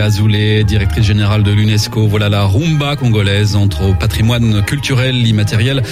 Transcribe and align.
Azoulay, 0.00 0.64
directrice 0.64 1.04
générale 1.04 1.44
de 1.44 1.52
l'UNESCO, 1.52 2.08
voilà 2.08 2.28
la 2.28 2.42
rumba 2.42 2.96
congolaise 2.96 3.54
entre 3.54 3.96
patrimoine 3.96 4.60
culturel 4.64 5.24
immatériel 5.24 5.84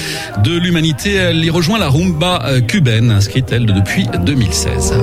de 0.42 0.58
l'humanité. 0.58 1.14
Elle 1.14 1.44
y 1.44 1.50
rejoint 1.50 1.78
la 1.78 1.88
rumba 1.88 2.42
euh, 2.46 2.60
cubaine, 2.60 3.12
inscrite 3.12 3.52
elle 3.52 3.66
depuis 3.66 4.08
2016. 4.24 4.94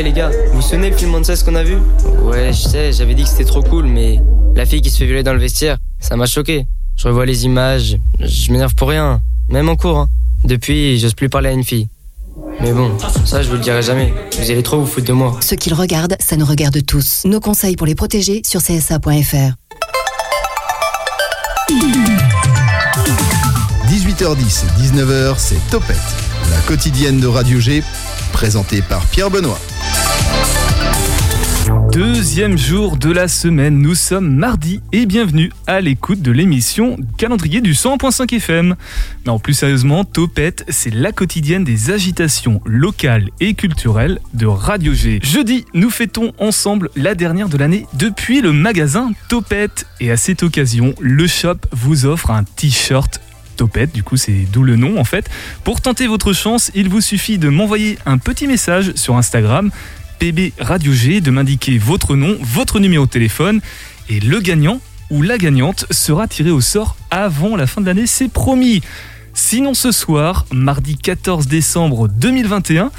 Eh 0.00 0.02
les 0.02 0.12
gars, 0.12 0.30
vous 0.30 0.54
vous 0.54 0.62
souvenez 0.62 0.88
le 0.88 0.96
film 0.96 1.22
ce 1.22 1.44
qu'on 1.44 1.54
a 1.54 1.62
vu? 1.62 1.76
Ouais, 2.22 2.54
je 2.54 2.58
sais, 2.58 2.90
j'avais 2.90 3.12
dit 3.12 3.24
que 3.24 3.28
c'était 3.28 3.44
trop 3.44 3.62
cool, 3.62 3.84
mais 3.84 4.18
la 4.54 4.64
fille 4.64 4.80
qui 4.80 4.88
se 4.88 4.96
fait 4.96 5.04
violer 5.04 5.22
dans 5.22 5.34
le 5.34 5.38
vestiaire, 5.38 5.76
ça 5.98 6.16
m'a 6.16 6.24
choqué. 6.24 6.64
Je 6.96 7.06
revois 7.06 7.26
les 7.26 7.44
images, 7.44 7.98
je 8.18 8.50
m'énerve 8.50 8.74
pour 8.74 8.88
rien, 8.88 9.20
même 9.50 9.68
en 9.68 9.76
cours. 9.76 9.98
Hein. 9.98 10.08
Depuis, 10.44 10.98
j'ose 10.98 11.12
plus 11.12 11.28
parler 11.28 11.50
à 11.50 11.52
une 11.52 11.64
fille. 11.64 11.88
Mais 12.62 12.72
bon, 12.72 12.96
ça 13.26 13.42
je 13.42 13.50
vous 13.50 13.56
le 13.56 13.60
dirai 13.60 13.82
jamais. 13.82 14.10
Vous 14.38 14.50
allez 14.50 14.62
trop 14.62 14.78
vous 14.80 14.86
foutre 14.86 15.06
de 15.06 15.12
moi. 15.12 15.36
Ce 15.42 15.54
qu'ils 15.54 15.74
regardent, 15.74 16.16
ça 16.18 16.38
nous 16.38 16.46
regarde 16.46 16.82
tous. 16.86 17.24
Nos 17.26 17.40
conseils 17.40 17.76
pour 17.76 17.86
les 17.86 17.94
protéger 17.94 18.40
sur 18.42 18.62
csa.fr. 18.62 19.52
18h10, 23.86 24.64
19h, 24.80 25.34
c'est 25.36 25.70
Topette, 25.70 25.96
la 26.50 26.60
quotidienne 26.66 27.20
de 27.20 27.26
Radio 27.26 27.60
G, 27.60 27.82
présentée 28.32 28.80
par 28.80 29.04
Pierre 29.04 29.28
Benoît. 29.28 29.60
Deuxième 32.00 32.56
jour 32.56 32.96
de 32.96 33.12
la 33.12 33.28
semaine, 33.28 33.76
nous 33.76 33.94
sommes 33.94 34.34
mardi 34.34 34.80
et 34.90 35.04
bienvenue 35.04 35.52
à 35.66 35.82
l'écoute 35.82 36.22
de 36.22 36.32
l'émission 36.32 36.96
calendrier 37.18 37.60
du 37.60 37.74
100.5 37.74 38.36
FM. 38.36 38.74
Non, 39.26 39.38
plus 39.38 39.52
sérieusement, 39.52 40.06
Topette, 40.06 40.64
c'est 40.70 40.94
la 40.94 41.12
quotidienne 41.12 41.62
des 41.62 41.90
agitations 41.90 42.62
locales 42.64 43.28
et 43.40 43.52
culturelles 43.52 44.18
de 44.32 44.46
Radio 44.46 44.94
G. 44.94 45.20
Jeudi, 45.22 45.66
nous 45.74 45.90
fêtons 45.90 46.32
ensemble 46.38 46.88
la 46.96 47.14
dernière 47.14 47.50
de 47.50 47.58
l'année 47.58 47.84
depuis 47.92 48.40
le 48.40 48.54
magasin 48.54 49.12
Topette. 49.28 49.86
Et 50.00 50.10
à 50.10 50.16
cette 50.16 50.42
occasion, 50.42 50.94
le 51.00 51.26
shop 51.26 51.58
vous 51.70 52.06
offre 52.06 52.30
un 52.30 52.44
t-shirt 52.44 53.20
Topette, 53.58 53.92
du 53.92 54.02
coup 54.02 54.16
c'est 54.16 54.46
d'où 54.50 54.62
le 54.62 54.76
nom 54.76 54.98
en 54.98 55.04
fait. 55.04 55.28
Pour 55.64 55.82
tenter 55.82 56.06
votre 56.06 56.32
chance, 56.32 56.70
il 56.74 56.88
vous 56.88 57.02
suffit 57.02 57.36
de 57.36 57.50
m'envoyer 57.50 57.98
un 58.06 58.16
petit 58.16 58.46
message 58.46 58.94
sur 58.94 59.18
Instagram 59.18 59.70
PB 60.20 60.52
Radio 60.60 60.92
G, 60.92 61.22
de 61.22 61.30
m'indiquer 61.30 61.78
votre 61.78 62.14
nom, 62.14 62.36
votre 62.42 62.78
numéro 62.78 63.06
de 63.06 63.10
téléphone 63.10 63.62
et 64.10 64.20
le 64.20 64.38
gagnant 64.40 64.78
ou 65.10 65.22
la 65.22 65.38
gagnante 65.38 65.86
sera 65.90 66.28
tiré 66.28 66.50
au 66.50 66.60
sort 66.60 66.96
avant 67.10 67.56
la 67.56 67.66
fin 67.66 67.80
de 67.80 67.86
l'année, 67.86 68.06
c'est 68.06 68.28
promis. 68.28 68.82
Sinon 69.32 69.72
ce 69.72 69.90
soir, 69.92 70.44
mardi 70.52 70.98
14 70.98 71.46
décembre 71.46 72.06
2021, 72.08 72.90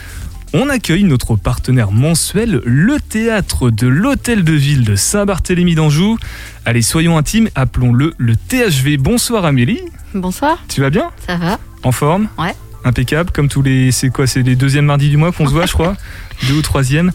on 0.53 0.67
accueille 0.67 1.03
notre 1.03 1.35
partenaire 1.35 1.91
mensuel, 1.91 2.59
le 2.65 2.99
théâtre 2.99 3.69
de 3.69 3.85
l'Hôtel 3.85 4.43
de 4.43 4.53
Ville 4.53 4.83
de 4.83 4.95
Saint-Barthélemy 4.95 5.75
d'Anjou. 5.75 6.17
Allez, 6.65 6.81
soyons 6.81 7.19
intimes, 7.19 7.49
appelons-le 7.53 8.15
le 8.17 8.35
THV. 8.35 8.97
Bonsoir 8.97 9.45
Amélie. 9.45 9.81
Bonsoir. 10.15 10.57
Tu 10.67 10.81
vas 10.81 10.89
bien? 10.89 11.11
Ça 11.27 11.35
va 11.37 11.59
En 11.83 11.91
forme? 11.91 12.29
Ouais. 12.39 12.55
Impeccable, 12.83 13.31
comme 13.31 13.47
tous 13.47 13.61
les. 13.61 13.91
C'est 13.91 14.09
quoi 14.09 14.27
C'est 14.27 14.41
les 14.41 14.55
deuxièmes 14.55 14.85
mardis 14.85 15.09
du 15.09 15.17
mois 15.17 15.31
qu'on 15.31 15.47
se 15.47 15.51
voit, 15.51 15.65
je 15.65 15.73
crois 15.73 15.95
Deux 16.47 16.55
ou 16.55 16.61
troisième 16.61 17.11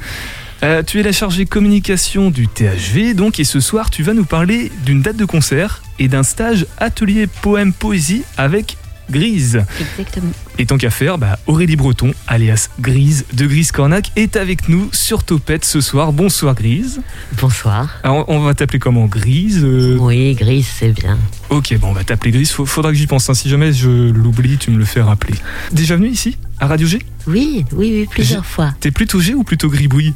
euh, 0.63 0.83
tu 0.83 0.99
es 0.99 1.03
la 1.03 1.13
chargée 1.13 1.45
communication 1.45 2.31
du 2.31 2.49
THV, 2.49 3.13
donc, 3.13 3.39
et 3.39 3.45
ce 3.45 3.61
soir, 3.61 3.91
tu 3.91 4.03
vas 4.03 4.15
nous 4.15 4.25
parler 4.25 4.73
d'une 4.87 5.03
date 5.03 5.17
de 5.17 5.27
concert 5.27 5.83
et 5.99 6.09
d'un 6.09 6.23
stage 6.23 6.65
atelier 6.79 7.27
poème 7.27 7.75
poésie 7.75 8.25
avec 8.39 8.79
Grise. 9.11 9.65
Exactement. 9.81 10.33
Et 10.59 10.67
tant 10.67 10.79
qu'à 10.79 10.91
faire, 10.91 11.19
bah, 11.19 11.39
Aurélie 11.47 11.77
Breton, 11.77 12.13
alias 12.27 12.69
Grise 12.81 13.25
de 13.35 13.47
Grise 13.47 13.73
Cornac, 13.73 14.11
est 14.17 14.37
avec 14.37 14.69
nous 14.69 14.89
sur 14.93 15.23
Topette 15.25 15.65
ce 15.65 15.81
soir. 15.81 16.13
Bonsoir 16.13 16.55
Grise. 16.55 17.01
Bonsoir. 17.41 17.89
Alors, 18.03 18.25
on 18.29 18.41
va 18.41 18.55
t'appeler 18.55 18.79
comment 18.79 19.07
Grise 19.07 19.63
euh, 19.63 19.97
Oui, 20.01 20.35
Grise, 20.35 20.67
c'est 20.79 20.93
bien. 20.93 21.19
Ok, 21.51 21.77
bon, 21.79 21.89
on 21.89 21.93
va 21.93 22.05
t'appeler 22.05 22.33
Grise. 22.33 22.51
Faudra 22.53 22.91
que 22.91 22.97
j'y 22.99 23.07
pense. 23.07 23.29
hein. 23.31 23.35
Si 23.35 23.49
jamais 23.49 23.73
je 23.73 24.11
l'oublie, 24.11 24.57
tu 24.59 24.71
me 24.71 24.79
le 24.79 24.85
fais 24.85 25.03
rappeler. 25.03 25.35
Déjà 25.73 25.97
venu 25.97 26.09
ici 26.09 26.37
À 26.59 26.67
Radio 26.67 26.87
G? 26.87 26.99
Oui, 27.27 27.65
oui, 27.73 27.93
oui, 27.99 28.07
plusieurs 28.11 28.47
fois. 28.47 28.73
T'es 28.81 28.91
plutôt 28.91 29.21
G 29.21 29.35
ou 29.35 29.43
plutôt 29.45 29.69
gribouille? 29.69 30.15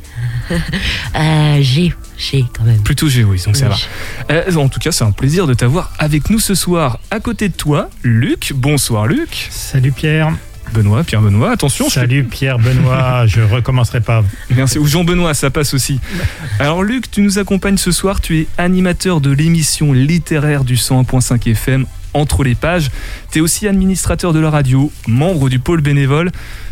Euh, 1.16 1.58
j'ai, 1.60 1.92
j'ai 2.20 2.44
quand 2.56 2.64
même. 2.64 2.82
Plutôt 2.82 3.08
G, 3.08 3.24
oui, 3.24 3.40
donc 3.44 3.56
ça 3.56 3.68
va. 3.68 3.76
Euh, 4.30 4.54
en 4.56 4.68
tout 4.68 4.78
cas, 4.78 4.92
c'est 4.92 5.04
un 5.04 5.10
plaisir 5.10 5.46
de 5.46 5.54
t'avoir 5.54 5.92
avec 5.98 6.28
nous 6.30 6.38
ce 6.38 6.54
soir. 6.54 6.98
À 7.10 7.18
côté 7.18 7.48
de 7.48 7.54
toi, 7.54 7.88
Luc. 8.02 8.52
Bonsoir 8.54 9.06
Luc. 9.06 9.48
Salut 9.50 9.90
Pierre. 9.90 10.32
Benoît, 10.74 11.02
Pierre 11.02 11.22
Benoît. 11.22 11.50
Attention, 11.50 11.86
je 11.88 11.94
Salut 11.94 12.24
Pierre 12.24 12.58
Benoît. 12.58 13.26
je 13.26 13.40
recommencerai 13.40 14.00
pas. 14.00 14.22
Merci. 14.54 14.78
Ou 14.78 14.86
Jean 14.86 15.02
Benoît, 15.02 15.34
ça 15.34 15.50
passe 15.50 15.74
aussi. 15.74 15.98
Alors 16.58 16.82
Luc, 16.82 17.10
tu 17.10 17.22
nous 17.22 17.38
accompagnes 17.38 17.78
ce 17.78 17.90
soir. 17.90 18.20
Tu 18.20 18.40
es 18.40 18.46
animateur 18.58 19.20
de 19.20 19.30
l'émission 19.30 19.92
littéraire 19.92 20.62
du 20.62 20.76
101.5 20.76 21.50
FM 21.50 21.86
Entre 22.14 22.44
les 22.44 22.54
pages. 22.54 22.90
Tu 23.32 23.38
es 23.38 23.40
aussi 23.40 23.66
administrateur 23.66 24.32
de 24.32 24.40
la 24.40 24.50
radio, 24.50 24.92
membre 25.08 25.48
du 25.48 25.58
pôle 25.58 25.80
bénévole. 25.80 26.30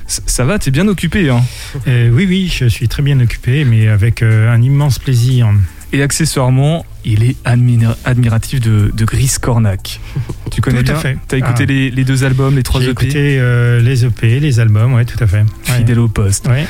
Ça 0.08 0.44
va, 0.44 0.58
t'es 0.58 0.70
bien 0.70 0.88
occupé. 0.88 1.28
Hein 1.30 1.42
Euh, 1.86 2.10
oui, 2.10 2.26
oui, 2.28 2.50
je 2.52 2.64
suis 2.64 2.88
très 2.88 3.02
bien 3.02 3.20
occupé, 3.20 3.64
mais 3.64 3.88
avec 3.88 4.22
euh, 4.22 4.50
un 4.50 4.60
immense 4.62 4.98
plaisir. 4.98 5.48
Et 5.92 6.02
accessoirement, 6.02 6.84
il 7.04 7.22
est 7.24 7.36
admira- 7.46 7.96
admiratif 8.04 8.60
de, 8.60 8.90
de 8.94 9.04
Gris 9.04 9.34
Cornac. 9.40 10.00
Tu 10.50 10.60
connais 10.62 10.82
Tout 10.82 10.90
à 10.90 10.94
bien 10.94 11.00
fait. 11.02 11.18
T'as 11.28 11.36
écouté 11.36 11.62
Ah. 11.64 11.66
les, 11.72 11.90
les 11.90 12.04
deux 12.04 12.24
albums, 12.24 12.56
les 12.56 12.62
trois 12.62 12.80
J'ai 12.80 12.88
EP 12.88 13.04
écouté 13.04 13.36
euh, 13.38 13.80
les 13.80 14.04
EP, 14.06 14.40
les 14.40 14.60
albums, 14.60 14.94
ouais, 14.94 15.04
tout 15.04 15.22
à 15.22 15.26
fait. 15.26 15.40
Ouais. 15.42 15.44
Fidèle 15.76 15.98
au 16.00 16.08
poste. 16.08 16.48
Ouais. 16.48 16.66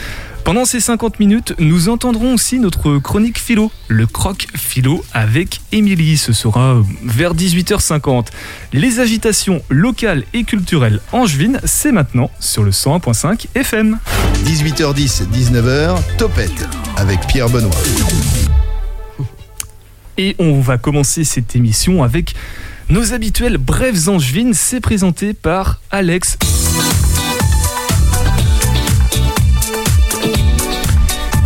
Pendant 0.48 0.64
ces 0.64 0.80
50 0.80 1.20
minutes, 1.20 1.52
nous 1.58 1.90
entendrons 1.90 2.32
aussi 2.32 2.58
notre 2.58 2.96
chronique 2.96 3.38
philo, 3.38 3.70
le 3.86 4.06
croc 4.06 4.46
philo 4.56 5.04
avec 5.12 5.60
Émilie. 5.72 6.16
Ce 6.16 6.32
sera 6.32 6.82
vers 7.04 7.34
18h50. 7.34 8.28
Les 8.72 8.98
agitations 8.98 9.60
locales 9.68 10.24
et 10.32 10.44
culturelles 10.44 11.00
angevines, 11.12 11.60
c'est 11.64 11.92
maintenant 11.92 12.30
sur 12.40 12.62
le 12.62 12.70
101.5 12.70 13.44
FM. 13.56 13.98
18h10, 14.46 15.28
19h, 15.30 15.98
Topette, 16.16 16.66
avec 16.96 17.20
Pierre 17.26 17.50
Benoît. 17.50 17.76
Et 20.16 20.34
on 20.38 20.62
va 20.62 20.78
commencer 20.78 21.24
cette 21.24 21.56
émission 21.56 22.02
avec 22.02 22.34
nos 22.88 23.12
habituels 23.12 23.58
brèves 23.58 24.08
angevines. 24.08 24.54
C'est 24.54 24.80
présenté 24.80 25.34
par 25.34 25.78
Alex. 25.90 26.38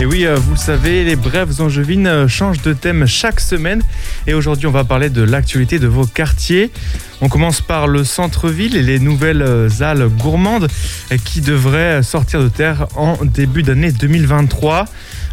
Et 0.03 0.05
oui, 0.05 0.27
euh, 0.27 0.35
vous 0.35 0.55
le 0.55 0.59
savez, 0.59 1.05
les 1.05 1.15
brèves 1.15 1.61
angevines 1.61 2.09
euh, 2.09 2.27
changent 2.27 2.61
de 2.61 2.73
thème 2.73 3.07
chaque 3.07 3.39
semaine. 3.39 3.85
Et 4.27 4.35
aujourd'hui, 4.35 4.67
on 4.67 4.73
va 4.73 4.83
parler 4.83 5.11
de 5.11 5.23
l'actualité 5.23 5.79
de 5.79 5.87
vos 5.87 6.07
quartiers. 6.07 6.73
On 7.21 7.29
commence 7.29 7.61
par 7.61 7.87
le 7.87 8.03
centre-ville 8.03 8.75
et 8.75 8.83
les 8.83 8.99
nouvelles 8.99 9.43
euh, 9.43 9.69
halles 9.79 10.09
gourmandes 10.09 10.67
qui 11.25 11.41
devraient 11.41 12.03
sortir 12.03 12.43
de 12.43 12.49
terre 12.49 12.89
en 12.97 13.17
début 13.25 13.63
d'année 13.63 13.93
2023. 13.93 14.87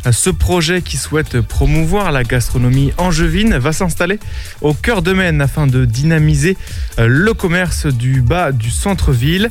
Euh, 0.06 0.12
Ce 0.12 0.30
projet 0.30 0.84
qui 0.84 0.98
souhaite 0.98 1.42
promouvoir 1.42 2.12
la 2.12 2.24
gastronomie 2.24 2.94
angevine 3.00 3.58
va 3.58 3.74
s'installer 3.74 4.20
au 4.62 4.76
cœur 4.76 5.02
de 5.02 5.14
Maine 5.14 5.42
afin 5.42 5.66
de 5.66 5.84
dynamiser 5.86 6.58
le 7.00 7.34
commerce 7.34 7.88
du 7.88 8.22
bas 8.22 8.52
du 8.52 8.70
centre-ville. 8.70 9.50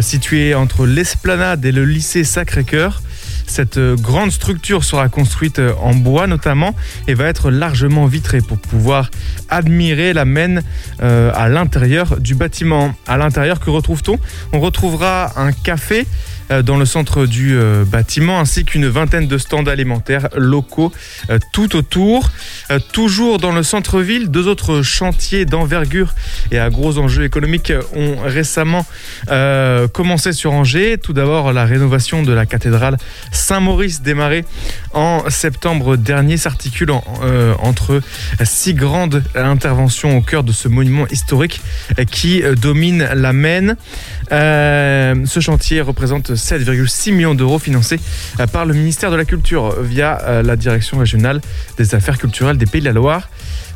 Situé 0.00 0.54
entre 0.54 0.86
l'esplanade 0.86 1.62
et 1.66 1.72
le 1.72 1.84
lycée 1.84 2.24
Sacré-Cœur. 2.24 3.02
Cette 3.46 3.78
euh, 3.78 3.96
grande 3.96 4.32
structure 4.32 4.84
sera 4.84 5.08
construite 5.08 5.58
euh, 5.58 5.72
en 5.80 5.94
bois 5.94 6.26
notamment 6.26 6.74
et 7.06 7.14
va 7.14 7.26
être 7.26 7.50
largement 7.50 8.06
vitrée 8.06 8.40
pour 8.40 8.58
pouvoir 8.58 9.10
admirer 9.48 10.12
la 10.12 10.24
Maine 10.24 10.62
euh, 11.02 11.30
à 11.34 11.48
l'intérieur 11.48 12.18
du 12.20 12.34
bâtiment. 12.34 12.94
À 13.06 13.16
l'intérieur, 13.16 13.60
que 13.60 13.70
retrouve-t-on? 13.70 14.18
On 14.52 14.60
retrouvera 14.60 15.38
un 15.40 15.52
café 15.52 16.06
dans 16.62 16.76
le 16.76 16.84
centre 16.84 17.26
du 17.26 17.56
euh, 17.56 17.84
bâtiment 17.84 18.38
ainsi 18.40 18.64
qu'une 18.64 18.86
vingtaine 18.86 19.26
de 19.26 19.38
stands 19.38 19.66
alimentaires 19.66 20.28
locaux 20.36 20.92
euh, 21.30 21.38
tout 21.52 21.74
autour. 21.76 22.30
Euh, 22.70 22.78
toujours 22.92 23.38
dans 23.38 23.52
le 23.52 23.62
centre-ville, 23.62 24.30
deux 24.30 24.46
autres 24.46 24.82
chantiers 24.82 25.44
d'envergure 25.44 26.14
et 26.52 26.58
à 26.58 26.70
gros 26.70 26.98
enjeux 26.98 27.24
économiques 27.24 27.72
ont 27.94 28.16
récemment 28.24 28.86
euh, 29.28 29.88
commencé 29.88 30.32
sur 30.32 30.52
Angers. 30.52 30.98
Tout 31.02 31.12
d'abord, 31.12 31.52
la 31.52 31.64
rénovation 31.64 32.22
de 32.22 32.32
la 32.32 32.46
cathédrale 32.46 32.96
Saint-Maurice 33.32 34.02
démarrée 34.02 34.44
en 34.92 35.28
septembre 35.30 35.96
dernier 35.96 36.36
s'articule 36.36 36.90
en- 36.92 37.04
euh, 37.24 37.54
entre 37.58 38.00
six 38.44 38.74
grandes 38.74 39.22
interventions 39.34 40.16
au 40.16 40.20
cœur 40.20 40.44
de 40.44 40.52
ce 40.52 40.68
monument 40.68 41.06
historique 41.08 41.60
euh, 41.98 42.04
qui 42.04 42.42
euh, 42.42 42.54
domine 42.54 43.08
la 43.14 43.32
Maine. 43.32 43.76
Euh, 44.32 45.14
ce 45.26 45.40
chantier 45.40 45.80
représente 45.80 46.35
7,6 46.36 47.12
millions 47.12 47.34
d'euros 47.34 47.58
financés 47.58 47.98
euh, 48.40 48.46
par 48.46 48.66
le 48.66 48.74
ministère 48.74 49.10
de 49.10 49.16
la 49.16 49.24
Culture 49.24 49.80
via 49.82 50.20
euh, 50.22 50.42
la 50.42 50.56
Direction 50.56 50.98
régionale 50.98 51.40
des 51.76 51.94
affaires 51.94 52.18
culturelles 52.18 52.58
des 52.58 52.66
Pays 52.66 52.80
de 52.80 52.86
la 52.86 52.92
Loire. 52.92 53.28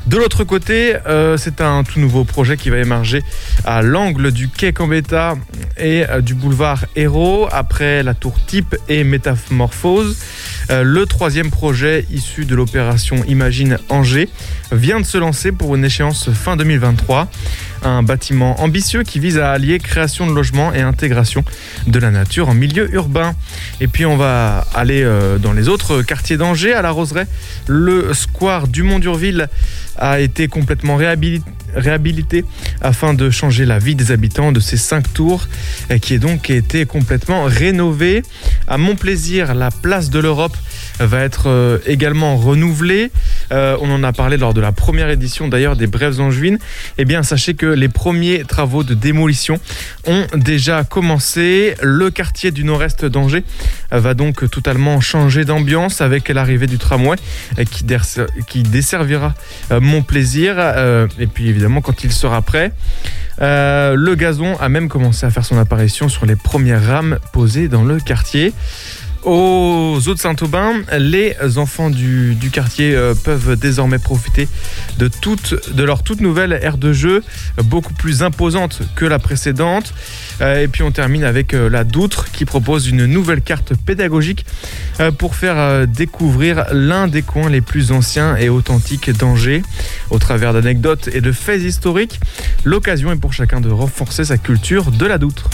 De 0.07 0.17
l'autre 0.17 0.45
côté, 0.45 0.97
euh, 1.07 1.37
c'est 1.37 1.61
un 1.61 1.85
tout 1.85 2.01
nouveau 2.01 2.25
projet 2.25 2.57
qui 2.57 2.71
va 2.71 2.79
émerger 2.79 3.23
à 3.67 3.83
l'angle 3.83 4.33
du 4.33 4.49
quai 4.49 4.73
Cambetta 4.73 5.35
et 5.77 6.05
euh, 6.09 6.23
du 6.23 6.35
boulevard 6.35 6.87
Hérault, 6.97 7.49
après 7.53 8.03
la 8.03 8.15
tour 8.15 8.35
type 8.47 8.77
et 8.89 9.05
métamorphose. 9.05 10.17
Euh, 10.71 10.83
le 10.85 11.05
troisième 11.05 11.51
projet 11.51 12.07
issu 12.11 12.47
de 12.47 12.55
l'opération 12.55 13.23
Imagine 13.29 13.79
Angers 13.91 14.31
vient 14.73 15.01
de 15.01 15.07
se 15.07 15.19
lancer 15.19 15.53
pour 15.53 15.75
une 15.75 15.85
échéance 15.85 16.31
fin 16.31 16.57
2023. 16.57 17.29
Un 17.83 18.03
bâtiment 18.03 18.61
ambitieux 18.61 19.03
qui 19.03 19.21
vise 19.21 19.39
à 19.39 19.53
allier 19.53 19.79
création 19.79 20.27
de 20.27 20.33
logements 20.33 20.73
et 20.73 20.81
intégration 20.81 21.45
de 21.87 21.99
la 21.99 22.11
nature 22.11 22.49
en 22.49 22.55
milieu 22.55 22.93
urbain. 22.95 23.35
Et 23.81 23.89
puis 23.89 24.05
on 24.05 24.17
va 24.19 24.67
aller 24.75 25.03
dans 25.41 25.55
les 25.55 25.71
autres 25.71 26.03
quartiers 26.03 26.37
d'Angers, 26.37 26.75
à 26.75 26.83
la 26.83 26.91
Roseraie. 26.91 27.27
Le 27.67 28.13
square 28.13 28.69
du 28.69 28.83
Mont 28.83 28.99
d'Urville 28.99 29.49
a 30.01 30.19
été 30.21 30.49
complètement 30.49 30.97
réhabili- 30.97 31.43
réhabilité 31.75 32.45
afin 32.81 33.15
de 33.15 33.31
changer 33.31 33.65
la 33.67 33.79
vie 33.79 33.95
des 33.95 34.11
habitants 34.11 34.51
de 34.51 34.61
ces 34.61 34.77
cinq 34.77 35.13
tours 35.13 35.47
qui 36.01 36.15
est 36.15 36.19
donc 36.19 36.51
été 36.51 36.87
complètement 36.87 37.45
rénové. 37.45 38.23
À 38.67 38.79
Montplaisir, 38.79 39.55
la 39.55 39.71
place 39.71 40.11
de 40.11 40.19
l'Europe 40.19 40.57
va 41.07 41.21
être 41.23 41.49
euh, 41.49 41.79
également 41.87 42.37
renouvelée. 42.37 43.11
Euh, 43.53 43.77
on 43.81 43.91
en 43.91 44.03
a 44.03 44.13
parlé 44.13 44.37
lors 44.37 44.55
de 44.55 44.61
la 44.61 44.73
première 44.73 45.11
édition 45.11 45.49
d'ailleurs 45.49 45.77
des 45.77 45.87
Brèves 45.87 46.21
Angevines. 46.21 46.59
Eh 46.99 47.05
bien, 47.05 47.23
sachez 47.23 47.55
que 47.55 47.67
les 47.67 47.89
premiers 47.89 48.45
travaux 48.45 48.85
de 48.85 48.95
démolition 48.95 49.59
ont 50.07 50.27
déjà 50.35 50.85
commencé. 50.85 51.75
Le 51.83 52.11
quartier 52.11 52.51
du 52.51 52.65
nord-est 52.65 53.05
d'Angers 53.05 53.45
va 53.91 54.15
donc 54.15 54.49
totalement 54.51 55.01
changer 55.01 55.45
d'ambiance 55.45 56.01
avec 56.01 56.29
l'arrivée 56.29 56.67
du 56.67 56.79
tramway 56.79 57.17
euh, 57.59 57.65
qui, 58.47 58.63
desservira 58.63 59.35
Montplaisir. 59.71 60.55
Euh, 60.59 61.07
et 61.19 61.27
puis 61.27 61.49
évidemment, 61.49 61.81
quand 61.81 62.05
il 62.05 62.13
sera 62.13 62.43
prêt, 62.43 62.73
le 63.41 64.15
gazon 64.15 64.57
a 64.59 64.69
même 64.69 64.89
commencé 64.89 65.25
à 65.25 65.31
faire 65.31 65.45
son 65.45 65.59
apparition 65.59 66.09
sur 66.09 66.27
les 66.27 66.37
premières 66.37 66.85
rames 66.85 67.19
posées 67.33 67.69
dans 67.69 67.85
le 67.85 67.99
quartier. 67.99 68.53
Aux 69.25 69.99
eaux 70.09 70.15
de 70.15 70.19
Saint-Aubin, 70.19 70.81
les 70.99 71.37
enfants 71.59 71.91
du, 71.91 72.35
du 72.35 72.51
quartier 72.51 72.95
euh, 72.95 73.15
peuvent 73.15 73.55
désormais 73.55 73.99
profiter 73.99 74.49
de, 74.99 75.09
toute, 75.09 75.75
de 75.75 75.85
leur 75.85 76.03
toute 76.03 76.23
nouvelle 76.23 76.59
aire 76.63 76.79
de 76.79 76.95
jeu, 76.95 77.23
beaucoup 77.65 77.93
plus 77.93 78.23
imposante 78.23 78.81
que 78.97 79.05
la 79.05 79.19
précédente. 79.19 79.93
Euh, 80.41 80.63
et 80.63 80.69
puis 80.69 80.83
on 80.83 80.91
termine 80.91 81.25
avec 81.25 81.53
euh, 81.53 81.69
la 81.69 81.85
Doutre 81.85 82.31
qui 82.33 82.47
propose 82.47 82.89
une 82.89 83.05
nouvelle 83.05 83.43
carte 83.43 83.75
pédagogique 83.75 84.47
pour 85.19 85.35
faire 85.35 85.87
découvrir 85.87 86.67
l'un 86.73 87.09
des 87.09 87.23
coins 87.23 87.49
les 87.49 87.63
plus 87.63 87.91
anciens 87.91 88.37
et 88.37 88.49
authentiques 88.49 89.11
d'Angers. 89.11 89.63
Au 90.11 90.19
travers 90.19 90.53
d'anecdotes 90.53 91.09
et 91.13 91.21
de 91.21 91.33
faits 91.33 91.63
historiques, 91.63 92.21
l'occasion 92.65 93.11
est 93.13 93.17
pour 93.17 93.33
chacun 93.33 93.61
de 93.61 93.71
renforcer 93.71 94.25
sa 94.25 94.37
culture 94.39 94.91
de 94.91 95.07
la 95.07 95.19
Doutre. 95.19 95.49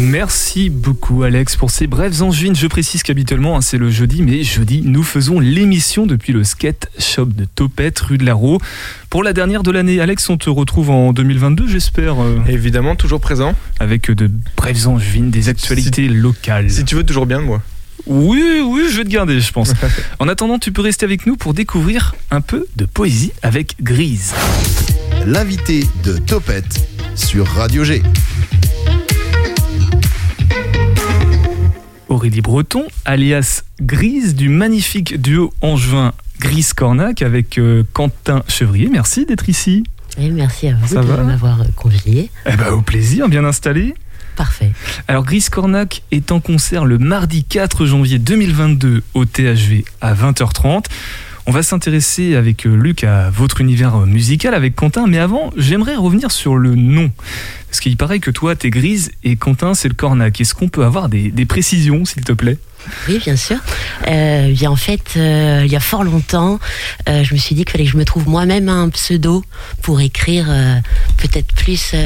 Merci 0.00 0.70
beaucoup 0.70 1.24
Alex 1.24 1.56
pour 1.56 1.70
ces 1.70 1.86
brèves 1.86 2.22
angevines. 2.22 2.56
Je 2.56 2.66
précise 2.66 3.02
qu'habituellement 3.02 3.58
hein, 3.58 3.60
c'est 3.60 3.76
le 3.76 3.90
jeudi, 3.90 4.22
mais 4.22 4.42
jeudi 4.42 4.80
nous 4.82 5.02
faisons 5.02 5.40
l'émission 5.40 6.06
depuis 6.06 6.32
le 6.32 6.42
skate 6.42 6.88
shop 6.98 7.26
de 7.26 7.44
Topette 7.44 7.98
rue 8.00 8.16
de 8.16 8.24
la 8.24 8.32
Roue. 8.32 8.58
Pour 9.10 9.22
la 9.22 9.34
dernière 9.34 9.62
de 9.62 9.70
l'année, 9.70 10.00
Alex, 10.00 10.30
on 10.30 10.38
te 10.38 10.48
retrouve 10.48 10.88
en 10.88 11.12
2022 11.12 11.68
j'espère, 11.68 12.22
euh, 12.22 12.38
Évidemment, 12.48 12.96
toujours 12.96 13.20
présent. 13.20 13.54
avec 13.78 14.10
de 14.10 14.30
brèves 14.56 14.88
angevines, 14.88 15.30
des 15.30 15.50
actualités 15.50 16.08
locales. 16.08 16.70
Si 16.70 16.84
tu 16.86 16.94
veux, 16.94 17.04
toujours 17.04 17.26
bien 17.26 17.38
de 17.40 17.44
moi. 17.44 17.60
Oui, 18.06 18.62
oui, 18.64 18.84
je 18.90 18.96
vais 18.96 19.04
te 19.04 19.10
garder, 19.10 19.38
je 19.38 19.52
pense. 19.52 19.74
En 20.18 20.28
attendant, 20.28 20.58
tu 20.58 20.72
peux 20.72 20.82
rester 20.82 21.04
avec 21.04 21.26
nous 21.26 21.36
pour 21.36 21.52
découvrir 21.52 22.14
un 22.30 22.40
peu 22.40 22.66
de 22.76 22.86
poésie 22.86 23.32
avec 23.42 23.76
Grise. 23.82 24.32
L'invité 25.26 25.86
de 26.04 26.16
Topette 26.16 26.88
sur 27.16 27.46
Radio 27.46 27.84
G. 27.84 28.02
Aurélie 32.20 32.42
Breton, 32.42 32.84
alias 33.06 33.62
Grise, 33.80 34.34
du 34.34 34.50
magnifique 34.50 35.18
duo 35.18 35.54
angevin 35.62 36.12
Grise 36.38 36.74
Cornac 36.74 37.22
avec 37.22 37.56
euh, 37.56 37.82
Quentin 37.94 38.42
Chevrier. 38.46 38.90
Merci 38.92 39.24
d'être 39.24 39.48
ici. 39.48 39.84
Et 40.18 40.28
merci 40.28 40.68
à 40.68 40.74
vous 40.74 40.86
Ça 40.86 41.00
de 41.00 41.22
m'avoir 41.22 41.62
euh, 41.62 41.64
convié. 41.74 42.30
Eh 42.44 42.56
ben, 42.56 42.72
au 42.72 42.82
plaisir, 42.82 43.30
bien 43.30 43.42
installé. 43.46 43.94
Parfait. 44.36 44.70
Alors, 45.08 45.24
Grise 45.24 45.48
Cornac 45.48 46.02
est 46.10 46.30
en 46.30 46.40
concert 46.40 46.84
le 46.84 46.98
mardi 46.98 47.42
4 47.42 47.86
janvier 47.86 48.18
2022 48.18 49.02
au 49.14 49.24
THV 49.24 49.86
à 50.02 50.12
20h30. 50.12 50.84
On 51.50 51.52
va 51.52 51.64
s'intéresser 51.64 52.36
avec 52.36 52.64
euh, 52.64 52.76
Luc 52.76 53.02
à 53.02 53.28
votre 53.28 53.60
univers 53.60 53.96
euh, 53.96 54.06
musical 54.06 54.54
avec 54.54 54.76
Quentin, 54.76 55.08
mais 55.08 55.18
avant, 55.18 55.50
j'aimerais 55.56 55.96
revenir 55.96 56.30
sur 56.30 56.54
le 56.54 56.76
nom. 56.76 57.10
Parce 57.66 57.80
qu'il 57.80 57.96
paraît 57.96 58.20
que 58.20 58.30
toi, 58.30 58.54
t'es 58.54 58.70
Grise 58.70 59.10
et 59.24 59.34
Quentin, 59.34 59.74
c'est 59.74 59.88
le 59.88 59.94
Cornac. 59.94 60.40
Est-ce 60.40 60.54
qu'on 60.54 60.68
peut 60.68 60.84
avoir 60.84 61.08
des, 61.08 61.32
précisions, 61.46 62.04
s'il 62.04 62.22
te 62.22 62.30
plaît? 62.30 62.56
Oui, 63.08 63.18
bien 63.18 63.34
sûr. 63.34 63.56
Euh, 64.06 64.54
en 64.64 64.76
fait, 64.76 65.14
euh, 65.16 65.62
il 65.64 65.72
y 65.72 65.74
a 65.74 65.80
fort 65.80 66.04
longtemps, 66.04 66.60
je 67.08 67.34
me 67.34 67.38
suis 67.38 67.56
dit 67.56 67.64
qu'il 67.64 67.72
fallait 67.72 67.84
que 67.84 67.90
je 67.90 67.96
me 67.96 68.04
trouve 68.04 68.28
moi-même 68.28 68.68
un 68.68 68.88
pseudo 68.90 69.42
pour 69.82 70.00
écrire 70.00 70.46
peut-être 71.16 71.52
plus 71.56 71.96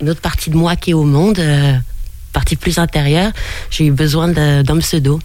une 0.00 0.10
autre 0.10 0.20
partie 0.20 0.50
de 0.50 0.56
moi 0.56 0.74
qui 0.74 0.90
est 0.90 0.94
au 0.94 1.04
monde, 1.04 1.40
partie 2.34 2.56
plus 2.56 2.78
intérieure. 2.78 3.32
J'ai 3.70 3.86
eu 3.86 3.92
besoin 3.92 4.28
d'un 4.28 4.78
pseudo 4.80 5.18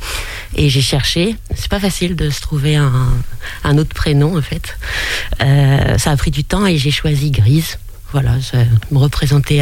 et 0.55 0.69
j'ai 0.69 0.81
cherché. 0.81 1.35
C'est 1.55 1.67
pas 1.67 1.81
facile 1.81 2.15
de 2.15 2.29
se 2.29 2.39
trouver 2.39 2.77
un, 2.77 3.77
autre 3.77 3.93
prénom 3.93 4.37
en 4.37 4.41
fait. 4.41 4.77
Euh, 5.41 5.97
ça 5.97 6.11
a 6.11 6.15
pris 6.15 6.31
du 6.31 6.45
temps 6.45 6.65
et 6.65 6.77
j'ai 6.77 6.91
choisi 6.91 7.31
Grise. 7.31 7.77
Voilà, 8.11 8.41
ça 8.41 8.59
me 8.91 8.97
représentait 8.97 9.61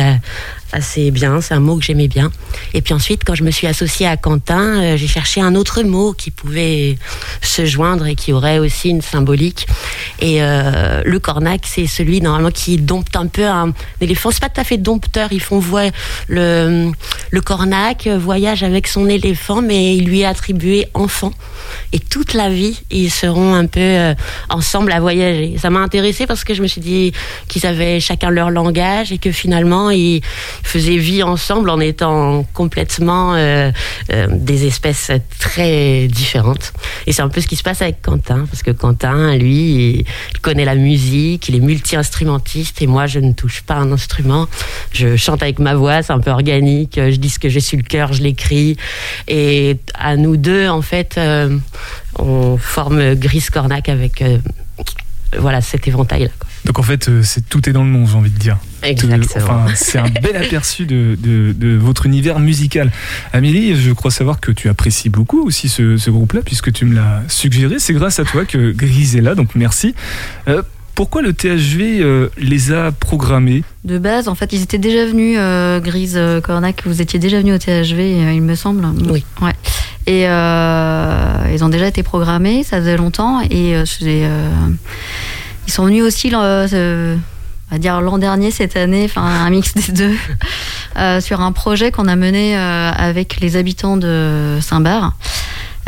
assez 0.71 1.11
bien. 1.11 1.41
C'est 1.41 1.53
un 1.53 1.59
mot 1.59 1.77
que 1.77 1.83
j'aimais 1.83 2.07
bien. 2.07 2.31
Et 2.73 2.81
puis 2.81 2.93
ensuite, 2.93 3.23
quand 3.25 3.35
je 3.35 3.43
me 3.43 3.51
suis 3.51 3.67
associée 3.67 4.07
à 4.07 4.17
Quentin, 4.17 4.81
euh, 4.81 4.97
j'ai 4.97 5.07
cherché 5.07 5.41
un 5.41 5.55
autre 5.55 5.83
mot 5.83 6.13
qui 6.13 6.31
pouvait 6.31 6.97
se 7.41 7.65
joindre 7.65 8.05
et 8.07 8.15
qui 8.15 8.33
aurait 8.33 8.59
aussi 8.59 8.89
une 8.89 9.01
symbolique. 9.01 9.67
Et 10.19 10.41
euh, 10.41 11.01
le 11.05 11.19
cornac, 11.19 11.61
c'est 11.65 11.87
celui 11.87 12.21
normalement 12.21 12.51
qui 12.51 12.77
dompte 12.77 13.15
un 13.15 13.27
peu 13.27 13.45
un 13.45 13.73
éléphant. 14.01 14.31
C'est 14.31 14.41
pas 14.41 14.49
tout 14.49 14.61
à 14.61 14.63
fait 14.63 14.77
dompteur. 14.77 15.29
Ils 15.31 15.41
font 15.41 15.59
voir 15.59 15.85
le 16.27 16.91
le 17.31 17.41
cornac 17.41 18.07
euh, 18.07 18.17
voyage 18.17 18.63
avec 18.63 18.87
son 18.87 19.07
éléphant, 19.09 19.61
mais 19.61 19.95
il 19.95 20.05
lui 20.05 20.21
est 20.21 20.25
attribué 20.25 20.87
enfant. 20.93 21.33
Et 21.93 21.99
toute 21.99 22.33
la 22.33 22.49
vie, 22.49 22.81
ils 22.91 23.11
seront 23.11 23.53
un 23.53 23.65
peu 23.65 24.13
ensemble 24.49 24.91
à 24.91 24.99
voyager. 24.99 25.57
Ça 25.57 25.69
m'a 25.69 25.79
intéressé 25.79 26.25
parce 26.25 26.43
que 26.43 26.53
je 26.53 26.61
me 26.61 26.67
suis 26.67 26.81
dit 26.81 27.11
qu'ils 27.47 27.65
avaient 27.65 27.99
chacun 27.99 28.29
leur 28.29 28.51
langage 28.51 29.11
et 29.11 29.17
que 29.17 29.31
finalement 29.31 29.89
ils 29.89 30.21
faisaient 30.63 30.97
vie 30.97 31.23
ensemble 31.23 31.69
en 31.69 31.79
étant 31.79 32.43
complètement 32.53 33.33
euh, 33.35 33.71
euh, 34.11 34.27
des 34.29 34.65
espèces 34.65 35.11
très 35.39 36.07
différentes. 36.07 36.73
Et 37.05 37.11
c'est 37.11 37.21
un 37.21 37.29
peu 37.29 37.41
ce 37.41 37.47
qui 37.47 37.55
se 37.55 37.63
passe 37.63 37.81
avec 37.81 38.01
Quentin, 38.01 38.45
parce 38.49 38.63
que 38.63 38.71
Quentin, 38.71 39.35
lui, 39.35 40.05
il 40.33 40.39
connaît 40.41 40.65
la 40.65 40.75
musique, 40.75 41.49
il 41.49 41.55
est 41.55 41.59
multi-instrumentiste 41.59 42.81
et 42.81 42.87
moi, 42.87 43.07
je 43.07 43.19
ne 43.19 43.33
touche 43.33 43.61
pas 43.61 43.75
un 43.75 43.91
instrument. 43.91 44.47
Je 44.91 45.15
chante 45.15 45.43
avec 45.43 45.59
ma 45.59 45.75
voix, 45.75 46.03
c'est 46.03 46.13
un 46.13 46.19
peu 46.19 46.31
organique. 46.31 46.95
Je 46.95 47.15
dis 47.15 47.29
ce 47.29 47.39
que 47.39 47.49
j'ai 47.49 47.59
sur 47.59 47.77
le 47.77 47.83
cœur, 47.83 48.13
je 48.13 48.23
l'écris. 48.23 48.77
Et 49.27 49.77
à 49.93 50.15
nous 50.15 50.37
deux, 50.37 50.67
en 50.67 50.81
fait, 50.81 51.15
euh, 51.17 51.57
on 52.19 52.57
forme 52.57 53.15
Grise 53.15 53.49
Cornac 53.49 53.89
avec 53.89 54.23
voilà 55.37 55.61
cet 55.61 55.87
éventail-là. 55.87 56.29
quoi. 56.39 56.46
Donc 56.67 56.77
en 56.79 56.83
fait, 56.83 57.07
euh, 57.09 57.21
c'est 57.23 57.47
tout 57.47 57.67
est 57.69 57.73
dans 57.73 57.83
le 57.85 57.89
nom, 57.89 58.05
j'ai 58.05 58.15
envie 58.17 58.29
de 58.29 58.37
dire. 58.37 58.57
Exactement. 58.83 59.25
Enfin, 59.37 59.65
c'est 59.75 59.97
un 59.97 60.09
bel 60.21 60.35
aperçu 60.35 60.85
de, 60.85 61.17
de- 61.17 61.53
de 61.53 61.75
votre 61.77 62.05
univers 62.05 62.39
musical. 62.39 62.91
Amélie, 63.33 63.75
je 63.75 63.91
crois 63.93 64.11
savoir 64.11 64.39
que 64.41 64.51
tu 64.51 64.67
apprécies 64.69 65.09
beaucoup 65.09 65.41
aussi 65.45 65.69
ce, 65.69 65.97
ce 65.97 66.09
groupe-là, 66.11 66.41
puisque 66.45 66.71
tu 66.73 66.83
me 66.85 66.93
l'as 66.95 67.23
suggéré. 67.29 67.79
C'est 67.79 67.93
grâce 67.93 68.19
à 68.19 68.25
toi 68.25 68.43
que 68.45 68.71
Grise 68.71 69.15
est 69.15 69.21
là, 69.21 69.33
donc 69.33 69.55
merci. 69.55 69.95
Euh, 70.49 70.61
pourquoi 70.93 71.21
le 71.21 71.31
THV 71.31 71.99
euh, 72.01 72.27
les 72.37 72.71
a 72.73 72.91
programmés? 72.91 73.63
De 73.85 73.97
base, 73.97 74.27
en 74.27 74.35
fait, 74.35 74.51
ils 74.51 74.61
étaient 74.63 74.77
déjà 74.79 75.05
venus, 75.05 75.37
euh, 75.39 75.79
Grise 75.79 76.15
euh, 76.17 76.41
Cornac, 76.41 76.83
vous 76.85 77.01
étiez 77.01 77.17
déjà 77.19 77.39
venus 77.39 77.55
au 77.55 77.59
THV, 77.59 77.99
euh, 77.99 78.33
il 78.33 78.41
me 78.41 78.55
semble. 78.55 78.85
Oui. 79.09 79.23
Ouais. 79.41 79.53
Et 80.05 80.27
euh, 80.27 81.47
ils 81.53 81.63
ont 81.63 81.69
déjà 81.69 81.87
été 81.87 82.01
programmés, 82.03 82.63
ça 82.63 82.79
faisait 82.79 82.97
longtemps, 82.97 83.41
et 83.41 83.75
euh, 83.75 83.85
c'est, 83.85 84.23
euh, 84.25 84.49
ils 85.67 85.73
sont 85.73 85.85
venus 85.85 86.03
aussi, 86.03 86.31
euh, 86.33 87.15
on 87.69 87.75
va 87.75 87.79
dire 87.79 87.99
l'an 88.01 88.17
dernier, 88.17 88.51
cette 88.51 88.75
année, 88.77 89.03
enfin 89.05 89.21
un 89.23 89.49
mix 89.49 89.73
des 89.73 89.91
deux, 89.91 90.15
euh, 90.97 91.19
sur 91.21 91.41
un 91.41 91.51
projet 91.51 91.91
qu'on 91.91 92.07
a 92.07 92.15
mené 92.15 92.57
euh, 92.57 92.91
avec 92.91 93.39
les 93.41 93.55
habitants 93.57 93.97
de 93.97 94.57
Saint-Bar. 94.61 95.15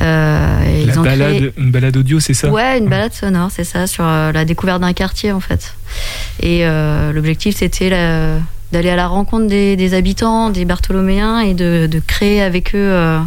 Euh, 0.01 0.63
La 0.86 0.93
ils 0.93 1.00
ont 1.00 1.03
balade, 1.03 1.36
créé- 1.36 1.53
Une 1.57 1.71
balade 1.71 1.98
audio, 1.98 2.19
c'est 2.21 2.33
ça? 2.33 2.50
Ouais, 2.50 2.77
une 2.77 2.88
balade 2.88 3.13
sonore, 3.13 3.50
c'est 3.51 3.65
ça, 3.65 3.86
sur 3.86 4.05
euh, 4.05 4.31
la 4.31 4.45
découverte 4.45 4.79
d'un 4.81 4.93
quartier 4.93 5.31
en 5.33 5.41
fait. 5.41 5.74
Et 6.41 6.65
euh, 6.65 7.12
l'objectif 7.12 7.55
c'était 7.57 7.89
d'aller 8.71 8.89
à 8.89 8.95
la 8.95 9.07
rencontre 9.07 9.48
des, 9.48 9.75
des 9.75 9.93
habitants, 9.93 10.51
des 10.51 10.63
Bartholoméens 10.63 11.39
et 11.39 11.53
de, 11.53 11.88
de 11.91 12.00
créer 12.00 12.41
avec 12.41 12.75
eux 12.75 13.19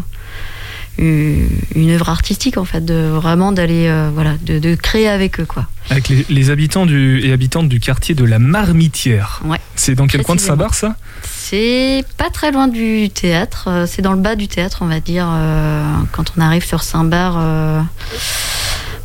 une, 0.98 1.48
une 1.74 1.90
œuvre 1.90 2.08
artistique 2.10 2.56
en 2.58 2.64
fait, 2.64 2.84
de 2.84 3.08
vraiment 3.10 3.52
d'aller 3.52 3.86
euh, 3.88 4.10
voilà, 4.12 4.34
de, 4.42 4.58
de 4.58 4.74
créer 4.74 5.08
avec 5.08 5.40
eux 5.40 5.44
quoi. 5.46 5.66
Avec 5.90 6.08
les, 6.08 6.24
les 6.28 6.50
habitants 6.50 6.86
du, 6.86 7.20
et 7.24 7.32
habitantes 7.32 7.68
du 7.68 7.80
quartier 7.80 8.14
de 8.14 8.24
la 8.24 8.38
Marmitière. 8.38 9.40
Ouais. 9.44 9.58
C'est 9.74 9.94
dans 9.94 10.06
quel 10.06 10.22
coin 10.22 10.36
de 10.36 10.40
Saint-Bar, 10.40 10.74
ça? 10.74 10.96
C'est 11.22 12.04
pas 12.18 12.30
très 12.30 12.52
loin 12.52 12.68
du 12.68 13.10
théâtre, 13.10 13.64
euh, 13.68 13.86
c'est 13.86 14.02
dans 14.02 14.12
le 14.12 14.20
bas 14.20 14.36
du 14.36 14.48
théâtre 14.48 14.78
on 14.82 14.86
va 14.86 15.00
dire, 15.00 15.26
euh, 15.30 15.84
quand 16.12 16.32
on 16.36 16.40
arrive 16.40 16.64
sur 16.64 16.82
Saint-Bar. 16.82 17.34
euh, 17.38 17.80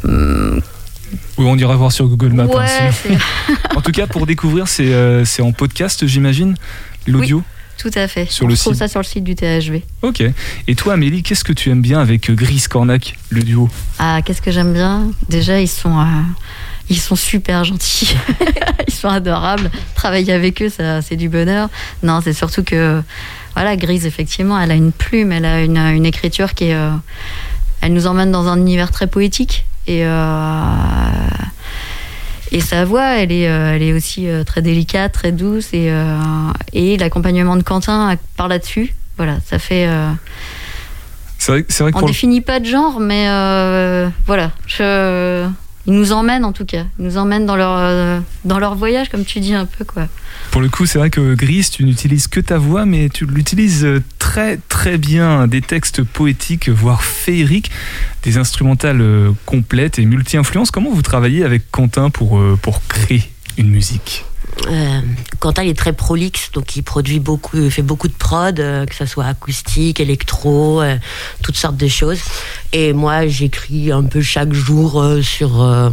hum, 0.03 0.62
Oui, 1.38 1.46
on 1.48 1.58
ira 1.58 1.75
voir 1.75 1.91
sur 1.91 2.08
Google 2.08 2.34
Maps. 2.34 2.44
hein, 2.53 2.89
ouais, 3.10 3.17
en 3.75 3.82
tout 3.82 3.91
cas, 3.91 4.08
pour 4.08 4.25
découvrir, 4.25 4.67
c'est 4.67 4.94
euh, 4.94 5.25
c'est 5.25 5.41
en 5.41 5.51
podcast, 5.51 6.06
j'imagine, 6.08 6.56
l'audio? 7.08 7.44
Tout 7.77 7.91
à 7.96 8.07
fait. 8.07 8.25
Sur 8.29 8.46
on 8.46 8.50
le 8.50 8.57
trouve 8.57 8.74
site. 8.74 8.79
ça 8.79 8.88
sur 8.88 9.00
le 9.00 9.05
site 9.05 9.24
du 9.24 9.36
THV. 9.36 9.84
Ok. 10.01 10.24
Et 10.67 10.75
toi, 10.75 10.93
Amélie, 10.93 11.24
qu'est-ce 11.24 11.43
que 11.43 11.53
tu 11.53 11.69
aimes 11.69 11.81
bien 11.81 12.00
avec 12.00 12.29
euh, 12.29 12.34
Gris 12.36 12.65
Cornac, 12.69 13.15
le 13.29 13.43
duo? 13.43 13.69
Ah, 14.00 14.22
qu'est-ce 14.25 14.41
que 14.41 14.51
j'aime 14.51 14.74
bien? 14.74 15.12
Déjà, 15.29 15.60
ils 15.62 15.67
sont, 15.67 16.00
euh, 16.00 16.03
ils 16.89 17.00
sont 17.00 17.15
super 17.15 17.63
gentils. 17.63 18.15
ils 18.88 18.93
sont 18.93 19.10
adorables. 19.10 19.69
Travailler 19.96 20.34
avec 20.34 20.62
eux, 20.62 20.69
ça, 20.69 21.01
c'est 21.01 21.15
du 21.15 21.29
bonheur. 21.29 21.69
Non, 22.03 22.19
c'est 22.24 22.34
surtout 22.34 22.63
que, 22.63 23.01
voilà, 23.55 23.75
Grise, 23.75 24.05
effectivement, 24.05 24.60
elle 24.60 24.72
a 24.72 24.75
une 24.75 24.91
plume, 24.91 25.31
elle 25.31 25.46
a 25.46 25.62
une, 25.62 25.77
une 25.77 26.05
écriture 26.05 26.53
qui 26.53 26.65
est. 26.65 26.75
euh, 26.75 26.91
elle 27.81 27.93
nous 27.93 28.07
emmène 28.07 28.31
dans 28.31 28.48
un 28.48 28.57
univers 28.57 28.91
très 28.91 29.07
poétique. 29.07 29.65
Et. 29.86 30.03
euh, 30.05 30.62
et 32.51 32.61
sa 32.61 32.85
voix, 32.85 33.17
elle 33.17 33.31
est, 33.31 33.47
euh, 33.49 33.75
elle 33.75 33.83
est 33.83 33.93
aussi 33.93 34.27
euh, 34.29 34.43
très 34.43 34.61
délicate, 34.61 35.11
très 35.11 35.31
douce. 35.31 35.73
Et, 35.73 35.91
euh, 35.91 36.17
et 36.73 36.97
l'accompagnement 36.97 37.55
de 37.57 37.63
Quentin 37.63 38.15
par 38.35 38.47
là-dessus, 38.47 38.93
voilà, 39.17 39.37
ça 39.45 39.59
fait. 39.59 39.87
C'est 41.39 41.51
vrai, 41.51 41.65
vrai 41.79 41.91
on 41.95 42.01
le- 42.01 42.07
définit 42.07 42.41
pas 42.41 42.59
de 42.59 42.65
genre, 42.65 42.99
mais 42.99 43.25
voilà. 44.25 44.51
Je... 44.67 45.47
Ils 45.88 45.94
nous 45.94 46.12
emmènent 46.12 46.44
en 46.44 46.51
tout 46.51 46.65
cas. 46.65 46.86
Ils 47.00 47.06
nous 47.06 47.17
emmènent 47.17 47.46
dans 47.46 47.56
leur, 47.56 47.77
euh, 47.77 48.20
dans 48.44 48.60
leur 48.60 48.75
voyage, 48.75 49.08
comme 49.10 49.24
tu 49.24 49.39
dis 49.39 49.53
un 49.53 49.65
peu. 49.65 49.86
quoi. 49.86 50.08
Pour 50.51 50.62
le 50.62 50.67
coup, 50.67 50.86
c'est 50.86 51.00
vrai 51.00 51.10
que 51.10 51.34
Gris, 51.34 51.70
tu 51.72 51.86
n'utilises 51.86 52.27
que 52.27 52.41
ta 52.41 52.58
voix, 52.58 52.86
mais 52.86 53.08
tu 53.08 53.25
l'utilises 53.25 53.86
euh, 53.86 54.03
très 54.20 54.58
très 54.67 54.98
bien. 54.98 55.48
Des 55.48 55.62
textes 55.62 56.03
poétiques, 56.03 56.67
voire 56.67 57.03
féeriques, 57.03 57.72
des 58.24 58.38
instrumentales 58.38 59.01
euh, 59.01 59.32
complètes 59.46 59.98
et 59.98 60.06
multi-influences. 60.06 60.72
Comment 60.72 60.91
vous 60.91 61.01
travaillez 61.01 61.46
avec 61.46 61.72
Quentin 61.72 62.10
pour, 62.10 62.41
pour 62.62 62.86
créer 62.88 63.24
une 63.58 63.70
musique? 63.70 64.26
Euh, 64.67 65.01
Quentin 65.39 65.63
il 65.63 65.69
est 65.69 65.77
très 65.77 65.93
prolixe, 65.93 66.51
donc 66.51 66.75
il 66.75 66.81
produit 66.81 67.19
beaucoup, 67.19 67.69
fait 67.69 67.81
beaucoup 67.81 68.07
de 68.07 68.13
prod, 68.13 68.59
euh, 68.59 68.85
que 68.85 68.95
ça 68.95 69.05
soit 69.05 69.25
acoustique, 69.25 69.99
électro, 69.99 70.81
euh, 70.81 70.97
toutes 71.43 71.55
sortes 71.57 71.77
de 71.77 71.87
choses. 71.87 72.19
Et 72.73 72.93
moi, 72.93 73.27
j'écris 73.27 73.91
un 73.91 74.03
peu 74.03 74.21
chaque 74.21 74.53
jour 74.53 75.01
euh, 75.01 75.21
sur 75.21 75.61
euh, 75.61 75.89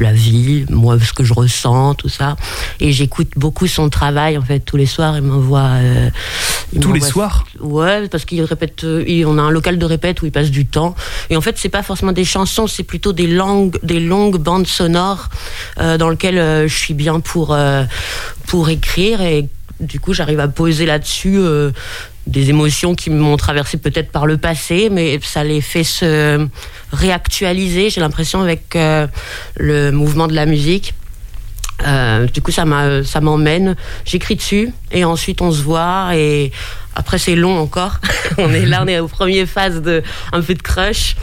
la 0.00 0.12
vie, 0.12 0.64
moi 0.70 0.98
ce 0.98 1.12
que 1.12 1.24
je 1.24 1.32
ressens, 1.34 1.94
tout 1.94 2.08
ça. 2.08 2.36
Et 2.80 2.92
j'écoute 2.92 3.28
beaucoup 3.36 3.66
son 3.66 3.88
travail 3.90 4.36
en 4.38 4.42
fait 4.42 4.60
tous 4.60 4.76
les 4.76 4.86
soirs. 4.86 5.16
Il 5.16 5.22
m'envoie 5.22 5.60
euh, 5.80 6.10
Tous 6.80 6.92
les 6.92 7.00
soirs? 7.00 7.46
Ouais, 7.60 8.08
parce 8.08 8.24
qu'il 8.24 8.42
répète. 8.42 8.84
euh, 8.84 9.04
il- 9.06 9.26
on 9.26 9.38
a 9.38 9.42
un 9.42 9.50
local 9.50 9.78
de 9.78 9.84
répète 9.84 10.22
où 10.22 10.26
il 10.26 10.32
passe 10.32 10.50
du 10.50 10.66
temps. 10.66 10.94
Et 11.28 11.36
en 11.36 11.40
fait, 11.40 11.56
c'est 11.58 11.68
pas 11.68 11.82
forcément 11.82 12.12
des 12.12 12.24
chansons, 12.24 12.66
c'est 12.66 12.82
plutôt 12.84 13.12
des 13.12 13.26
longues, 13.26 13.78
des 13.82 14.00
longues 14.00 14.38
bandes 14.38 14.66
sonores 14.66 15.28
euh, 15.80 15.98
dans 15.98 16.08
lesquelles 16.08 16.38
euh, 16.38 16.68
je 16.68 16.76
suis 16.76 16.94
bien 16.94 17.20
pour 17.20 17.56
pour 18.46 18.68
écrire. 18.68 19.20
Et 19.22 19.48
du 19.80 19.98
coup, 20.00 20.12
j'arrive 20.12 20.40
à 20.40 20.48
poser 20.48 20.84
là-dessus 20.86 21.36
euh, 21.38 21.70
des 22.26 22.50
émotions 22.50 22.94
qui 22.94 23.10
m'ont 23.10 23.36
traversé 23.36 23.78
peut-être 23.78 24.10
par 24.10 24.26
le 24.26 24.36
passé, 24.36 24.88
mais 24.90 25.18
ça 25.22 25.42
les 25.44 25.60
fait 25.60 25.84
se 25.84 26.46
réactualiser. 26.92 27.90
J'ai 27.90 28.00
l'impression 28.00 28.40
avec 28.40 28.76
euh, 28.76 29.06
le 29.56 29.90
mouvement 29.90 30.26
de 30.26 30.34
la 30.34 30.46
musique. 30.46 30.94
Euh, 31.86 32.26
du 32.26 32.42
coup, 32.42 32.50
ça 32.50 32.64
m'emmène. 32.64 33.76
J'écris 34.04 34.36
dessus 34.36 34.72
et 34.92 35.04
ensuite 35.04 35.40
on 35.42 35.50
se 35.52 35.62
voit 35.62 36.10
et 36.16 36.50
après 36.96 37.18
c'est 37.18 37.36
long 37.36 37.56
encore. 37.58 37.98
on 38.38 38.52
est 38.52 38.66
là, 38.66 38.82
on 38.84 38.88
est 38.88 38.98
aux 38.98 39.06
premières 39.08 39.46
phases 39.46 39.80
de 39.80 40.02
un 40.32 40.40
peu 40.42 40.54
de 40.54 40.62
crush 40.62 41.14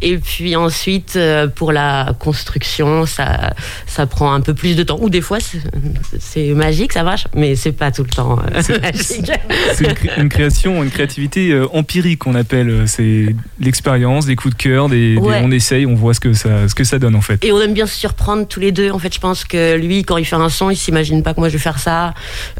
et 0.00 0.18
puis 0.18 0.54
ensuite 0.56 1.14
euh, 1.16 1.48
pour 1.48 1.72
la 1.72 2.14
construction, 2.18 3.06
ça 3.06 3.52
ça 3.86 4.06
prend 4.06 4.32
un 4.32 4.40
peu 4.40 4.54
plus 4.54 4.76
de 4.76 4.82
temps. 4.84 4.98
Ou 5.00 5.10
des 5.10 5.20
fois 5.20 5.38
c'est- 5.40 6.54
magique, 6.54 6.92
ça 6.92 7.02
marche, 7.02 7.26
mais 7.34 7.56
c'est 7.56 7.72
pas 7.72 7.90
tout 7.90 8.04
le 8.04 8.08
temps 8.10 8.38
euh, 8.38 8.78
magique. 8.80 9.30
C'est 9.74 9.84
une, 9.84 9.94
cré- 9.94 10.10
une 10.18 10.28
création, 10.28 10.82
une 10.82 10.90
créativité 10.90 11.50
euh, 11.50 11.66
empirique, 11.72 12.26
on 12.26 12.34
appelle. 12.34 12.84
C'est 12.86 13.34
l'expérience, 13.60 14.26
des 14.26 14.36
coups 14.36 14.56
de 14.56 14.62
cœur, 14.62 14.88
des, 14.88 15.18
on 15.20 15.50
essaye, 15.50 15.86
on 15.86 15.94
voit 15.94 16.14
ce 16.14 16.20
que, 16.20 16.32
ça, 16.34 16.68
ce 16.68 16.74
que 16.74 16.84
ça 16.84 16.98
donne 16.98 17.14
en 17.16 17.20
fait. 17.20 17.44
Et 17.44 17.52
on 17.52 17.60
aime 17.60 17.74
bien 17.74 17.86
se 17.86 17.96
surprendre 17.96 18.46
tous 18.46 18.60
les 18.60 18.70
deux. 18.72 18.90
En 18.90 18.98
fait, 18.98 19.12
je 19.12 19.20
pense 19.20 19.44
que 19.44 19.76
lui, 19.76 20.04
quand 20.04 20.16
il 20.18 20.24
fait 20.24 20.36
un 20.36 20.48
son, 20.48 20.70
il 20.70 20.76
s'imagine 20.76 21.22
pas 21.22 21.34
que 21.34 21.40
moi 21.40 21.48
je 21.48 21.54
vais 21.54 21.58
faire 21.58 21.78
ça. 21.78 22.14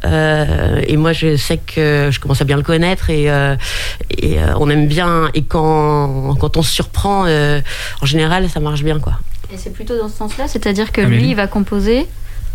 Euh, 0.04 0.55
et 0.86 0.96
moi, 0.96 1.12
je 1.12 1.36
sais 1.36 1.58
que 1.58 2.10
je 2.10 2.20
commence 2.20 2.40
à 2.40 2.44
bien 2.44 2.56
le 2.56 2.62
connaître 2.62 3.10
et, 3.10 3.30
euh, 3.30 3.56
et 4.10 4.38
euh, 4.38 4.54
on 4.58 4.68
aime 4.70 4.86
bien. 4.86 5.30
Et 5.34 5.42
quand, 5.42 6.34
quand 6.38 6.56
on 6.56 6.62
se 6.62 6.72
surprend, 6.72 7.26
euh, 7.26 7.60
en 8.00 8.06
général, 8.06 8.48
ça 8.48 8.60
marche 8.60 8.82
bien, 8.82 8.98
quoi. 8.98 9.14
Et 9.52 9.56
c'est 9.56 9.72
plutôt 9.72 9.96
dans 9.96 10.08
ce 10.08 10.16
sens-là, 10.16 10.48
c'est-à-dire 10.48 10.92
que 10.92 11.00
Amélie 11.02 11.22
lui, 11.22 11.30
il 11.30 11.36
va 11.36 11.46
composer 11.46 12.06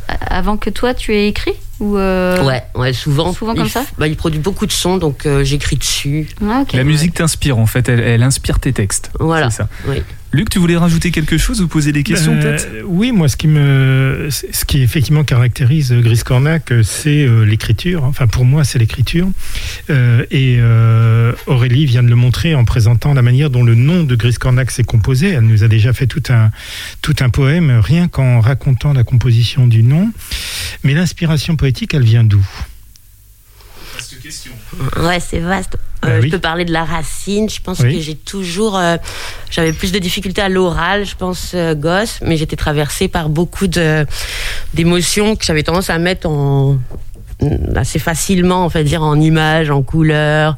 avant 0.07 0.57
que 0.57 0.69
toi 0.69 0.93
tu 0.93 1.13
aies 1.13 1.27
écrit? 1.27 1.53
Ou 1.81 1.97
euh, 1.97 2.41
Ouais, 2.45 2.63
ouais, 2.75 2.93
souvent. 2.93 3.33
Souvent 3.33 3.53
il, 3.53 3.59
comme 3.59 3.67
ça 3.69 3.81
f- 3.81 3.87
bah, 3.97 4.07
il 4.07 4.15
produit 4.15 4.39
beaucoup 4.39 4.65
de 4.65 4.71
sons, 4.71 4.97
donc 4.97 5.25
euh, 5.25 5.43
j'écris 5.43 5.75
dessus. 5.75 6.27
Ah. 6.47 6.63
La 6.73 6.83
musique 6.85 7.13
t'inspire 7.15 7.57
en 7.57 7.65
fait, 7.65 7.89
elle, 7.89 7.99
elle 7.99 8.23
inspire 8.23 8.59
tes 8.59 8.71
textes. 8.71 9.11
Voilà. 9.19 9.49
C'est 9.49 9.57
ça. 9.57 9.69
Oui. 9.87 9.97
Luc, 10.33 10.49
tu 10.49 10.59
voulais 10.59 10.77
rajouter 10.77 11.11
quelque 11.11 11.37
chose 11.37 11.61
ou 11.61 11.67
poser 11.67 11.91
des 11.91 12.03
questions 12.03 12.31
Euh, 12.31 12.41
peut-être? 12.41 12.67
Oui, 12.85 13.11
moi, 13.11 13.27
ce 13.27 13.35
qui 13.35 13.49
me, 13.49 14.29
ce 14.29 14.63
qui 14.63 14.81
effectivement 14.81 15.25
caractérise 15.25 15.91
Gris 15.91 16.21
Cornac, 16.23 16.71
euh, 16.71 16.83
c'est 16.83 17.25
euh, 17.25 17.43
l'écriture. 17.43 18.05
Enfin, 18.05 18.27
pour 18.27 18.45
moi, 18.45 18.63
c'est 18.63 18.79
l'écriture. 18.79 19.27
Euh, 19.89 20.23
et 20.31 20.55
euh, 20.61 21.33
Aurélie 21.47 21.85
vient 21.85 22.01
de 22.01 22.07
le 22.07 22.15
montrer 22.15 22.55
en 22.55 22.63
présentant 22.63 23.13
la 23.13 23.21
manière 23.21 23.49
dont 23.49 23.61
le 23.63 23.75
nom 23.75 24.03
de 24.03 24.15
Gris 24.15 24.35
Cornac 24.35 24.71
s'est 24.71 24.85
composé. 24.85 25.31
Elle 25.31 25.41
nous 25.41 25.65
a 25.65 25.67
déjà 25.67 25.91
fait 25.91 26.07
tout 26.07 26.23
un, 26.29 26.51
tout 27.01 27.15
un 27.19 27.27
poème, 27.29 27.81
rien 27.83 28.07
qu'en 28.07 28.39
racontant 28.39 28.93
la 28.93 29.03
composition 29.03 29.67
du 29.67 29.83
nom. 29.83 30.11
Mais 30.85 30.93
l'inspiration 30.93 31.57
poétique, 31.57 31.70
elle 31.93 32.03
vient 32.03 32.23
d'où? 32.23 32.45
Ouais, 35.01 35.19
c'est 35.19 35.39
vaste. 35.39 35.77
Bah 36.01 36.09
Euh. 36.09 36.21
Je 36.21 36.29
peux 36.29 36.39
parler 36.39 36.65
de 36.65 36.71
la 36.71 36.83
racine. 36.85 37.49
Je 37.49 37.59
pense 37.61 37.79
Oui. 37.79 37.95
que 37.95 38.01
j'ai 38.01 38.15
toujours. 38.15 38.77
euh, 38.77 38.97
J'avais 39.49 39.73
plus 39.73 39.91
de 39.91 39.99
difficultés 39.99 40.41
à 40.41 40.49
l'oral, 40.49 41.05
je 41.05 41.15
pense, 41.15 41.51
euh, 41.53 41.75
gosse, 41.75 42.19
mais 42.21 42.37
j'étais 42.37 42.55
traversée 42.55 43.07
par 43.07 43.29
beaucoup 43.29 43.67
d'émotions 44.73 45.35
que 45.35 45.43
j'avais 45.45 45.63
tendance 45.63 45.89
à 45.89 45.97
mettre 45.97 46.27
en 46.29 46.77
assez 47.75 47.97
facilement, 47.97 48.67
va 48.67 48.83
dire, 48.83 49.01
en 49.01 49.19
images, 49.19 49.71
en 49.71 49.81
couleurs, 49.81 50.55